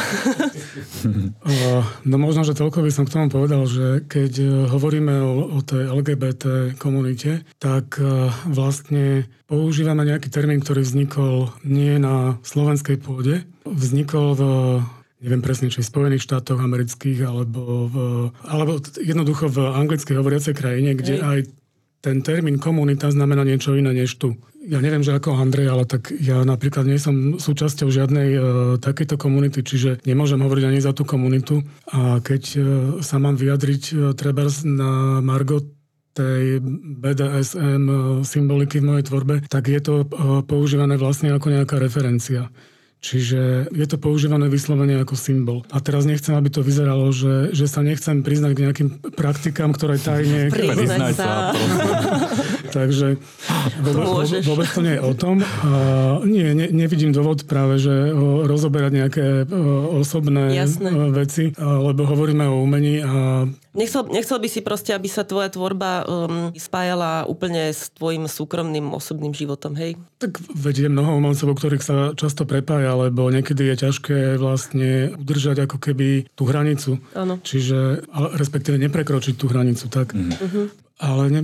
no 2.10 2.16
možno, 2.16 2.48
že 2.48 2.56
toľko 2.56 2.80
by 2.82 2.92
som 2.92 3.04
k 3.04 3.14
tomu 3.14 3.28
povedal, 3.28 3.68
že 3.68 4.08
keď 4.08 4.23
e, 4.32 4.46
hovoríme 4.70 5.16
o, 5.24 5.58
o 5.58 5.60
tej 5.60 5.90
LGBT 5.90 6.76
komunite, 6.80 7.44
tak 7.60 7.98
e, 7.98 8.30
vlastne 8.48 9.28
používame 9.50 10.08
nejaký 10.08 10.30
termín, 10.32 10.62
ktorý 10.62 10.86
vznikol 10.86 11.52
nie 11.66 11.98
na 11.98 12.38
slovenskej 12.46 13.02
pôde, 13.02 13.44
vznikol 13.66 14.38
v 14.38 14.44
neviem 15.24 15.40
presne, 15.40 15.72
či 15.72 15.80
v 15.80 15.88
Spojených 15.88 16.28
štátoch 16.28 16.60
amerických, 16.60 17.24
alebo, 17.24 17.88
v, 17.88 17.96
alebo 18.44 18.76
jednoducho 19.00 19.48
v 19.48 19.72
anglickej 19.72 20.20
hovoriacej 20.20 20.52
krajine, 20.52 21.00
kde 21.00 21.16
Hej. 21.16 21.24
aj 21.24 21.40
ten 22.04 22.20
termín 22.20 22.60
komunita 22.60 23.08
znamená 23.08 23.48
niečo 23.48 23.72
iné 23.80 23.96
než 23.96 24.20
tu 24.20 24.36
ja 24.64 24.80
neviem, 24.80 25.04
že 25.04 25.12
ako 25.12 25.36
Andrej, 25.36 25.68
ale 25.68 25.84
tak 25.84 26.08
ja 26.24 26.40
napríklad 26.48 26.88
nie 26.88 26.96
som 26.96 27.36
súčasťou 27.36 27.92
žiadnej 27.92 28.30
uh, 28.32 28.44
takejto 28.80 29.20
komunity, 29.20 29.60
čiže 29.60 30.00
nemôžem 30.08 30.40
hovoriť 30.40 30.64
ani 30.64 30.80
za 30.80 30.96
tú 30.96 31.04
komunitu. 31.04 31.60
A 31.92 32.24
keď 32.24 32.44
uh, 32.56 32.64
sa 33.04 33.20
mám 33.20 33.36
vyjadriť 33.36 33.84
uh, 33.92 33.98
treba 34.16 34.48
na 34.64 35.20
Margot 35.20 35.68
tej 36.14 36.62
BDSM 37.02 37.90
symboliky 38.22 38.78
v 38.80 38.86
mojej 38.86 39.10
tvorbe, 39.10 39.42
tak 39.50 39.66
je 39.66 39.82
to 39.82 40.06
používané 40.46 40.94
vlastne 40.94 41.34
ako 41.34 41.50
nejaká 41.50 41.82
referencia. 41.82 42.54
Čiže 43.04 43.68
je 43.68 43.84
to 43.84 44.00
používané 44.00 44.48
vyslovene 44.48 44.96
ako 45.04 45.20
symbol. 45.20 45.68
A 45.76 45.84
teraz 45.84 46.08
nechcem, 46.08 46.32
aby 46.40 46.48
to 46.48 46.64
vyzeralo, 46.64 47.12
že, 47.12 47.52
že 47.52 47.68
sa 47.68 47.84
nechcem 47.84 48.24
priznať 48.24 48.52
k 48.56 48.64
nejakým 48.64 48.90
praktikám, 49.12 49.76
ktoré 49.76 50.00
tajne... 50.00 50.48
Priznať 50.48 51.12
sa. 51.12 51.52
Takže 52.74 53.22
vôbec, 53.86 54.02
vôbec, 54.02 54.42
vôbec 54.42 54.68
to 54.74 54.82
nie 54.82 54.98
je 54.98 55.02
o 55.06 55.14
tom. 55.14 55.46
A 55.46 55.72
nie, 56.26 56.58
ne, 56.58 56.68
nevidím 56.74 57.14
dôvod 57.14 57.46
práve, 57.46 57.78
že 57.78 58.10
rozoberať 58.50 58.92
nejaké 58.98 59.26
osobné 59.94 60.58
Jasné. 60.58 60.90
veci, 61.14 61.54
lebo 61.62 62.10
hovoríme 62.10 62.50
o 62.50 62.66
umení 62.66 63.06
a 63.06 63.46
Nechcel, 63.74 64.06
nechcel 64.14 64.38
by 64.38 64.50
si 64.54 64.62
proste, 64.62 64.94
aby 64.94 65.10
sa 65.10 65.26
tvoja 65.26 65.50
tvorba 65.50 66.06
um, 66.06 66.54
spájala 66.54 67.26
úplne 67.26 67.74
s 67.74 67.90
tvojim 67.98 68.30
súkromným 68.30 68.94
osobným 68.94 69.34
životom, 69.34 69.74
hej? 69.74 69.98
Tak 70.22 70.38
vedie 70.54 70.86
mnoho 70.86 71.18
umelcov, 71.18 71.58
ktorých 71.58 71.82
sa 71.82 72.14
často 72.14 72.46
prepája, 72.46 72.94
lebo 72.94 73.34
niekedy 73.34 73.74
je 73.74 73.90
ťažké 73.90 74.38
vlastne 74.38 75.18
udržať 75.18 75.66
ako 75.66 75.82
keby 75.82 76.30
tú 76.38 76.46
hranicu. 76.46 77.02
Áno. 77.18 77.42
Čiže, 77.42 78.06
ale 78.14 78.38
respektíve 78.38 78.78
neprekročiť 78.78 79.42
tú 79.42 79.50
hranicu, 79.50 79.90
tak. 79.90 80.14
Mm-hmm 80.14 80.86
ale 81.04 81.28
ne, 81.28 81.44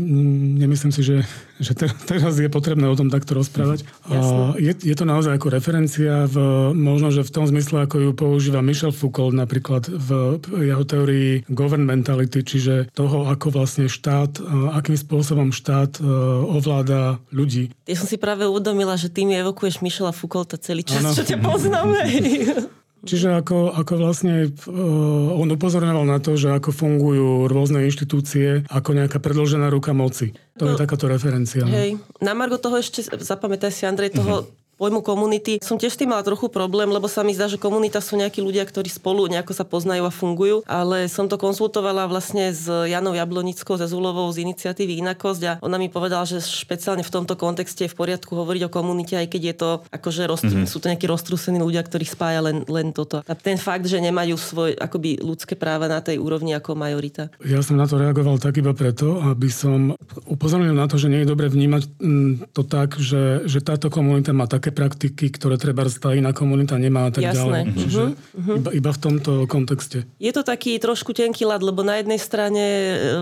nemyslím 0.64 0.96
si, 0.96 1.04
že, 1.04 1.28
že 1.60 1.76
teraz 2.08 2.40
je 2.40 2.48
potrebné 2.48 2.88
o 2.88 2.96
tom 2.96 3.12
takto 3.12 3.36
rozprávať. 3.36 3.84
A 4.08 4.56
je, 4.56 4.72
je 4.72 4.96
to 4.96 5.04
naozaj 5.04 5.36
ako 5.36 5.52
referencia, 5.52 6.24
v, 6.32 6.38
možno, 6.72 7.12
že 7.12 7.28
v 7.28 7.34
tom 7.36 7.44
zmysle, 7.44 7.84
ako 7.84 8.00
ju 8.00 8.12
používa 8.16 8.64
Michel 8.64 8.96
Foucault 8.96 9.36
napríklad 9.36 9.92
v 9.92 10.40
jeho 10.64 10.84
teórii 10.88 11.44
governmentality, 11.52 12.48
čiže 12.48 12.88
toho, 12.96 13.28
ako 13.28 13.52
vlastne 13.52 13.92
štát, 13.92 14.40
akým 14.80 14.96
spôsobom 14.96 15.52
štát 15.52 16.00
ovláda 16.48 17.20
ľudí. 17.36 17.76
Ja 17.84 18.00
som 18.00 18.08
si 18.08 18.16
práve 18.16 18.48
uvedomila, 18.48 18.96
že 18.96 19.12
ty 19.12 19.28
mi 19.28 19.36
evokuješ 19.36 19.84
Michela 19.84 20.16
Foucaulta 20.16 20.56
celý 20.56 20.88
čas, 20.88 21.04
ano. 21.04 21.12
čo 21.12 21.28
ťa 21.28 21.38
poznáme. 21.44 22.00
Čiže 23.00 23.40
ako, 23.40 23.72
ako 23.80 23.94
vlastne 23.96 24.52
uh, 24.52 25.40
on 25.40 25.48
upozorňoval 25.48 26.04
na 26.04 26.20
to, 26.20 26.36
že 26.36 26.52
ako 26.52 26.76
fungujú 26.76 27.48
rôzne 27.48 27.88
inštitúcie 27.88 28.68
ako 28.68 28.92
nejaká 28.92 29.24
predložená 29.24 29.72
ruka 29.72 29.96
moci. 29.96 30.36
To 30.60 30.68
no, 30.68 30.76
je 30.76 30.84
takáto 30.84 31.08
referencia. 31.08 31.64
No. 31.64 31.72
Hej. 31.72 31.96
Na 32.20 32.36
Margo 32.36 32.60
toho 32.60 32.76
ešte, 32.76 33.00
zapamätaj 33.04 33.72
si 33.72 33.88
Andrej, 33.88 34.20
toho 34.20 34.44
uh-huh 34.44 34.59
pojmu 34.80 35.04
komunity. 35.04 35.60
Som 35.60 35.76
tiež 35.76 35.94
s 35.94 36.00
tým 36.00 36.16
mala 36.16 36.24
trochu 36.24 36.48
problém, 36.48 36.88
lebo 36.88 37.12
sa 37.12 37.20
mi 37.20 37.36
zdá, 37.36 37.52
že 37.52 37.60
komunita 37.60 38.00
sú 38.00 38.16
nejakí 38.16 38.40
ľudia, 38.40 38.64
ktorí 38.64 38.88
spolu 38.88 39.28
nejako 39.28 39.52
sa 39.52 39.68
poznajú 39.68 40.08
a 40.08 40.12
fungujú, 40.16 40.64
ale 40.64 41.12
som 41.12 41.28
to 41.28 41.36
konzultovala 41.36 42.08
vlastne 42.08 42.56
s 42.56 42.66
Janou 42.66 43.12
Jablonickou, 43.12 43.76
ze 43.76 43.92
Zulovou 43.92 44.32
z 44.32 44.48
iniciatívy 44.48 45.04
Inakosť 45.04 45.42
a 45.44 45.54
ona 45.60 45.76
mi 45.76 45.92
povedala, 45.92 46.24
že 46.24 46.40
špeciálne 46.40 47.04
v 47.04 47.12
tomto 47.12 47.36
kontexte 47.36 47.86
je 47.86 47.92
v 47.92 48.00
poriadku 48.00 48.32
hovoriť 48.40 48.72
o 48.72 48.74
komunite, 48.74 49.20
aj 49.20 49.28
keď 49.28 49.42
je 49.44 49.56
to 49.60 49.70
akože 49.92 50.24
roztru, 50.30 50.56
mm-hmm. 50.64 50.72
sú 50.72 50.78
to 50.80 50.88
nejakí 50.88 51.06
roztrúsení 51.10 51.60
ľudia, 51.60 51.84
ktorých 51.84 52.16
spája 52.16 52.40
len, 52.40 52.64
len 52.72 52.96
toto. 52.96 53.20
A 53.28 53.34
ten 53.36 53.60
fakt, 53.60 53.84
že 53.92 54.00
nemajú 54.00 54.40
svoje 54.40 54.80
akoby 54.80 55.20
ľudské 55.20 55.60
práva 55.60 55.92
na 55.92 56.00
tej 56.00 56.22
úrovni 56.24 56.56
ako 56.56 56.80
majorita. 56.80 57.28
Ja 57.44 57.60
som 57.60 57.76
na 57.76 57.90
to 57.90 58.00
reagoval 58.00 58.40
tak 58.40 58.56
iba 58.62 58.72
preto, 58.72 59.20
aby 59.20 59.52
som 59.52 59.98
upozornil 60.30 60.72
na 60.72 60.88
to, 60.88 60.96
že 60.96 61.12
nie 61.12 61.26
je 61.26 61.32
dobre 61.32 61.52
vnímať 61.52 61.84
mm, 62.00 62.32
to 62.56 62.64
tak, 62.64 62.96
že, 62.96 63.44
že 63.50 63.60
táto 63.60 63.92
komunita 63.92 64.32
má 64.32 64.46
také 64.46 64.69
také 64.70 64.78
praktiky, 64.78 65.26
ktoré 65.34 65.58
treba 65.58 65.90
tá 65.90 66.14
iná 66.14 66.30
komunita 66.32 66.78
nemá 66.78 67.10
a 67.10 67.12
tak 67.12 67.26
Jasné. 67.26 67.38
ďalej. 67.42 67.64
Čiže 67.74 68.04
uh-huh. 68.14 68.58
iba, 68.62 68.70
iba 68.78 68.92
v 68.94 69.00
tomto 69.02 69.32
kontexte. 69.50 70.06
Je 70.22 70.30
to 70.30 70.46
taký 70.46 70.78
trošku 70.78 71.18
tenký 71.18 71.50
lad, 71.50 71.66
lebo 71.66 71.82
na 71.82 71.98
jednej 71.98 72.22
strane 72.22 72.64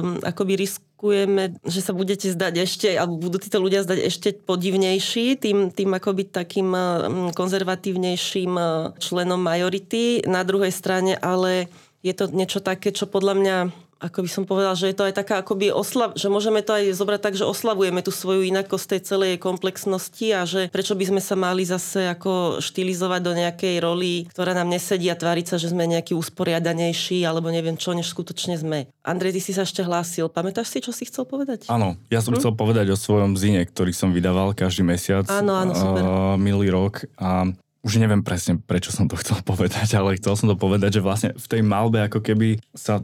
um, 0.04 0.20
akoby 0.20 0.68
riskujeme, 0.68 1.56
že 1.64 1.80
sa 1.80 1.96
budete 1.96 2.28
zdať 2.28 2.54
ešte, 2.68 2.88
alebo 3.00 3.24
budú 3.24 3.40
títo 3.40 3.64
ľudia 3.64 3.88
zdať 3.88 4.00
ešte 4.04 4.30
podivnejší, 4.44 5.40
tým, 5.40 5.72
tým 5.72 5.90
akoby 5.96 6.28
takým 6.28 6.70
um, 6.76 7.32
konzervatívnejším 7.32 8.54
uh, 8.60 8.92
členom 9.00 9.40
majority. 9.40 10.28
Na 10.28 10.44
druhej 10.44 10.76
strane 10.76 11.16
ale 11.16 11.72
je 12.04 12.14
to 12.14 12.30
niečo 12.30 12.60
také, 12.60 12.92
čo 12.92 13.08
podľa 13.08 13.34
mňa 13.40 13.56
ako 13.98 14.24
by 14.26 14.30
som 14.30 14.44
povedal, 14.46 14.74
že 14.78 14.94
je 14.94 14.98
to 14.98 15.08
aj 15.10 15.14
taká 15.18 15.42
akoby 15.42 15.74
oslav, 15.74 16.14
že 16.14 16.30
môžeme 16.30 16.62
to 16.62 16.78
aj 16.78 16.94
zobrať 16.94 17.22
tak, 17.22 17.36
že 17.36 17.50
oslavujeme 17.50 18.06
tú 18.06 18.14
svoju 18.14 18.46
inakosť 18.46 18.86
tej 18.98 19.02
celej 19.04 19.34
komplexnosti 19.42 20.28
a 20.34 20.46
že 20.46 20.70
prečo 20.70 20.94
by 20.94 21.06
sme 21.10 21.22
sa 21.22 21.34
mali 21.34 21.66
zase 21.66 22.06
ako 22.14 22.62
štilizovať 22.62 23.22
do 23.26 23.34
nejakej 23.34 23.76
roli, 23.82 24.30
ktorá 24.30 24.54
nám 24.54 24.70
nesedí 24.70 25.10
a 25.10 25.18
tváriť 25.18 25.54
sa, 25.54 25.56
že 25.58 25.74
sme 25.74 25.90
nejaký 25.90 26.14
usporiadanejší 26.14 27.26
alebo 27.26 27.50
neviem 27.50 27.76
čo, 27.76 27.98
než 27.98 28.14
skutočne 28.14 28.58
sme. 28.58 28.90
Andrej, 29.02 29.38
ty 29.38 29.42
si 29.42 29.52
sa 29.58 29.66
ešte 29.66 29.82
hlásil. 29.82 30.30
Pamätáš 30.30 30.70
si, 30.70 30.80
čo 30.84 30.94
si 30.94 31.10
chcel 31.10 31.26
povedať? 31.26 31.66
Áno, 31.68 31.98
ja 32.14 32.22
som 32.22 32.38
hm? 32.38 32.40
chcel 32.40 32.54
povedať 32.54 32.94
o 32.94 32.98
svojom 32.98 33.34
zine, 33.34 33.66
ktorý 33.66 33.92
som 33.92 34.14
vydával 34.14 34.54
každý 34.54 34.86
mesiac 34.86 35.26
áno, 35.28 35.58
áno, 35.58 35.74
super. 35.74 36.02
Uh, 36.06 36.36
minulý 36.38 36.70
rok 36.70 37.10
a 37.18 37.50
už 37.88 38.04
neviem 38.04 38.20
presne, 38.20 38.60
prečo 38.60 38.92
som 38.92 39.08
to 39.08 39.16
chcel 39.16 39.40
povedať, 39.50 39.96
ale 39.96 40.20
chcel 40.20 40.36
som 40.36 40.48
to 40.52 40.58
povedať, 40.60 41.00
že 41.00 41.06
vlastne 41.06 41.30
v 41.34 41.48
tej 41.48 41.62
malbe 41.64 42.04
ako 42.04 42.20
keby 42.20 42.60
sa 42.76 43.00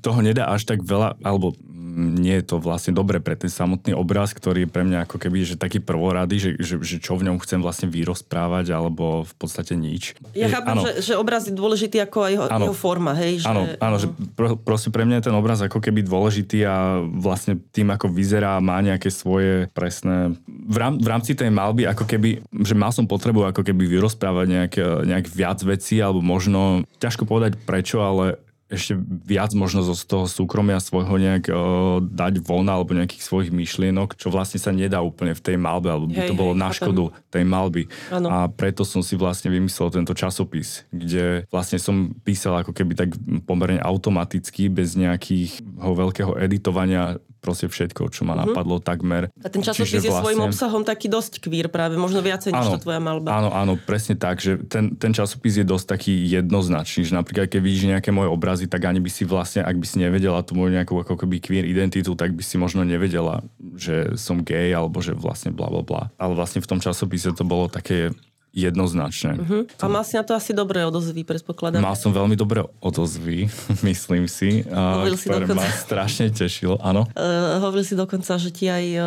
toho 0.00 0.24
nedá 0.24 0.48
až 0.48 0.64
tak 0.64 0.80
veľa, 0.80 1.20
alebo 1.20 1.52
nie 1.92 2.40
je 2.40 2.44
to 2.48 2.56
vlastne 2.56 2.96
dobre 2.96 3.20
pre 3.20 3.36
ten 3.36 3.52
samotný 3.52 3.92
obraz, 3.92 4.32
ktorý 4.32 4.64
je 4.64 4.70
pre 4.72 4.82
mňa 4.82 5.04
ako 5.04 5.20
keby 5.20 5.44
že 5.44 5.60
taký 5.60 5.78
prvorady, 5.84 6.40
že, 6.40 6.50
že, 6.56 6.80
že 6.80 6.96
čo 6.96 7.20
v 7.20 7.28
ňom 7.28 7.36
chcem 7.44 7.60
vlastne 7.60 7.92
vyrozprávať, 7.92 8.72
alebo 8.72 9.28
v 9.28 9.34
podstate 9.36 9.76
nič. 9.76 10.16
Ja 10.32 10.48
chápem, 10.48 10.80
že, 10.80 11.12
že 11.12 11.14
obraz 11.20 11.44
je 11.44 11.54
dôležitý 11.54 12.00
ako 12.00 12.18
aj 12.24 12.32
jeho, 12.32 12.46
jeho 12.48 12.76
forma, 12.76 13.12
hej? 13.12 13.44
Že, 13.44 13.48
áno, 13.52 13.62
áno, 13.76 13.96
že 14.00 14.08
pro, 14.32 14.56
proste 14.56 14.88
pre 14.88 15.04
mňa 15.04 15.20
je 15.20 15.26
ten 15.28 15.36
obraz 15.36 15.60
ako 15.60 15.78
keby 15.84 16.00
dôležitý 16.06 16.64
a 16.64 17.04
vlastne 17.04 17.60
tým, 17.60 17.92
ako 17.92 18.08
vyzerá, 18.08 18.56
má 18.64 18.80
nejaké 18.80 19.12
svoje 19.12 19.68
presné... 19.76 20.32
V, 20.48 20.76
rám, 20.80 20.96
v 20.96 21.08
rámci 21.08 21.36
tej 21.36 21.52
malby, 21.52 21.84
ako 21.84 22.08
keby, 22.08 22.40
že 22.64 22.72
mal 22.72 22.94
som 22.94 23.04
potrebu 23.04 23.52
ako 23.52 23.60
keby 23.60 23.84
vyrozprávať 23.84 24.46
nejak, 24.48 24.74
nejak 25.04 25.26
viac 25.28 25.60
vecí, 25.60 26.00
alebo 26.00 26.24
možno, 26.24 26.88
ťažko 27.02 27.28
povedať 27.28 27.60
prečo, 27.68 28.00
ale 28.00 28.40
ešte 28.72 28.96
viac 29.28 29.52
možno 29.52 29.84
zo 29.84 29.92
toho 29.92 30.24
súkromia 30.24 30.80
svojho 30.80 31.12
nejak 31.20 31.44
uh, 31.52 32.00
dať 32.00 32.40
von 32.40 32.64
alebo 32.64 32.96
nejakých 32.96 33.20
svojich 33.20 33.50
myšlienok, 33.52 34.16
čo 34.16 34.32
vlastne 34.32 34.56
sa 34.56 34.72
nedá 34.72 35.04
úplne 35.04 35.36
v 35.36 35.44
tej 35.44 35.56
malbe, 35.60 35.92
alebo 35.92 36.08
by 36.08 36.24
hej, 36.24 36.28
to 36.32 36.34
bolo 36.34 36.56
hej, 36.56 36.60
na 36.64 36.68
škodu 36.72 37.04
tej 37.28 37.44
malby. 37.44 37.82
Ano. 38.08 38.28
A 38.32 38.36
preto 38.48 38.88
som 38.88 39.04
si 39.04 39.14
vlastne 39.20 39.52
vymyslel 39.52 39.92
tento 39.92 40.16
časopis, 40.16 40.88
kde 40.88 41.44
vlastne 41.52 41.76
som 41.76 42.16
písal 42.24 42.64
ako 42.64 42.72
keby 42.72 42.96
tak 42.96 43.12
pomerne 43.44 43.78
automaticky, 43.84 44.72
bez 44.72 44.96
nejakého 44.96 45.92
veľkého 45.92 46.40
editovania 46.40 47.20
proste 47.42 47.66
všetko, 47.66 48.14
čo 48.14 48.22
ma 48.22 48.38
uh-huh. 48.38 48.54
napadlo 48.54 48.78
takmer. 48.78 49.34
A 49.42 49.50
ten 49.50 49.66
časopis 49.66 49.98
Čiže 49.98 49.98
je 49.98 50.10
vlastne... 50.14 50.22
svojím 50.22 50.42
obsahom 50.46 50.82
taký 50.86 51.10
dosť 51.10 51.42
kvír 51.42 51.66
práve, 51.66 51.98
možno 51.98 52.22
viacej 52.22 52.54
než 52.54 52.78
to 52.78 52.86
tvoja 52.86 53.02
malba. 53.02 53.34
Áno, 53.34 53.50
áno, 53.50 53.74
presne 53.74 54.14
tak, 54.14 54.38
že 54.38 54.62
ten, 54.70 54.94
ten 54.94 55.10
časopis 55.10 55.58
je 55.58 55.66
dosť 55.66 55.98
taký 55.98 56.14
jednoznačný, 56.30 57.02
že 57.02 57.18
napríklad 57.18 57.50
keď 57.50 57.60
vidíš 57.60 57.84
nejaké 57.90 58.14
moje 58.14 58.30
obrazy, 58.30 58.70
tak 58.70 58.86
ani 58.86 59.02
by 59.02 59.10
si 59.10 59.26
vlastne, 59.26 59.66
ak 59.66 59.74
by 59.74 59.86
si 59.90 59.98
nevedela 59.98 60.38
tú 60.46 60.54
moju 60.54 60.70
nejakú 60.70 60.94
ako 61.02 61.18
keby 61.18 61.42
queer 61.42 61.66
identitu, 61.66 62.14
tak 62.14 62.30
by 62.30 62.46
si 62.46 62.54
možno 62.54 62.86
nevedela, 62.86 63.42
že 63.74 64.14
som 64.14 64.38
gay 64.46 64.70
alebo 64.70 65.02
že 65.02 65.10
vlastne 65.18 65.50
bla 65.50 65.66
bla 65.66 65.82
bla. 65.82 66.02
Ale 66.22 66.38
vlastne 66.38 66.62
v 66.62 66.70
tom 66.70 66.78
časopise 66.78 67.34
to 67.34 67.42
bolo 67.42 67.66
také 67.66 68.14
jednoznačne. 68.52 69.40
Uh-huh. 69.40 69.62
A 69.80 69.84
mal 69.88 70.04
si 70.04 70.14
na 70.14 70.22
to 70.22 70.36
asi 70.36 70.52
dobré 70.52 70.84
odozvy, 70.84 71.24
predpokladám. 71.24 71.80
Mal 71.80 71.96
som 71.96 72.12
veľmi 72.12 72.36
dobré 72.36 72.60
odozvy, 72.84 73.48
myslím 73.88 74.28
si, 74.28 74.62
uh, 74.68 75.08
ktoré 75.08 75.48
dokonca... 75.48 75.64
ma 75.64 75.66
strašne 75.72 76.28
tešilo. 76.28 76.76
Áno? 76.84 77.08
Uh, 77.16 77.58
hovoril 77.64 77.84
si 77.84 77.96
dokonca, 77.96 78.36
že 78.36 78.52
ti 78.52 78.68
aj 78.68 78.84
uh, 78.94 79.04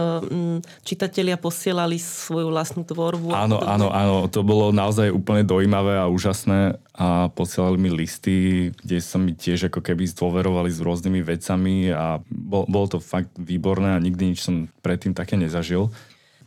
čitatelia 0.81 1.37
posielali 1.37 2.01
svoju 2.01 2.49
vlastnú 2.49 2.81
tvorbu. 2.81 3.31
Áno, 3.31 3.61
áno, 3.61 3.93
áno. 3.93 4.25
To 4.33 4.41
bolo 4.41 4.73
naozaj 4.73 5.13
úplne 5.13 5.45
dojímavé 5.45 6.01
a 6.01 6.09
úžasné 6.09 6.81
a 6.97 7.29
posielali 7.29 7.77
mi 7.77 7.89
listy, 7.93 8.71
kde 8.81 8.97
sa 8.97 9.21
mi 9.21 9.37
tiež 9.37 9.69
ako 9.69 9.85
keby 9.85 10.09
zdôverovali 10.09 10.73
s 10.73 10.81
rôznymi 10.81 11.21
vecami 11.21 11.93
a 11.93 12.17
bol, 12.25 12.65
bolo 12.65 12.97
to 12.97 12.99
fakt 13.03 13.29
výborné 13.37 13.93
a 13.93 14.01
nikdy 14.01 14.33
nič 14.33 14.41
som 14.41 14.71
predtým 14.81 15.13
také 15.13 15.37
nezažil 15.37 15.93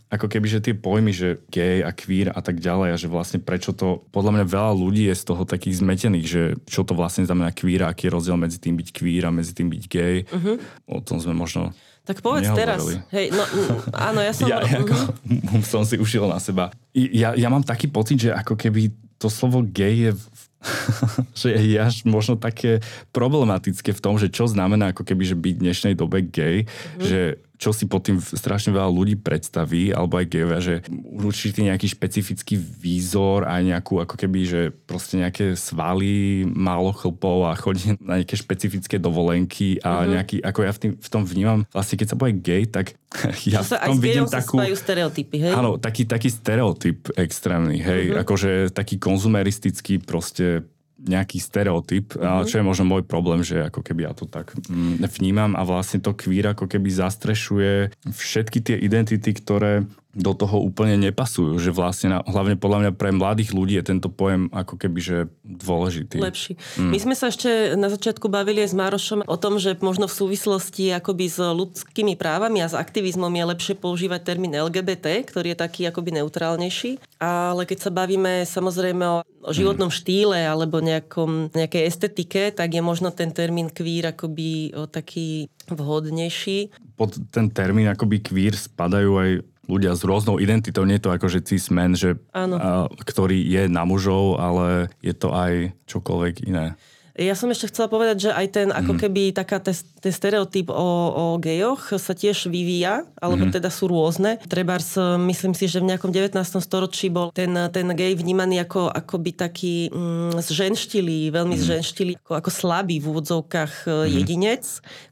ako 0.08 0.26
keby, 0.26 0.46
že 0.48 0.64
tie 0.64 0.72
pojmy, 0.72 1.12
že 1.12 1.44
gay 1.52 1.84
a 1.84 1.92
queer 1.92 2.32
a 2.32 2.40
tak 2.40 2.64
ďalej 2.64 2.96
a 2.96 3.00
že 3.00 3.12
vlastne 3.12 3.44
prečo 3.44 3.76
to, 3.76 4.00
podľa 4.08 4.40
mňa 4.40 4.44
veľa 4.48 4.72
ľudí 4.72 5.04
je 5.12 5.14
z 5.14 5.24
toho 5.28 5.44
takých 5.44 5.84
zmetených, 5.84 6.26
že 6.26 6.42
čo 6.64 6.80
to 6.80 6.96
vlastne 6.96 7.28
znamená 7.28 7.52
queer 7.52 7.84
a 7.84 7.92
aký 7.92 8.08
je 8.08 8.14
rozdiel 8.16 8.40
medzi 8.40 8.56
tým 8.56 8.80
byť 8.80 8.88
queer 8.88 9.28
a 9.28 9.30
medzi 9.30 9.52
tým 9.52 9.68
byť 9.68 9.84
gay. 9.84 10.24
Uh-huh. 10.24 10.56
O 10.88 11.04
tom 11.04 11.20
sme 11.20 11.36
možno 11.36 11.76
tak 12.08 12.24
povedz 12.24 12.48
nehovorili. 12.48 12.64
teraz. 12.64 12.80
Hej, 13.12 13.26
no, 13.36 13.44
áno, 13.92 14.24
ja 14.24 14.32
som... 14.32 14.48
ja, 14.52 14.64
ako, 14.64 14.96
uh-huh. 14.96 15.60
som 15.60 15.84
si 15.84 16.00
ušiel 16.00 16.24
na 16.24 16.40
seba. 16.40 16.72
Ja, 16.96 17.36
ja 17.36 17.52
mám 17.52 17.60
taký 17.60 17.92
pocit, 17.92 18.24
že 18.24 18.30
ako 18.32 18.56
keby 18.56 18.88
to 19.20 19.28
slovo 19.28 19.60
gay 19.60 20.08
je 20.08 20.12
že 21.38 21.54
je 21.54 21.78
až 21.78 22.02
možno 22.02 22.34
také 22.34 22.82
problematické 23.14 23.94
v 23.94 24.02
tom, 24.02 24.18
že 24.18 24.26
čo 24.26 24.50
znamená 24.50 24.90
ako 24.90 25.06
keby, 25.06 25.22
že 25.22 25.36
byť 25.38 25.54
v 25.54 25.62
dnešnej 25.62 25.94
dobe 25.94 26.26
gay, 26.26 26.66
mm-hmm. 26.66 27.06
že 27.06 27.20
čo 27.58 27.74
si 27.74 27.90
pod 27.90 28.06
tým 28.06 28.22
strašne 28.22 28.70
veľa 28.70 28.86
ľudí 28.86 29.18
predstaví, 29.18 29.90
alebo 29.90 30.22
aj 30.22 30.30
gejovia, 30.30 30.60
že 30.62 30.74
určitý 31.18 31.66
nejaký 31.66 31.90
špecifický 31.90 32.54
výzor, 32.54 33.42
aj 33.50 33.66
nejakú 33.66 33.98
ako 33.98 34.14
keby, 34.14 34.40
že 34.46 34.60
proste 34.86 35.18
nejaké 35.18 35.58
svaly, 35.58 36.46
málo 36.46 36.94
chlpov 36.94 37.50
a 37.50 37.58
chodí 37.58 37.98
na 37.98 38.22
nejaké 38.22 38.38
špecifické 38.38 39.02
dovolenky 39.02 39.82
a 39.82 40.06
mm-hmm. 40.06 40.10
nejaký, 40.14 40.36
ako 40.38 40.60
ja 40.62 40.72
v, 40.72 40.78
tým, 40.78 40.92
v 41.02 41.08
tom 41.10 41.22
vnímam, 41.26 41.60
vlastne 41.74 41.98
keď 41.98 42.06
sa 42.14 42.16
povie 42.16 42.38
gay, 42.38 42.62
tak 42.70 42.94
ja 43.50 43.66
v 43.66 43.70
tom 43.74 43.98
vidím 43.98 44.30
takú... 44.30 44.62
stereotypy, 44.62 45.50
hej? 45.50 45.52
Áno, 45.52 45.82
taký, 45.82 46.06
taký 46.06 46.30
stereotyp 46.30 47.10
extrémny, 47.18 47.82
hej, 47.82 48.14
mm-hmm. 48.14 48.22
akože 48.22 48.50
taký 48.70 49.02
konzumeristický 49.02 49.98
proste 49.98 50.62
nejaký 50.98 51.38
stereotyp, 51.38 52.18
mm-hmm. 52.18 52.46
čo 52.50 52.58
je 52.58 52.66
možno 52.66 52.84
môj 52.90 53.06
problém, 53.06 53.46
že 53.46 53.70
ako 53.70 53.86
keby 53.86 54.10
ja 54.10 54.12
to 54.18 54.26
tak 54.26 54.50
mm, 54.66 54.98
vnímam 55.18 55.54
a 55.54 55.62
vlastne 55.62 56.02
to 56.02 56.10
queer 56.10 56.50
ako 56.50 56.66
keby 56.66 56.90
zastrešuje 56.90 57.94
všetky 58.10 58.58
tie 58.58 58.76
identity, 58.82 59.30
ktoré 59.30 59.86
do 60.16 60.32
toho 60.32 60.64
úplne 60.64 60.96
nepasujú, 60.96 61.60
že 61.60 61.68
vlastne 61.68 62.16
na, 62.16 62.18
hlavne 62.24 62.56
podľa 62.56 62.78
mňa 62.80 62.92
pre 62.96 63.12
mladých 63.12 63.52
ľudí 63.52 63.76
je 63.76 63.92
tento 63.92 64.08
pojem 64.08 64.48
ako 64.56 64.80
keby, 64.80 64.98
že 65.04 65.16
dôležitý. 65.44 66.16
Lepší. 66.16 66.56
Mm. 66.80 66.90
My 66.96 66.98
sme 66.98 67.14
sa 67.14 67.28
ešte 67.28 67.76
na 67.76 67.92
začiatku 67.92 68.26
bavili 68.32 68.64
aj 68.64 68.72
s 68.72 68.76
Márošom 68.76 69.20
o 69.28 69.36
tom, 69.36 69.60
že 69.60 69.76
možno 69.84 70.08
v 70.08 70.16
súvislosti 70.16 70.96
akoby 70.96 71.28
s 71.28 71.36
ľudskými 71.36 72.16
právami 72.16 72.64
a 72.64 72.72
s 72.72 72.74
aktivizmom 72.74 73.28
je 73.28 73.44
lepšie 73.52 73.74
používať 73.76 74.24
termín 74.24 74.56
LGBT, 74.56 75.28
ktorý 75.28 75.52
je 75.52 75.58
taký 75.60 75.82
akoby 75.84 76.24
neutrálnejší. 76.24 77.20
Ale 77.20 77.68
keď 77.68 77.78
sa 77.84 77.90
bavíme 77.92 78.48
samozrejme 78.48 79.04
o, 79.04 79.18
o 79.44 79.52
životnom 79.52 79.92
mm. 79.92 79.96
štýle 80.00 80.40
alebo 80.40 80.80
nejakom, 80.80 81.52
nejakej 81.52 81.84
estetike, 81.84 82.48
tak 82.56 82.72
je 82.72 82.80
možno 82.80 83.12
ten 83.12 83.28
termín 83.28 83.68
queer 83.68 84.16
akoby 84.16 84.72
o 84.72 84.88
taký 84.88 85.52
vhodnejší. 85.68 86.72
Pod 86.96 87.12
ten 87.28 87.52
termín 87.52 87.92
akoby 87.92 88.24
queer 88.24 88.56
spadajú 88.56 89.12
aj 89.20 89.30
ľudia 89.68 89.92
s 89.92 90.02
rôznou 90.02 90.40
identitou, 90.40 90.82
nie 90.88 90.96
je 90.96 91.04
to 91.04 91.14
ako 91.14 91.26
že 91.28 91.44
cis 91.44 91.68
men, 91.68 91.92
že, 91.92 92.16
a, 92.32 92.88
ktorý 92.88 93.36
je 93.36 93.62
na 93.68 93.84
mužov, 93.84 94.40
ale 94.40 94.88
je 95.04 95.12
to 95.12 95.30
aj 95.36 95.76
čokoľvek 95.84 96.48
iné. 96.48 96.74
Ja 97.18 97.34
som 97.34 97.50
ešte 97.50 97.74
chcela 97.74 97.90
povedať, 97.90 98.28
že 98.28 98.30
aj 98.30 98.46
ten, 98.54 98.68
ako 98.70 98.94
mhm. 98.94 99.00
keby 99.02 99.22
taká 99.34 99.58
ten, 99.58 99.74
ten 99.98 100.14
stereotyp 100.14 100.70
o, 100.70 100.88
o 101.10 101.24
gejoch 101.42 101.98
sa 101.98 102.14
tiež 102.14 102.46
vyvíja, 102.46 103.02
alebo 103.18 103.44
mm-hmm. 103.44 103.56
teda 103.58 103.68
sú 103.68 103.90
rôzne. 103.90 104.38
Trebárs, 104.46 104.94
myslím 105.18 105.52
si, 105.52 105.66
že 105.66 105.82
v 105.82 105.90
nejakom 105.90 106.14
19. 106.14 106.38
storočí 106.62 107.10
bol 107.10 107.34
ten, 107.34 107.50
ten 107.74 107.88
gej 107.98 108.14
vnímaný 108.14 108.62
ako 108.62 108.92
akoby 108.94 109.30
taký 109.34 109.74
mm, 109.90 110.38
zženštilý, 110.38 111.34
veľmi 111.34 111.58
mm-hmm. 111.58 111.70
zženštilý, 111.74 112.12
ako, 112.22 112.32
ako 112.38 112.50
slabý 112.54 113.02
v 113.02 113.06
úvodzovkách 113.10 113.72
mm-hmm. 113.90 114.10
jedinec, 114.14 114.64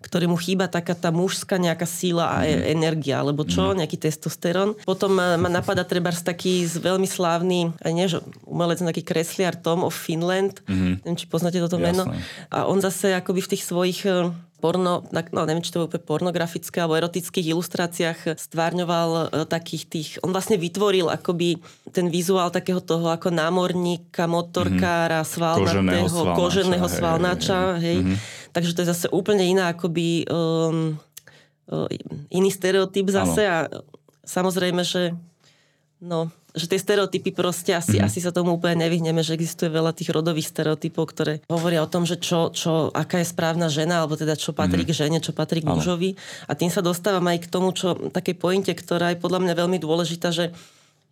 ktorému 0.07 0.39
chýba 0.39 0.71
taká 0.71 0.95
tá 0.95 1.11
mužská 1.11 1.59
nejaká 1.59 1.85
síla 1.89 2.31
a 2.31 2.37
mm-hmm. 2.47 2.75
energia, 2.79 3.19
alebo 3.19 3.43
čo, 3.43 3.73
mm-hmm. 3.73 3.79
nejaký 3.83 3.97
testosterón. 3.99 4.79
Potom 4.87 5.19
ma 5.19 5.51
napadá 5.51 5.83
trebárs 5.83 6.23
taký 6.23 6.69
veľmi 6.69 7.09
slávny, 7.11 7.75
nie, 7.91 8.07
že 8.07 8.23
umelec, 8.47 8.79
nejaký 8.79 9.03
kresliar 9.03 9.59
Tom 9.59 9.83
of 9.83 9.97
Finland, 9.97 10.63
mm-hmm. 10.69 11.03
neviem, 11.03 11.19
či 11.19 11.27
poznáte 11.27 11.59
toto 11.59 11.81
meno, 11.81 11.96
Jasné. 12.05 12.21
A 12.53 12.69
on 12.69 12.83
zase 12.85 13.17
akoby 13.17 13.41
v 13.41 13.51
tých 13.57 13.65
svojich 13.65 14.05
e, 14.05 14.29
porno, 14.61 15.07
no 15.09 15.41
neviem, 15.49 15.65
či 15.65 15.73
to 15.73 15.81
je 15.81 15.89
úplne 15.89 16.05
pornografické 16.05 16.83
alebo 16.83 17.01
erotických 17.01 17.57
ilustráciách 17.57 18.37
stvárňoval 18.37 19.09
e, 19.09 19.25
takých 19.49 19.85
tých, 19.89 20.09
on 20.21 20.35
vlastne 20.35 20.61
vytvoril 20.61 21.09
akoby 21.09 21.57
ten 21.95 22.11
vizuál 22.11 22.53
takého 22.53 22.83
toho 22.83 23.09
ako 23.09 23.33
námorníka, 23.33 24.27
motorkára, 24.27 25.23
mm-hmm. 25.23 25.35
svalnatého, 25.39 26.09
koženého, 26.11 26.37
koženého 26.37 26.89
svalnáča, 26.91 27.79
hej. 27.79 27.85
hej. 27.85 27.99
Mm-hmm. 28.03 28.19
Takže 28.57 28.73
to 28.73 28.81
je 28.83 28.93
zase 28.93 29.07
úplne 29.13 29.45
iná 29.45 29.77
akoby 29.77 30.25
um, 30.33 30.97
iný 32.31 32.51
stereotyp 32.51 33.11
zase 33.11 33.43
ano. 33.45 33.53
a 33.53 33.59
samozrejme, 34.23 34.83
že 34.87 35.13
no, 36.01 36.31
že 36.57 36.67
tie 36.73 36.81
stereotypy 36.81 37.37
proste 37.37 37.77
asi, 37.77 38.01
mm-hmm. 38.01 38.09
asi 38.09 38.19
sa 38.25 38.33
tomu 38.33 38.57
úplne 38.57 38.89
nevyhneme, 38.89 39.21
že 39.21 39.37
existuje 39.37 39.69
veľa 39.69 39.93
tých 39.93 40.09
rodových 40.09 40.49
stereotypov, 40.49 41.13
ktoré 41.13 41.45
hovoria 41.53 41.85
o 41.85 41.91
tom, 41.93 42.09
že 42.09 42.17
čo, 42.17 42.49
čo, 42.49 42.89
aká 42.97 43.21
je 43.21 43.29
správna 43.29 43.69
žena, 43.69 44.01
alebo 44.01 44.17
teda 44.17 44.35
čo 44.41 44.57
patrí 44.57 44.83
mm-hmm. 44.83 44.97
k 44.97 45.01
žene, 45.05 45.19
čo 45.21 45.37
patrí 45.37 45.61
k 45.61 45.69
mužovi. 45.69 46.17
A 46.49 46.57
tým 46.57 46.73
sa 46.73 46.81
dostávam 46.81 47.29
aj 47.29 47.45
k 47.45 47.51
tomu, 47.53 47.77
čo 47.77 48.09
takej 48.09 48.41
pointe, 48.41 48.73
ktorá 48.73 49.13
je 49.13 49.21
podľa 49.21 49.45
mňa 49.45 49.55
veľmi 49.55 49.79
dôležitá, 49.79 50.33
že 50.33 50.57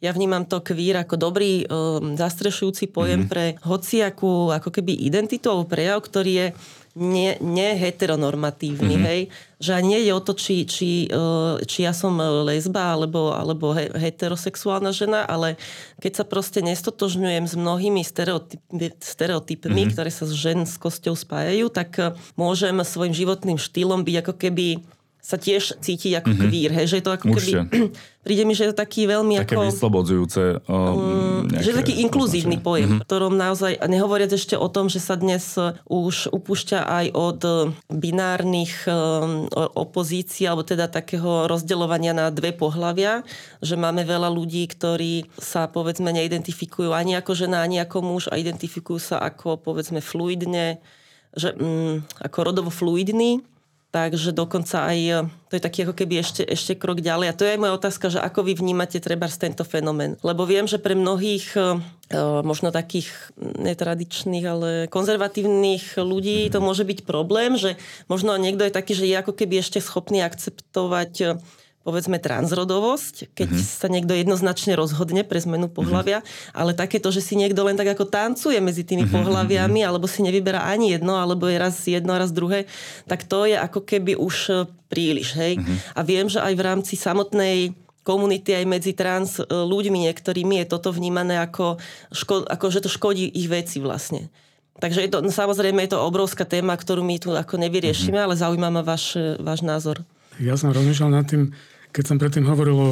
ja 0.03 0.11
vnímam 0.13 0.45
to 0.45 0.61
kvír 0.61 1.01
ako 1.01 1.17
dobrý 1.17 1.65
um, 1.65 2.13
zastrešujúci 2.13 2.93
pojem 2.93 3.25
mm-hmm. 3.25 3.33
pre 3.33 3.45
hociakú 3.65 4.53
ako 4.53 4.69
keby 4.69 4.93
identitu 5.01 5.49
alebo 5.49 5.65
prejav, 5.65 6.05
ktorý 6.05 6.33
je 6.33 6.47
nie, 6.95 7.35
nie 7.43 7.75
heteronormatívny, 7.75 8.95
mm-hmm. 8.95 9.11
hej? 9.11 9.21
Že 9.59 9.83
nie 9.83 10.01
je 10.07 10.13
o 10.15 10.23
to, 10.23 10.39
či, 10.39 10.63
či, 10.63 11.11
e, 11.11 11.21
či 11.67 11.83
ja 11.83 11.91
som 11.91 12.15
lesba 12.47 12.95
alebo, 12.95 13.35
alebo 13.35 13.75
heterosexuálna 13.75 14.95
žena, 14.95 15.27
ale 15.27 15.59
keď 15.99 16.23
sa 16.23 16.25
proste 16.25 16.63
nestotožňujem 16.63 17.51
s 17.51 17.55
mnohými 17.59 18.03
stereotyp, 18.07 18.63
stereotypmi, 19.03 19.75
mm-hmm. 19.75 19.93
ktoré 19.95 20.11
sa 20.15 20.23
s 20.23 20.35
ženskosťou 20.39 21.19
spájajú, 21.19 21.67
tak 21.75 21.91
e, 21.99 22.15
môžem 22.39 22.79
svojim 22.87 23.15
životným 23.15 23.59
štýlom 23.59 24.07
byť 24.07 24.17
ako 24.23 24.35
keby 24.39 24.67
sa 25.25 25.41
tiež 25.41 25.81
cíti 25.81 26.13
ako 26.13 26.37
mm-hmm. 26.37 26.45
kvír, 26.53 26.71
hej? 26.77 26.87
že 26.93 26.97
je 27.01 27.05
to 27.09 27.17
ako 27.17 27.27
keby... 27.33 27.53
Príde 28.25 28.49
mi, 28.49 28.57
že 28.57 28.65
je 28.65 28.73
to 28.73 28.81
taký 28.81 29.05
veľmi 29.05 29.37
Také 29.37 29.53
ako... 29.53 29.69
vyslobodzujúce. 29.69 30.65
Um, 30.65 31.45
že 31.61 31.73
je 31.73 31.77
taký 31.77 32.01
inkluzívny 32.09 32.57
označenie. 32.57 32.65
pojem, 32.65 32.89
mm-hmm. 32.89 33.05
ktorom 33.05 33.37
naozaj, 33.37 33.85
nehovoriac 33.85 34.33
ešte 34.33 34.57
o 34.57 34.65
tom, 34.73 34.89
že 34.89 34.97
sa 34.97 35.13
dnes 35.21 35.45
už 35.85 36.33
upúšťa 36.33 36.89
aj 36.89 37.07
od 37.13 37.41
binárnych 37.93 38.89
um, 38.89 39.45
opozícií, 39.77 40.49
alebo 40.49 40.65
teda 40.65 40.89
takého 40.89 41.45
rozdeľovania 41.53 42.17
na 42.17 42.33
dve 42.33 42.57
pohľavia, 42.57 43.29
že 43.61 43.77
máme 43.77 44.09
veľa 44.09 44.33
ľudí, 44.33 44.65
ktorí 44.73 45.29
sa 45.37 45.69
povedzme 45.69 46.09
neidentifikujú 46.09 46.97
ani 46.97 47.21
ako 47.21 47.33
žena, 47.37 47.61
ani 47.61 47.77
ako 47.81 48.01
muž 48.01 48.33
a 48.33 48.41
identifikujú 48.41 48.97
sa 48.97 49.21
ako 49.21 49.61
povedzme 49.61 50.01
fluidne, 50.01 50.81
že, 51.37 51.53
um, 51.61 52.01
ako 52.25 52.39
rodovo 52.41 52.73
fluidní 52.73 53.45
Takže 53.95 54.35
dokonca 54.35 54.91
aj, 54.91 54.99
e, 54.99 55.19
to 55.47 55.53
je 55.55 55.63
taký 55.63 55.87
ako 55.87 55.95
keby 55.95 56.19
ešte, 56.19 56.43
ešte 56.43 56.75
krok 56.75 56.99
ďalej. 56.99 57.31
A 57.31 57.37
to 57.39 57.47
je 57.47 57.55
aj 57.55 57.63
moja 57.63 57.79
otázka, 57.79 58.11
že 58.11 58.19
ako 58.19 58.43
vy 58.43 58.59
vnímate 58.59 58.99
treba 58.99 59.31
tento 59.31 59.63
fenomén. 59.63 60.19
Lebo 60.27 60.43
viem, 60.43 60.67
že 60.67 60.83
pre 60.83 60.99
mnohých 60.99 61.55
e, 61.55 61.63
e, 61.63 62.19
možno 62.43 62.75
takých 62.75 63.07
netradičných, 63.39 64.45
ale 64.51 64.69
konzervatívnych 64.91 65.95
ľudí 66.03 66.51
to 66.51 66.59
môže 66.59 66.83
byť 66.83 67.07
problém, 67.07 67.55
že 67.55 67.79
možno 68.11 68.35
niekto 68.35 68.67
je 68.67 68.75
taký, 68.75 68.99
že 68.99 69.07
je 69.07 69.15
ako 69.15 69.31
keby 69.31 69.63
ešte 69.63 69.79
schopný 69.79 70.27
akceptovať 70.27 71.39
povedzme 71.85 72.17
transrodovosť, 72.17 73.37
keď 73.37 73.49
mm-hmm. 73.53 73.77
sa 73.77 73.87
niekto 73.93 74.17
jednoznačne 74.17 74.73
rozhodne 74.73 75.21
pre 75.21 75.37
zmenu 75.45 75.69
pohľavia, 75.69 76.25
mm-hmm. 76.25 76.57
ale 76.57 76.73
takéto, 76.73 77.13
že 77.13 77.21
si 77.21 77.37
niekto 77.37 77.61
len 77.61 77.77
tak 77.77 77.93
ako 77.93 78.09
tancuje 78.09 78.57
medzi 78.59 78.89
tými 78.89 79.05
mm-hmm. 79.05 79.15
pohľaviami, 79.21 79.85
alebo 79.85 80.09
si 80.09 80.25
nevyberá 80.25 80.65
ani 80.65 80.97
jedno, 80.97 81.21
alebo 81.21 81.45
je 81.45 81.61
raz 81.61 81.77
jedno 81.85 82.17
a 82.17 82.21
raz 82.25 82.33
druhé, 82.33 82.65
tak 83.05 83.29
to 83.29 83.45
je 83.45 83.61
ako 83.61 83.85
keby 83.85 84.17
už 84.17 84.37
e, 84.49 84.53
príliš, 84.89 85.37
hej. 85.37 85.61
Mm-hmm. 85.61 85.77
A 85.93 86.01
viem, 86.01 86.27
že 86.27 86.41
aj 86.41 86.55
v 86.57 86.65
rámci 86.65 86.97
samotnej 86.97 87.77
komunity 88.01 88.57
aj 88.57 88.65
medzi 88.65 88.97
trans 88.97 89.37
e, 89.37 89.45
ľuďmi 89.45 90.09
niektorými 90.09 90.65
je 90.65 90.67
toto 90.73 90.89
vnímané 90.89 91.37
ako, 91.37 91.77
ško- 92.17 92.49
ako 92.49 92.67
že 92.73 92.81
to 92.81 92.89
škodí 92.89 93.29
ich 93.29 93.53
veci 93.53 93.77
vlastne. 93.77 94.33
Takže 94.81 95.05
je 95.05 95.11
to, 95.13 95.21
no 95.21 95.31
samozrejme 95.31 95.85
je 95.85 95.95
to 95.95 96.01
obrovská 96.01 96.49
téma, 96.49 96.75
ktorú 96.75 97.05
my 97.05 97.21
tu 97.21 97.29
ako 97.37 97.61
nevyriešime, 97.61 98.17
mm-hmm. 98.17 98.27
ale 98.33 98.41
zaujíma 98.41 98.69
ma 98.73 98.81
váš, 98.81 99.21
váš 99.37 99.61
názor. 99.61 100.01
Ja 100.43 100.59
som 100.59 100.75
rozmýšľal 100.75 101.11
nad 101.15 101.27
tým, 101.31 101.55
keď 101.95 102.05
som 102.11 102.19
predtým 102.19 102.43
hovoril 102.43 102.75
o, 102.75 102.83
o, 102.83 102.91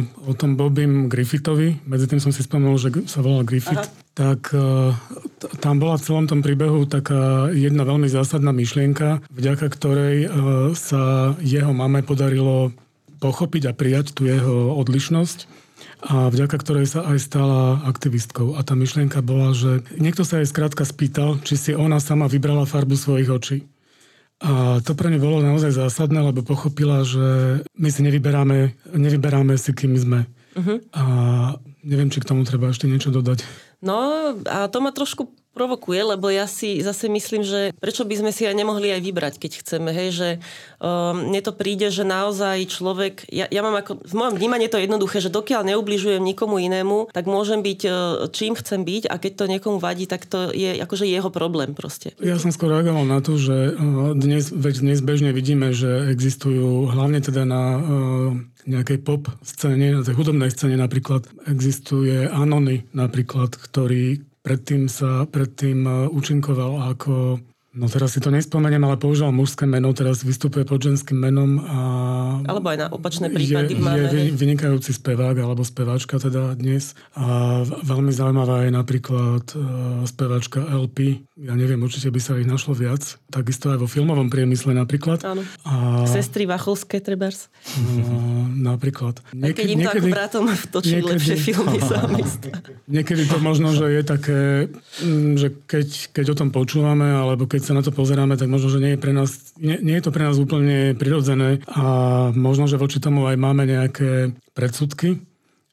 o 0.00 0.32
tom 0.32 0.56
Bobim 0.56 1.12
Griffithovi, 1.12 1.84
medzi 1.84 2.08
tým 2.08 2.24
som 2.24 2.32
si 2.32 2.40
spomenul, 2.40 2.80
že 2.80 2.88
sa 3.04 3.20
volal 3.20 3.44
Griffith, 3.44 3.84
Aha. 3.84 4.16
tak 4.16 4.56
uh, 4.56 4.96
t- 5.36 5.52
tam 5.60 5.76
bola 5.76 6.00
v 6.00 6.04
celom 6.08 6.24
tom 6.24 6.40
príbehu 6.40 6.88
taká 6.88 7.52
jedna 7.52 7.84
veľmi 7.84 8.08
zásadná 8.08 8.56
myšlienka, 8.56 9.20
vďaka 9.28 9.66
ktorej 9.68 10.16
uh, 10.24 10.30
sa 10.72 11.36
jeho 11.44 11.76
mame 11.76 12.00
podarilo 12.00 12.72
pochopiť 13.20 13.68
a 13.68 13.76
prijať 13.76 14.16
tú 14.16 14.24
jeho 14.24 14.72
odlišnosť 14.80 15.60
a 16.08 16.32
vďaka 16.32 16.56
ktorej 16.56 16.88
sa 16.88 17.04
aj 17.12 17.18
stala 17.20 17.84
aktivistkou. 17.84 18.56
A 18.56 18.64
tá 18.64 18.72
myšlienka 18.72 19.20
bola, 19.20 19.52
že 19.52 19.84
niekto 20.00 20.24
sa 20.24 20.40
jej 20.40 20.48
skrátka 20.48 20.88
spýtal, 20.88 21.36
či 21.44 21.60
si 21.60 21.70
ona 21.76 22.00
sama 22.00 22.24
vybrala 22.24 22.64
farbu 22.64 22.96
svojich 22.96 23.28
očí. 23.28 23.58
A 24.40 24.80
to 24.80 24.96
pre 24.96 25.12
ňu 25.12 25.20
bolo 25.20 25.44
naozaj 25.44 25.76
zásadné, 25.76 26.24
lebo 26.24 26.40
pochopila, 26.40 27.04
že 27.04 27.60
my 27.76 27.88
si 27.92 28.00
nevyberáme, 28.00 28.72
nevyberáme 28.96 29.52
si, 29.60 29.76
kým 29.76 29.92
sme. 30.00 30.24
Uh-huh. 30.56 30.80
A 30.96 31.02
neviem, 31.84 32.08
či 32.08 32.24
k 32.24 32.28
tomu 32.28 32.48
treba 32.48 32.72
ešte 32.72 32.88
niečo 32.88 33.12
dodať. 33.12 33.44
No 33.84 33.96
a 34.48 34.68
to 34.72 34.80
ma 34.80 34.92
trošku 34.92 35.28
provokuje, 35.50 36.14
lebo 36.14 36.30
ja 36.30 36.46
si 36.46 36.78
zase 36.80 37.10
myslím, 37.10 37.42
že 37.42 37.74
prečo 37.76 38.06
by 38.06 38.14
sme 38.22 38.30
si 38.30 38.46
aj 38.46 38.54
nemohli 38.54 38.94
aj 38.94 39.02
vybrať, 39.02 39.34
keď 39.42 39.52
chceme, 39.60 39.90
hej, 39.90 40.08
že 40.14 40.28
um, 40.78 41.26
mne 41.26 41.40
to 41.42 41.50
príde, 41.50 41.90
že 41.90 42.06
naozaj 42.06 42.70
človek, 42.70 43.26
ja, 43.28 43.50
ja 43.50 43.60
mám 43.60 43.74
ako, 43.82 43.98
v 44.06 44.14
mojom 44.14 44.34
vnímaní 44.38 44.70
to 44.70 44.78
jednoduché, 44.78 45.18
že 45.18 45.34
dokiaľ 45.34 45.74
neubližujem 45.74 46.22
nikomu 46.22 46.62
inému, 46.62 47.10
tak 47.10 47.26
môžem 47.26 47.66
byť 47.66 47.80
uh, 47.90 47.92
čím 48.30 48.54
chcem 48.54 48.86
byť 48.86 49.10
a 49.10 49.18
keď 49.18 49.32
to 49.34 49.44
niekomu 49.50 49.76
vadí, 49.82 50.06
tak 50.06 50.30
to 50.30 50.54
je 50.54 50.78
akože 50.78 51.04
jeho 51.10 51.28
problém 51.34 51.74
proste. 51.74 52.14
Ja 52.22 52.38
som 52.38 52.54
skôr 52.54 52.70
reagoval 52.70 53.04
na 53.04 53.18
to, 53.18 53.34
že 53.34 53.74
uh, 53.74 54.14
dnes, 54.14 54.54
veď 54.54 54.86
dnes 54.86 54.98
bežne 55.02 55.34
vidíme, 55.34 55.74
že 55.74 56.08
existujú 56.14 56.86
hlavne 56.94 57.18
teda 57.18 57.42
na 57.42 57.62
uh, 57.74 57.82
nejakej 58.70 58.98
pop 59.02 59.26
scéne, 59.42 59.98
na 59.98 60.02
tej 60.06 60.14
hudobnej 60.14 60.52
scéne 60.52 60.76
napríklad 60.76 61.26
existuje 61.48 62.28
Anony 62.28 62.86
napríklad, 62.92 63.56
ktorý 63.56 64.29
Predtým 64.40 64.88
sa 64.88 65.28
predtým 65.28 65.84
e, 65.84 65.92
účinkoval 66.08 66.96
ako 66.96 67.40
No 67.70 67.86
teraz 67.86 68.18
si 68.18 68.20
to 68.20 68.34
nespomeniem, 68.34 68.82
ale 68.82 68.98
používal 68.98 69.30
mužské 69.30 69.62
meno, 69.62 69.94
teraz 69.94 70.26
vystupuje 70.26 70.66
pod 70.66 70.82
ženským 70.82 71.14
menom 71.14 71.62
a... 71.62 71.78
Alebo 72.42 72.66
aj 72.66 72.78
na 72.82 72.86
opačné 72.90 73.30
prípady 73.30 73.78
je, 73.78 73.82
máme. 73.86 74.10
Je 74.10 74.34
vynikajúci 74.34 74.90
spevák 74.90 75.38
alebo 75.38 75.62
speváčka 75.62 76.18
teda 76.18 76.58
dnes. 76.58 76.98
A 77.14 77.62
veľmi 77.62 78.10
zaujímavá 78.10 78.66
je 78.66 78.74
napríklad 78.74 79.44
uh, 79.54 80.02
speváčka 80.02 80.66
LP. 80.66 81.22
Ja 81.38 81.54
neviem, 81.54 81.78
určite 81.78 82.10
by 82.10 82.18
sa 82.18 82.42
ich 82.42 82.50
našlo 82.50 82.74
viac. 82.74 83.19
Takisto 83.30 83.70
aj 83.70 83.78
vo 83.78 83.86
filmovom 83.86 84.26
priemysle 84.26 84.74
napríklad. 84.74 85.22
Áno. 85.22 85.46
A... 85.62 86.04
Sestry 86.10 86.44
Vachovské 86.50 86.98
trebárs. 86.98 87.46
Uh, 87.78 88.50
napríklad. 88.58 89.22
Niekedy, 89.30 89.54
keď 89.54 89.66
im 89.70 89.78
to 89.78 89.82
niekedy, 89.86 90.08
ako 90.10 90.16
bratom 90.18 90.44
točili 90.74 91.00
niekedy, 91.00 91.12
lepšie 91.14 91.36
filmy 91.38 91.78
sami. 91.90 92.22
Niekedy 92.90 93.22
to 93.30 93.38
možno, 93.38 93.70
že 93.72 93.86
je 93.86 94.02
také, 94.02 94.40
mm, 95.06 95.32
že 95.38 95.48
keď, 95.64 95.88
keď 96.10 96.26
o 96.34 96.38
tom 96.38 96.50
počúvame, 96.50 97.06
alebo 97.06 97.46
keď 97.46 97.70
sa 97.70 97.72
na 97.78 97.86
to 97.86 97.94
pozeráme, 97.94 98.34
tak 98.34 98.50
možno, 98.50 98.68
že 98.68 98.82
nie 98.82 98.92
je, 98.94 99.00
pre 99.00 99.14
nás, 99.14 99.54
nie, 99.56 99.78
nie 99.78 99.94
je 99.94 100.04
to 100.04 100.10
pre 100.10 100.26
nás 100.26 100.36
úplne 100.36 100.98
prirodzené 100.98 101.62
a 101.70 101.84
možno, 102.34 102.66
že 102.66 102.76
voči 102.76 102.98
tomu 102.98 103.30
aj 103.30 103.38
máme 103.38 103.62
nejaké 103.64 104.34
predsudky, 104.58 105.22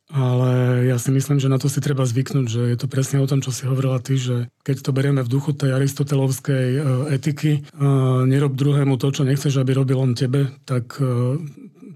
ale 0.08 0.84
ja 0.88 0.96
si 0.96 1.12
myslím, 1.12 1.36
že 1.44 1.52
na 1.52 1.60
to 1.60 1.68
si 1.68 1.84
treba 1.84 2.08
zvyknúť, 2.08 2.48
že 2.48 2.62
je 2.72 2.78
to 2.80 2.88
presne 2.88 3.20
o 3.20 3.28
tom, 3.28 3.44
čo 3.44 3.52
si 3.52 3.68
hovorila 3.68 4.00
ty, 4.00 4.16
že 4.16 4.48
keď 4.64 4.88
to 4.88 4.96
berieme 4.96 5.20
v 5.20 5.32
duchu 5.32 5.52
tej 5.52 5.76
aristotelovskej 5.76 6.68
uh, 6.80 6.82
etiky, 7.12 7.68
uh, 7.76 8.24
nerob 8.24 8.56
druhému 8.56 8.96
to, 8.96 9.12
čo 9.12 9.28
nechceš, 9.28 9.60
aby 9.60 9.76
robil 9.76 10.00
on 10.00 10.16
tebe, 10.16 10.56
tak 10.64 10.96
uh, 11.04 11.36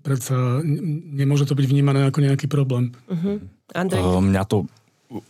predsa 0.03 0.59
nemôže 1.15 1.47
to 1.47 1.55
byť 1.55 1.65
vnímané 1.71 2.03
ako 2.03 2.19
nejaký 2.19 2.51
problém. 2.51 2.91
Uh-huh. 3.07 3.39
Andrej? 3.71 4.03
Uh, 4.03 4.19
mňa 4.19 4.43
to 4.43 4.67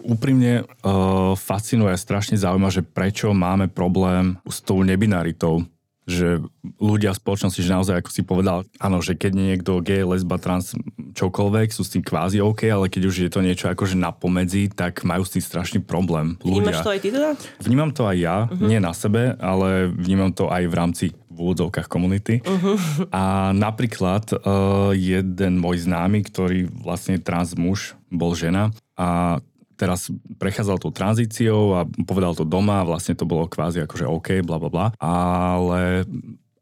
úprimne 0.02 0.66
uh, 0.66 1.34
fascinuje 1.38 1.94
a 1.94 2.02
strašne 2.02 2.38
zaujíma, 2.38 2.70
že 2.74 2.86
prečo 2.86 3.34
máme 3.34 3.70
problém 3.70 4.38
s 4.46 4.62
tou 4.62 4.82
nebinaritou 4.82 5.66
že 6.10 6.42
ľudia 6.82 7.14
v 7.14 7.22
spoločnosti, 7.22 7.62
že 7.62 7.74
naozaj, 7.74 7.96
ako 8.02 8.10
si 8.10 8.22
povedal, 8.26 8.66
áno, 8.82 9.06
že 9.06 9.14
keď 9.14 9.32
nie 9.38 9.46
niekto 9.54 9.82
gay, 9.86 10.02
lesba, 10.02 10.42
trans, 10.42 10.74
čokoľvek, 11.14 11.70
sú 11.70 11.86
s 11.86 11.94
tým 11.94 12.02
kvázi 12.02 12.42
OK, 12.42 12.66
ale 12.68 12.90
keď 12.90 13.02
už 13.06 13.16
je 13.28 13.30
to 13.30 13.46
niečo 13.46 13.70
akože 13.70 13.94
napomedzi, 13.98 14.74
tak 14.74 15.06
majú 15.06 15.22
s 15.22 15.38
tým 15.38 15.44
strašný 15.46 15.80
problém. 15.86 16.42
Ľudia. 16.42 16.74
Vnímaš 16.74 16.82
to 16.82 16.94
aj 16.94 17.00
ty 17.00 17.10
teda? 17.14 17.30
Vnímam 17.62 17.92
to 17.94 18.04
aj 18.10 18.18
ja, 18.18 18.38
uh-huh. 18.50 18.66
nie 18.66 18.80
na 18.82 18.94
sebe, 18.98 19.38
ale 19.38 19.94
vnímam 19.94 20.34
to 20.34 20.50
aj 20.50 20.64
v 20.66 20.74
rámci 20.74 21.06
v 21.32 21.38
úvodzovkách 21.38 21.88
komunity. 21.88 22.44
Uh-huh. 22.44 22.76
A 23.14 23.56
napríklad 23.56 24.36
uh, 24.36 24.92
jeden 24.92 25.62
môj 25.62 25.88
známy, 25.88 26.28
ktorý 26.28 26.68
vlastne 26.68 27.22
trans 27.22 27.56
muž, 27.56 27.96
bol 28.12 28.36
žena 28.36 28.76
a 29.00 29.40
teraz 29.82 30.14
prechádzal 30.38 30.78
tou 30.78 30.94
tranzíciou 30.94 31.74
a 31.74 31.90
povedal 32.06 32.38
to 32.38 32.46
doma, 32.46 32.86
vlastne 32.86 33.18
to 33.18 33.26
bolo 33.26 33.50
kvázi 33.50 33.82
akože 33.82 34.06
OK, 34.06 34.46
bla 34.46 34.62
bla 34.62 34.70
bla, 34.70 34.88
ale 35.02 36.06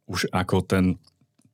už 0.07 0.31
ako 0.31 0.63
ten 0.63 0.95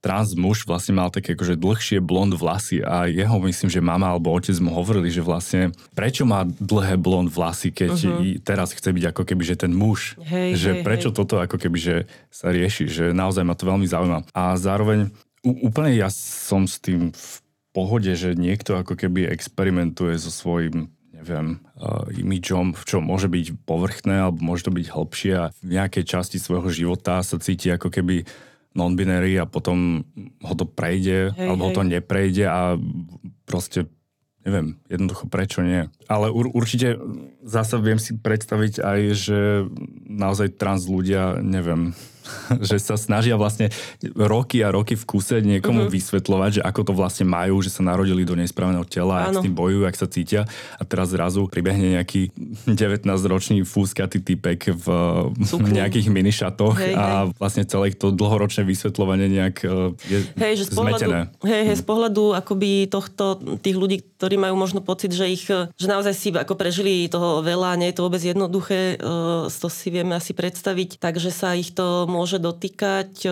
trans 0.05 0.38
muž 0.38 0.70
vlastne 0.70 1.01
mal 1.01 1.09
také 1.09 1.34
akože 1.34 1.57
dlhšie 1.57 1.97
blond 1.97 2.30
vlasy 2.38 2.78
a 2.86 3.09
jeho 3.09 3.41
myslím, 3.41 3.74
že 3.74 3.82
mama 3.82 4.13
alebo 4.13 4.30
otec 4.38 4.53
mu 4.61 4.70
hovorili, 4.70 5.09
že 5.09 5.26
vlastne 5.26 5.74
prečo 5.97 6.30
má 6.30 6.45
dlhé 6.45 7.01
blond 7.01 7.26
vlasy, 7.26 7.74
keď 7.74 7.93
uh-huh. 7.97 8.38
teraz 8.45 8.78
chce 8.78 8.93
byť 8.93 9.09
ako 9.09 9.26
keby, 9.26 9.41
že 9.41 9.66
ten 9.66 9.74
muž, 9.74 10.13
hej, 10.22 10.53
že 10.53 10.72
hej, 10.78 10.86
prečo 10.86 11.09
hej. 11.09 11.18
toto 11.18 11.41
ako 11.41 11.57
keby, 11.57 11.78
že 11.82 11.95
sa 12.30 12.53
rieši, 12.53 12.86
že 12.86 13.05
naozaj 13.18 13.41
ma 13.41 13.57
to 13.57 13.66
veľmi 13.66 13.89
zaujíma. 13.89 14.30
A 14.38 14.53
zároveň 14.61 15.09
úplne 15.41 15.97
ja 15.97 16.13
som 16.13 16.70
s 16.70 16.78
tým 16.78 17.09
v 17.09 17.34
pohode, 17.74 18.13
že 18.13 18.38
niekto 18.38 18.78
ako 18.78 18.93
keby 18.93 19.26
experimentuje 19.26 20.13
so 20.22 20.30
svojím 20.30 20.94
neviem, 21.26 21.57
uh, 21.82 22.05
imidžom, 22.13 22.78
čo 22.86 23.01
môže 23.01 23.26
byť 23.26 23.65
povrchné, 23.65 24.30
alebo 24.30 24.45
môže 24.45 24.69
to 24.69 24.71
byť 24.71 24.93
hlbšie 24.93 25.34
a 25.34 25.49
v 25.49 25.69
nejakej 25.73 26.05
časti 26.05 26.38
svojho 26.38 26.69
života 26.69 27.26
sa 27.26 27.41
cíti 27.41 27.73
ako 27.73 27.89
keby 27.89 28.30
non-binary 28.78 29.41
a 29.41 29.49
potom 29.49 30.05
ho 30.45 30.53
to 30.53 30.69
prejde, 30.69 31.34
hej, 31.34 31.47
alebo 31.49 31.65
hej. 31.65 31.67
ho 31.67 31.71
to 31.73 31.84
neprejde 31.89 32.45
a 32.45 32.78
proste 33.49 33.89
neviem, 34.45 34.78
jednoducho 34.86 35.26
prečo 35.26 35.65
nie. 35.65 35.89
Ale 36.05 36.30
ur, 36.30 36.53
určite 36.53 37.01
zasa 37.41 37.82
viem 37.82 37.97
si 37.97 38.13
predstaviť 38.13 38.78
aj, 38.78 38.99
že 39.17 39.39
naozaj 40.05 40.61
trans 40.61 40.86
ľudia, 40.86 41.41
neviem, 41.41 41.97
že 42.67 42.78
sa 42.82 42.95
snažia 42.97 43.38
vlastne 43.39 43.69
roky 44.15 44.61
a 44.61 44.73
roky 44.73 44.97
v 44.97 45.05
kuse 45.05 45.39
niekomu 45.41 45.88
uh-huh. 45.88 45.93
vysvetľovať, 45.93 46.51
že 46.59 46.61
ako 46.61 46.82
to 46.91 46.93
vlastne 46.93 47.26
majú, 47.30 47.61
že 47.61 47.71
sa 47.73 47.82
narodili 47.86 48.26
do 48.26 48.34
nesprávneho 48.38 48.86
tela, 48.88 49.30
ak 49.30 49.41
s 49.41 49.43
tým 49.45 49.55
bojujú, 49.55 49.84
ak 49.86 49.95
sa 49.97 50.07
cítia 50.09 50.41
a 50.78 50.84
teraz 50.84 51.13
zrazu 51.13 51.45
pribehne 51.47 51.99
nejaký 51.99 52.32
19-ročný 52.82 53.63
fúskatý 53.63 54.21
typek 54.21 54.76
v 54.76 54.86
Cukný. 55.45 55.76
nejakých 55.82 56.07
minišatoch 56.09 56.76
hej, 56.82 56.93
a 56.95 57.05
hej. 57.28 57.38
vlastne 57.38 57.63
celé 57.67 57.93
to 57.95 58.11
dlhoročné 58.11 58.65
vysvetľovanie 58.65 59.28
nejak 59.32 59.55
e, 59.63 59.95
je 60.09 60.17
hej, 60.36 60.53
že 60.59 60.63
z 60.67 60.71
pohľadu, 60.76 60.99
zmetené. 60.99 61.19
Hej, 61.45 61.61
hej, 61.71 61.78
z 61.78 61.86
pohľadu 61.86 62.23
akoby 62.36 62.89
tohto, 62.89 63.39
tých 63.61 63.78
ľudí, 63.78 63.97
ktorí 64.17 64.36
majú 64.36 64.55
možno 64.57 64.80
pocit, 64.82 65.13
že 65.13 65.26
ich, 65.30 65.47
že 65.47 65.88
naozaj 65.88 66.13
si 66.15 66.30
ako 66.34 66.57
prežili 66.57 67.07
toho 67.07 67.39
veľa, 67.45 67.78
nie 67.80 67.91
je 67.91 67.97
to 67.97 68.05
vôbec 68.05 68.21
jednoduché, 68.21 68.97
e, 68.99 69.07
to 69.49 69.67
si 69.71 69.88
vieme 69.89 70.17
asi 70.17 70.36
predstaviť, 70.36 70.99
takže 70.99 71.30
sa 71.32 71.55
ich 71.55 71.71
to 71.71 72.09
môže 72.16 72.39
dotýkať. 72.39 73.28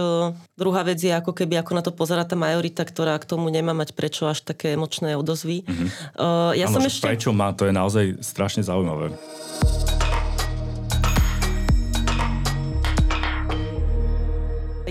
Druhá 0.59 0.81
vec 0.83 0.99
je 0.99 1.15
ako 1.15 1.31
keby, 1.31 1.63
ako 1.63 1.71
na 1.71 1.83
to 1.87 1.95
pozera 1.95 2.27
tá 2.27 2.35
majorita, 2.35 2.83
ktorá 2.83 3.15
k 3.15 3.23
tomu 3.23 3.47
nemá 3.47 3.71
mať 3.71 3.95
prečo 3.95 4.27
až 4.27 4.43
také 4.43 4.75
emočné 4.75 5.15
odozvy. 5.15 5.63
Mm-hmm. 5.63 5.89
Ja 6.59 6.67
ano, 6.67 6.75
som 6.75 6.83
ešte... 6.83 7.07
Prečo 7.07 7.31
má, 7.31 7.55
to 7.55 7.63
je 7.63 7.71
naozaj 7.71 8.19
strašne 8.19 8.67
zaujímavé. 8.67 9.15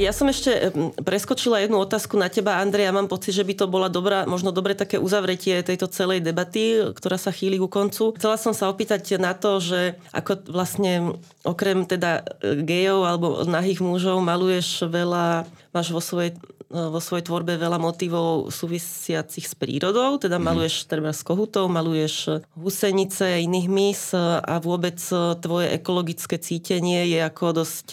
Ja 0.02 0.10
som 0.10 0.26
ešte 0.26 0.74
preskočila 0.98 1.62
jednu 1.62 1.78
otázku 1.78 2.18
na 2.18 2.26
teba, 2.26 2.58
Andrej, 2.58 2.90
ja 2.90 2.92
mám 2.92 3.06
pocit, 3.06 3.38
že 3.38 3.46
by 3.46 3.54
to 3.54 3.70
bola 3.70 3.86
dobrá, 3.86 4.26
možno 4.26 4.50
dobre 4.50 4.74
také 4.74 4.98
uzavretie 4.98 5.62
tejto 5.62 5.86
celej 5.86 6.26
debaty, 6.26 6.90
ktorá 6.90 7.14
sa 7.14 7.30
chýli 7.30 7.54
ku 7.62 7.70
koncu. 7.70 8.10
Chcela 8.18 8.34
som 8.34 8.50
sa 8.50 8.66
opýtať 8.66 9.22
na 9.22 9.30
to, 9.38 9.62
že 9.62 9.94
ako 10.10 10.50
vlastne 10.50 11.14
okrem 11.46 11.86
teda 11.86 12.26
e, 12.42 12.66
gejov 12.66 13.06
alebo 13.06 13.26
nahých 13.46 13.78
mužov 13.78 14.18
maluješ 14.26 14.90
veľa, 14.90 15.46
máš 15.70 15.94
vo 15.94 16.02
svojej 16.02 16.34
vo 16.72 16.98
svojej 16.98 17.28
tvorbe 17.28 17.60
veľa 17.60 17.76
motivov 17.76 18.48
súvisiacich 18.48 19.44
s 19.44 19.54
prírodou, 19.54 20.16
teda 20.16 20.40
mm. 20.40 20.42
maluješ 20.42 20.74
treba 20.88 21.12
z 21.12 21.20
kohutov, 21.20 21.68
maluješ 21.68 22.42
husenice, 22.56 23.44
iných 23.44 23.68
mys 23.68 24.02
a 24.16 24.56
vôbec 24.58 24.96
tvoje 25.44 25.68
ekologické 25.76 26.40
cítenie 26.40 27.04
je 27.12 27.20
ako 27.20 27.62
dosť 27.62 27.86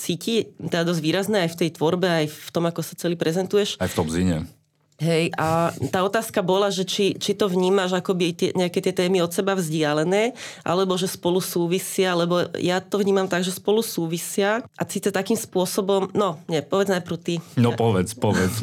cíti, 0.00 0.56
teda 0.56 0.88
dosť 0.88 1.00
výrazné 1.04 1.38
aj 1.44 1.50
v 1.52 1.58
tej 1.60 1.70
tvorbe, 1.76 2.08
aj 2.08 2.26
v 2.32 2.48
tom, 2.48 2.64
ako 2.64 2.80
sa 2.80 2.96
celý 2.96 3.20
prezentuješ. 3.20 3.76
Aj 3.76 3.90
v 3.92 3.96
tom 3.96 4.08
zine. 4.08 4.48
Hej, 4.94 5.34
a 5.34 5.74
tá 5.90 6.06
otázka 6.06 6.38
bola, 6.38 6.70
že 6.70 6.86
či, 6.86 7.18
či 7.18 7.34
to 7.34 7.50
vnímaš 7.50 7.98
akoby 7.98 8.30
tie, 8.30 8.50
nejaké 8.54 8.78
tie 8.78 8.94
témy 8.94 9.26
od 9.26 9.34
seba 9.34 9.58
vzdialené, 9.58 10.38
alebo 10.62 10.94
že 10.94 11.10
spolu 11.10 11.42
súvisia, 11.42 12.14
lebo 12.14 12.46
ja 12.62 12.78
to 12.78 13.02
vnímam 13.02 13.26
tak, 13.26 13.42
že 13.42 13.50
spolu 13.50 13.82
súvisia 13.82 14.62
a 14.78 14.82
síce 14.86 15.10
takým 15.10 15.34
spôsobom, 15.34 16.14
no, 16.14 16.38
nie, 16.46 16.62
povedz 16.62 16.94
najprv 16.94 17.18
ty. 17.18 17.34
No 17.58 17.74
povedz, 17.74 18.14
povedz. 18.14 18.62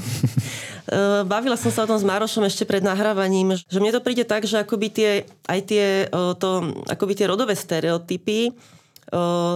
bavila 1.27 1.59
som 1.59 1.67
sa 1.67 1.83
o 1.83 1.89
tom 1.91 1.99
s 1.99 2.07
Márošom 2.07 2.47
ešte 2.47 2.63
pred 2.63 2.79
nahrávaním, 2.79 3.59
že 3.59 3.79
mne 3.83 3.91
to 3.91 3.99
príde 3.99 4.23
tak, 4.23 4.47
že 4.47 4.63
akoby 4.63 4.87
tie, 4.87 5.11
aj 5.51 5.59
tie, 5.67 5.85
to, 6.39 6.49
akoby 6.87 7.11
tie 7.11 7.27
rodové 7.27 7.59
stereotypy 7.59 8.55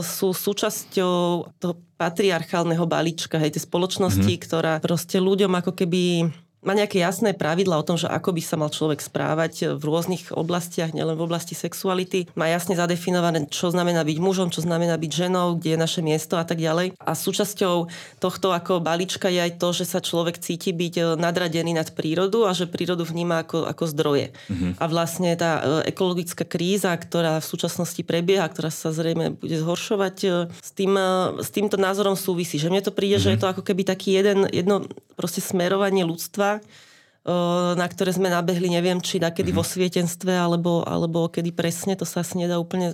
sú 0.03 0.35
súčasťou 0.35 1.47
toho 1.55 1.73
patriarchálneho 1.95 2.83
balíčka, 2.83 3.39
hej, 3.39 3.55
tej 3.55 3.63
spoločnosti, 3.63 4.19
mm-hmm. 4.19 4.43
ktorá 4.43 4.73
proste 4.83 5.15
ľuďom 5.15 5.47
ako 5.63 5.71
keby 5.71 6.27
má 6.65 6.73
nejaké 6.73 6.97
jasné 6.99 7.37
pravidla 7.37 7.77
o 7.77 7.85
tom, 7.85 7.95
že 7.95 8.09
ako 8.09 8.33
by 8.33 8.41
sa 8.41 8.57
mal 8.57 8.73
človek 8.73 8.99
správať 8.99 9.77
v 9.77 9.83
rôznych 9.85 10.33
oblastiach, 10.33 10.91
nielen 10.91 11.13
v 11.13 11.25
oblasti 11.29 11.53
sexuality. 11.53 12.25
Má 12.33 12.49
jasne 12.49 12.73
zadefinované, 12.73 13.45
čo 13.47 13.69
znamená 13.69 14.01
byť 14.01 14.17
mužom, 14.17 14.49
čo 14.49 14.65
znamená 14.65 14.97
byť 14.97 15.11
ženou, 15.13 15.61
kde 15.61 15.77
je 15.77 15.79
naše 15.79 16.01
miesto 16.01 16.41
a 16.41 16.43
tak 16.43 16.57
ďalej. 16.57 16.97
A 16.97 17.11
súčasťou 17.13 17.87
tohto 18.17 18.49
ako 18.49 18.81
balíčka 18.81 19.29
je 19.29 19.45
aj 19.45 19.61
to, 19.61 19.69
že 19.71 19.85
sa 19.85 20.01
človek 20.01 20.41
cíti 20.41 20.73
byť 20.73 20.93
e, 20.97 21.03
nadradený 21.21 21.77
nad 21.77 21.93
prírodu 21.93 22.49
a 22.49 22.51
že 22.57 22.65
prírodu 22.65 23.05
vníma 23.05 23.45
ako, 23.45 23.69
ako 23.69 23.83
zdroje. 23.93 24.33
Mm-hmm. 24.49 24.71
A 24.81 24.83
vlastne 24.89 25.31
tá 25.37 25.51
e, 25.61 25.93
ekologická 25.93 26.43
kríza, 26.49 26.89
ktorá 26.97 27.37
v 27.37 27.45
súčasnosti 27.45 28.01
prebieha, 28.01 28.49
ktorá 28.49 28.73
sa 28.73 28.89
zrejme 28.89 29.37
bude 29.37 29.57
zhoršovať, 29.61 30.15
e, 30.25 30.29
s, 30.49 30.71
tým, 30.73 30.97
s 31.37 31.49
týmto 31.53 31.77
názorom 31.77 32.17
súvisí. 32.17 32.57
Že 32.57 32.73
mne 32.73 32.81
to 32.81 32.95
príde, 32.95 33.21
mm-hmm. 33.21 33.29
že 33.29 33.33
je 33.37 33.41
to 33.41 33.51
ako 33.53 33.61
keby 33.61 33.85
taký 33.85 34.17
jeden, 34.17 34.49
jedno 34.49 34.89
proste 35.15 35.39
smerovanie 35.39 36.03
ľudstva, 36.03 36.54
na 37.75 37.87
ktoré 37.89 38.13
sme 38.13 38.29
nabehli, 38.29 38.69
neviem, 38.69 39.01
či 39.01 39.17
nakedy 39.17 39.49
mm-hmm. 39.49 39.65
vo 39.65 39.65
svietenstve, 39.65 40.33
alebo, 40.37 40.85
alebo 40.85 41.25
kedy 41.25 41.49
presne, 41.57 41.97
to 41.97 42.05
sa 42.05 42.21
asi 42.21 42.37
nedá 42.37 42.61
úplne 42.61 42.93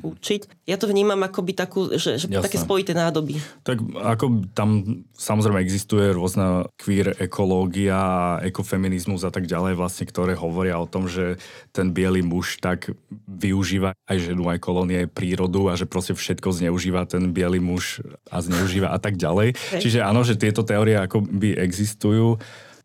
učiť. 0.00 0.64
Ja 0.64 0.80
to 0.80 0.88
vnímam 0.88 1.20
ako 1.20 1.44
by 1.44 1.52
takú, 1.52 1.80
že, 1.92 2.16
že 2.16 2.24
také 2.32 2.56
spojité 2.56 2.96
nádoby. 2.96 3.36
Tak 3.60 3.76
ako 3.92 4.48
tam 4.56 5.02
samozrejme 5.12 5.60
existuje 5.60 6.16
rôzna 6.16 6.64
queer 6.80 7.12
ekológia 7.20 8.40
ekofeminizmus 8.40 9.28
a 9.28 9.30
tak 9.34 9.44
ďalej, 9.44 9.76
vlastne, 9.76 10.08
ktoré 10.08 10.32
hovoria 10.32 10.80
o 10.80 10.88
tom, 10.88 11.12
že 11.12 11.36
ten 11.76 11.92
biely 11.92 12.24
muž 12.24 12.56
tak 12.64 12.88
využíva 13.28 13.92
aj 14.08 14.32
ženu, 14.32 14.48
aj 14.48 14.64
kolónie, 14.64 15.04
aj 15.04 15.12
prírodu 15.12 15.68
a 15.68 15.76
že 15.76 15.84
proste 15.84 16.16
všetko 16.16 16.48
zneužíva 16.56 17.04
ten 17.04 17.28
biely 17.28 17.60
muž 17.60 18.00
a 18.32 18.40
zneužíva 18.40 18.88
a 18.88 18.96
tak 18.96 19.20
ďalej. 19.20 19.58
Čiže 19.76 20.00
áno, 20.00 20.24
že 20.24 20.40
tieto 20.40 20.64
teórie 20.64 20.96
ako 20.96 21.20
by 21.20 21.60
existujú. 21.60 22.40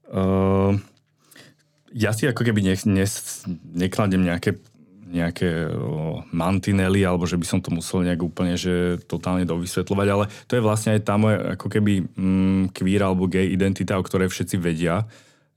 Uh, 0.07 0.79
ja 1.91 2.11
si 2.15 2.27
ako 2.27 2.43
keby 2.43 2.63
nech, 2.63 2.83
ne, 2.87 3.03
nekladem 3.75 4.23
nejaké, 4.23 4.59
nejaké 5.07 5.67
uh, 5.67 6.23
mantinely, 6.31 7.03
alebo 7.03 7.27
že 7.27 7.39
by 7.39 7.45
som 7.47 7.59
to 7.59 7.71
musel 7.71 8.03
nejak 8.03 8.19
úplne 8.23 8.55
že 8.55 8.99
totálne 9.07 9.43
dovysvetľovať, 9.43 10.07
ale 10.11 10.25
to 10.47 10.55
je 10.55 10.65
vlastne 10.65 10.95
aj 10.95 11.01
tá 11.03 11.15
moja 11.19 11.57
ako 11.59 11.67
keby 11.67 12.07
mm, 12.15 12.75
queer 12.75 13.01
alebo 13.03 13.27
gay 13.27 13.51
identita, 13.51 13.99
o 13.99 14.05
ktorej 14.05 14.31
všetci 14.31 14.55
vedia. 14.59 15.07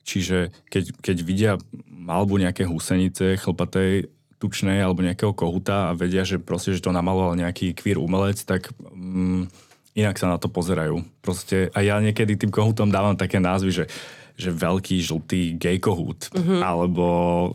Čiže 0.02 0.50
keď, 0.66 0.84
keď 0.98 1.16
vidia 1.22 1.52
malbu 1.86 2.40
nejaké 2.40 2.66
husenice 2.66 3.38
chlpatej, 3.38 4.10
tučnej 4.40 4.80
alebo 4.80 5.04
nejakého 5.04 5.36
kohuta 5.36 5.92
a 5.92 5.96
vedia, 5.96 6.24
že 6.24 6.40
proste, 6.40 6.72
že 6.72 6.80
to 6.80 6.96
namaloval 6.96 7.36
nejaký 7.36 7.76
queer 7.76 8.00
umelec, 8.00 8.40
tak 8.48 8.72
mm, 8.80 9.52
inak 10.00 10.16
sa 10.16 10.32
na 10.32 10.40
to 10.40 10.48
pozerajú. 10.48 11.04
Proste, 11.20 11.68
a 11.76 11.84
ja 11.84 12.00
niekedy 12.00 12.40
tým 12.40 12.48
kohutom 12.48 12.88
dávam 12.88 13.12
také 13.20 13.36
názvy, 13.36 13.70
že 13.70 13.84
že 14.40 14.48
veľký 14.48 14.96
žltý 15.04 15.60
gay 15.60 15.76
kohút, 15.76 16.32
mm-hmm. 16.32 16.60
alebo 16.64 17.06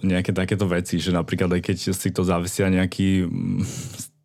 nejaké 0.06 0.30
takéto 0.30 0.70
veci, 0.70 1.02
že 1.02 1.10
napríklad 1.10 1.58
aj 1.58 1.62
keď 1.66 1.78
si 1.90 2.10
to 2.14 2.22
zavesia 2.22 2.70
nejaký 2.70 3.26
mm, 3.26 3.66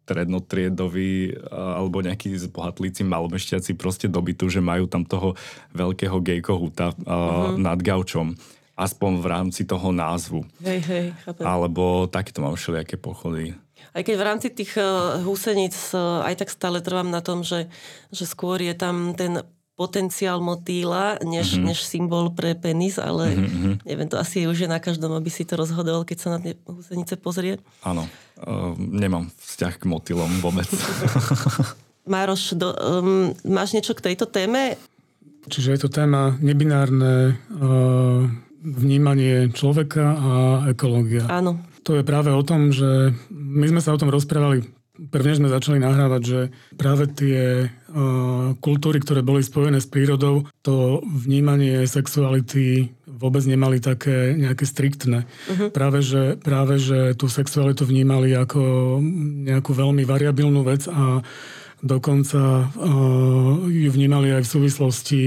strednotriedový 0.04 1.38
alebo 1.48 2.02
nejaký 2.04 2.34
bohatlíci 2.50 3.06
malomešťaci 3.06 3.78
proste 3.78 4.10
dobytu, 4.10 4.50
že 4.50 4.60
majú 4.60 4.90
tam 4.90 5.06
toho 5.06 5.38
veľkého 5.72 6.20
gay 6.20 6.44
kohúta 6.44 6.92
mm-hmm. 6.92 7.62
nad 7.62 7.78
gaučom 7.80 8.36
aspoň 8.80 9.12
v 9.20 9.26
rámci 9.28 9.62
toho 9.68 9.92
názvu. 9.92 10.40
Hej, 10.64 10.80
hej, 10.88 11.06
chápem. 11.20 11.44
Alebo 11.44 12.08
takéto 12.08 12.40
mám 12.40 12.56
všelijaké 12.56 12.96
pochody. 12.96 13.52
Aj 13.92 14.00
keď 14.00 14.14
v 14.16 14.24
rámci 14.24 14.48
tých 14.48 14.72
uh, 14.80 15.20
húseníc 15.20 15.92
uh, 15.92 16.24
aj 16.24 16.40
tak 16.40 16.48
stále 16.48 16.80
trvám 16.80 17.12
na 17.12 17.20
tom, 17.20 17.44
že, 17.44 17.68
že 18.08 18.24
skôr 18.24 18.56
je 18.56 18.72
tam 18.72 19.12
ten 19.12 19.44
potenciál 19.80 20.44
motýla, 20.44 21.16
než, 21.24 21.56
mm-hmm. 21.56 21.64
než 21.72 21.78
symbol 21.80 22.36
pre 22.36 22.52
penis, 22.52 23.00
ale 23.00 23.32
mm-hmm. 23.32 23.88
neviem, 23.88 24.08
to 24.12 24.20
asi 24.20 24.44
je 24.44 24.52
už 24.52 24.58
je 24.60 24.68
na 24.68 24.76
každom, 24.76 25.16
aby 25.16 25.32
si 25.32 25.48
to 25.48 25.56
rozhodoval, 25.56 26.04
keď 26.04 26.18
sa 26.20 26.28
na 26.36 26.38
tie 26.44 26.52
husenice 26.68 27.16
pozrie. 27.16 27.56
Áno, 27.80 28.04
uh, 28.04 28.76
nemám 28.76 29.32
vzťah 29.40 29.80
k 29.80 29.84
motýlom 29.88 30.28
vôbec. 30.44 30.68
Mároš, 32.12 32.60
do, 32.60 32.76
um, 32.76 33.32
máš 33.48 33.72
niečo 33.72 33.96
k 33.96 34.12
tejto 34.12 34.28
téme? 34.28 34.76
Čiže 35.48 35.72
je 35.72 35.80
to 35.80 35.88
téma 35.88 36.36
nebinárne 36.44 37.40
uh, 37.56 38.28
vnímanie 38.60 39.48
človeka 39.48 40.04
a 40.12 40.32
ekológia. 40.68 41.24
Áno. 41.32 41.56
To 41.88 41.96
je 41.96 42.04
práve 42.04 42.28
o 42.28 42.44
tom, 42.44 42.68
že 42.68 43.16
my 43.32 43.64
sme 43.64 43.80
sa 43.80 43.96
o 43.96 44.00
tom 44.00 44.12
rozprávali 44.12 44.68
prvne 45.08 45.32
sme 45.32 45.48
začali 45.48 45.80
nahrávať, 45.80 46.22
že 46.22 46.40
práve 46.76 47.08
tie 47.08 47.72
uh, 47.72 48.52
kultúry, 48.60 49.00
ktoré 49.00 49.24
boli 49.24 49.40
spojené 49.40 49.80
s 49.80 49.88
prírodou, 49.88 50.44
to 50.60 51.00
vnímanie 51.08 51.88
sexuality 51.88 52.92
vôbec 53.08 53.44
nemali 53.44 53.80
také 53.84 54.32
nejaké 54.32 54.64
striktné. 54.64 55.28
Uh-huh. 55.28 55.68
Práve, 55.68 56.00
že, 56.00 56.40
práve, 56.40 56.80
že 56.80 57.12
tú 57.16 57.28
sexualitu 57.28 57.84
vnímali 57.84 58.32
ako 58.32 58.96
nejakú 59.44 59.76
veľmi 59.76 60.08
variabilnú 60.08 60.64
vec 60.64 60.88
a 60.88 61.20
dokonca 61.84 62.68
uh, 62.68 63.68
ju 63.68 63.88
vnímali 63.92 64.32
aj 64.36 64.42
v 64.44 64.52
súvislosti 64.52 65.22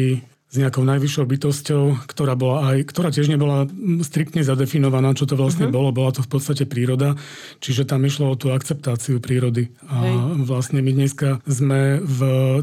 s 0.54 0.62
nejakou 0.62 0.86
najvyššou 0.86 1.26
bytosťou, 1.26 2.06
ktorá, 2.06 2.38
bola 2.38 2.78
aj, 2.78 2.86
ktorá 2.94 3.10
tiež 3.10 3.26
nebola 3.26 3.66
striktne 4.06 4.46
zadefinovaná, 4.46 5.18
čo 5.18 5.26
to 5.26 5.34
vlastne 5.34 5.66
uh-huh. 5.66 5.74
bolo. 5.74 5.90
Bola 5.90 6.14
to 6.14 6.22
v 6.22 6.30
podstate 6.30 6.70
príroda, 6.70 7.18
čiže 7.58 7.90
tam 7.90 8.06
išlo 8.06 8.30
o 8.30 8.38
tú 8.38 8.54
akceptáciu 8.54 9.18
prírody. 9.18 9.74
A 9.90 10.06
Hej. 10.06 10.16
vlastne 10.46 10.86
my 10.86 10.94
dneska 10.94 11.42
sme 11.50 11.98
v 12.06 12.20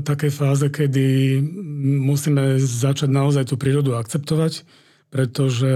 takej 0.07 0.31
fáze, 0.31 0.71
kedy 0.71 1.43
musíme 1.83 2.63
začať 2.63 3.11
naozaj 3.11 3.51
tú 3.51 3.59
prírodu 3.59 3.99
akceptovať, 3.99 4.63
pretože 5.11 5.73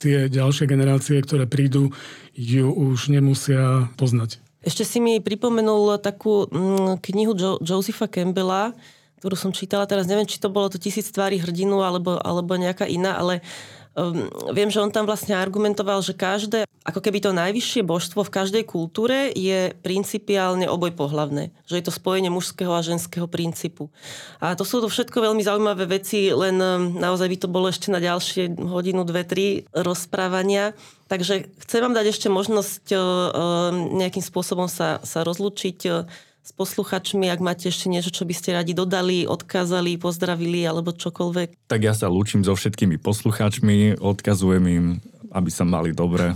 tie 0.00 0.32
ďalšie 0.32 0.64
generácie, 0.64 1.20
ktoré 1.20 1.44
prídu, 1.44 1.92
ju 2.32 2.72
už 2.72 3.12
nemusia 3.12 3.92
poznať. 4.00 4.40
Ešte 4.64 4.88
si 4.88 4.96
mi 5.00 5.20
pripomenul 5.20 6.00
takú 6.00 6.48
mm, 6.48 7.04
knihu 7.04 7.36
jo- 7.36 7.60
Josepha 7.60 8.08
Campbella, 8.08 8.72
ktorú 9.20 9.36
som 9.36 9.52
čítala, 9.52 9.84
teraz 9.84 10.08
neviem, 10.08 10.24
či 10.24 10.40
to 10.40 10.48
bolo 10.48 10.72
to 10.72 10.80
tisíc 10.80 11.12
tvári 11.12 11.36
hrdinu 11.36 11.84
alebo, 11.84 12.16
alebo 12.16 12.56
nejaká 12.56 12.88
iná, 12.88 13.20
ale 13.20 13.44
um, 13.92 14.32
viem, 14.56 14.72
že 14.72 14.80
on 14.80 14.88
tam 14.88 15.04
vlastne 15.04 15.36
argumentoval, 15.36 16.00
že 16.00 16.16
každé, 16.16 16.64
ako 16.88 17.04
keby 17.04 17.20
to 17.20 17.36
najvyššie 17.36 17.84
božstvo 17.84 18.24
v 18.24 18.32
každej 18.32 18.64
kultúre 18.64 19.28
je 19.36 19.76
principiálne 19.84 20.64
oboj 20.72 20.96
pohlavné. 20.96 21.52
Že 21.68 21.74
je 21.76 21.84
to 21.84 21.92
spojenie 21.92 22.32
mužského 22.32 22.72
a 22.72 22.80
ženského 22.80 23.28
princípu. 23.28 23.92
A 24.40 24.56
to 24.56 24.64
sú 24.64 24.80
to 24.80 24.88
všetko 24.88 25.20
veľmi 25.20 25.44
zaujímavé 25.44 25.84
veci, 26.00 26.32
len 26.32 26.56
um, 26.56 26.96
naozaj 26.96 27.28
by 27.28 27.36
to 27.44 27.48
bolo 27.52 27.68
ešte 27.68 27.92
na 27.92 28.00
ďalšie 28.00 28.56
hodinu, 28.56 29.04
dve, 29.04 29.28
tri 29.28 29.46
rozprávania. 29.76 30.72
Takže 31.12 31.52
chcem 31.68 31.80
vám 31.84 31.92
dať 31.92 32.06
ešte 32.08 32.32
možnosť 32.32 32.84
uh, 32.96 32.98
um, 32.98 34.00
nejakým 34.00 34.24
spôsobom 34.24 34.64
sa, 34.64 35.04
sa 35.04 35.20
rozlučiť 35.28 35.78
uh, 35.92 36.08
s 36.40 36.50
posluchačmi, 36.56 37.28
ak 37.28 37.40
máte 37.44 37.68
ešte 37.68 37.92
niečo, 37.92 38.10
čo 38.10 38.24
by 38.24 38.34
ste 38.34 38.56
radi 38.56 38.72
dodali, 38.72 39.28
odkázali, 39.28 40.00
pozdravili 40.00 40.64
alebo 40.64 40.96
čokoľvek. 40.96 41.68
Tak 41.68 41.80
ja 41.84 41.92
sa 41.92 42.08
lúčim 42.08 42.40
so 42.40 42.56
všetkými 42.56 42.96
posluchačmi, 42.96 44.00
odkazujem 44.00 44.64
im, 44.66 44.86
aby 45.30 45.50
sa 45.52 45.68
mali 45.68 45.92
dobre 45.92 46.34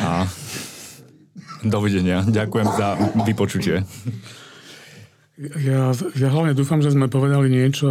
a 0.00 0.24
dovidenia. 1.66 2.22
Ďakujem 2.22 2.68
za 2.78 2.88
vypočutie. 3.26 3.76
Ja, 5.36 5.92
ja 6.16 6.28
hlavne 6.32 6.56
dúfam, 6.56 6.80
že 6.80 6.94
sme 6.94 7.12
povedali 7.12 7.52
niečo, 7.52 7.88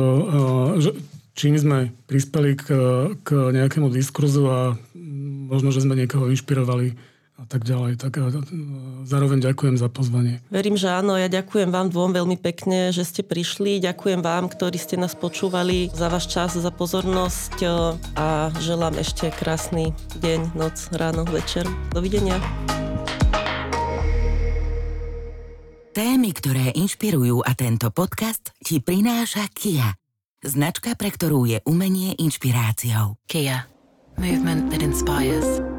že 0.81 0.97
čím 1.37 1.59
sme 1.59 1.93
prispeli 2.09 2.57
k, 2.57 2.67
k 3.21 3.29
nejakému 3.53 3.91
diskurzu 3.93 4.43
a 4.49 4.59
možno, 5.45 5.69
že 5.69 5.85
sme 5.85 5.93
niekoho 5.93 6.31
inšpirovali 6.31 6.97
a 7.35 7.43
tak 7.43 7.67
ďalej. 7.67 7.99
Tak 7.99 8.13
a, 8.15 8.31
zároveň 9.03 9.43
ďakujem 9.43 9.75
za 9.75 9.91
pozvanie. 9.91 10.39
Verím, 10.47 10.79
že 10.79 10.87
áno. 10.87 11.19
Ja 11.19 11.27
ďakujem 11.27 11.69
vám 11.71 11.91
dvom 11.91 12.15
veľmi 12.15 12.37
pekne, 12.39 12.95
že 12.95 13.03
ste 13.03 13.21
prišli. 13.27 13.83
Ďakujem 13.83 14.23
vám, 14.23 14.47
ktorí 14.47 14.79
ste 14.79 14.95
nás 14.95 15.13
počúvali 15.13 15.91
za 15.91 16.07
váš 16.07 16.31
čas, 16.31 16.55
za 16.55 16.71
pozornosť 16.71 17.57
a 18.15 18.49
želám 18.63 18.95
ešte 18.99 19.31
krásny 19.35 19.91
deň, 20.23 20.55
noc, 20.55 20.89
ráno, 20.95 21.27
večer. 21.27 21.67
Dovidenia. 21.91 22.39
Témy, 25.95 26.35
ktoré 26.35 26.75
inšpirujú 26.75 27.39
a 27.39 27.55
tento 27.55 27.87
podcast 27.87 28.51
ti 28.59 28.83
prináša 28.83 29.47
Kia. 29.55 29.95
Značka, 30.43 30.91
pre 30.99 31.07
ktorú 31.07 31.47
je 31.47 31.63
umenie 31.63 32.19
inšpiráciou. 32.19 33.15
Kia. 33.31 33.71
Movement 34.19 34.71
that 34.71 34.83
inspires. 34.83 35.74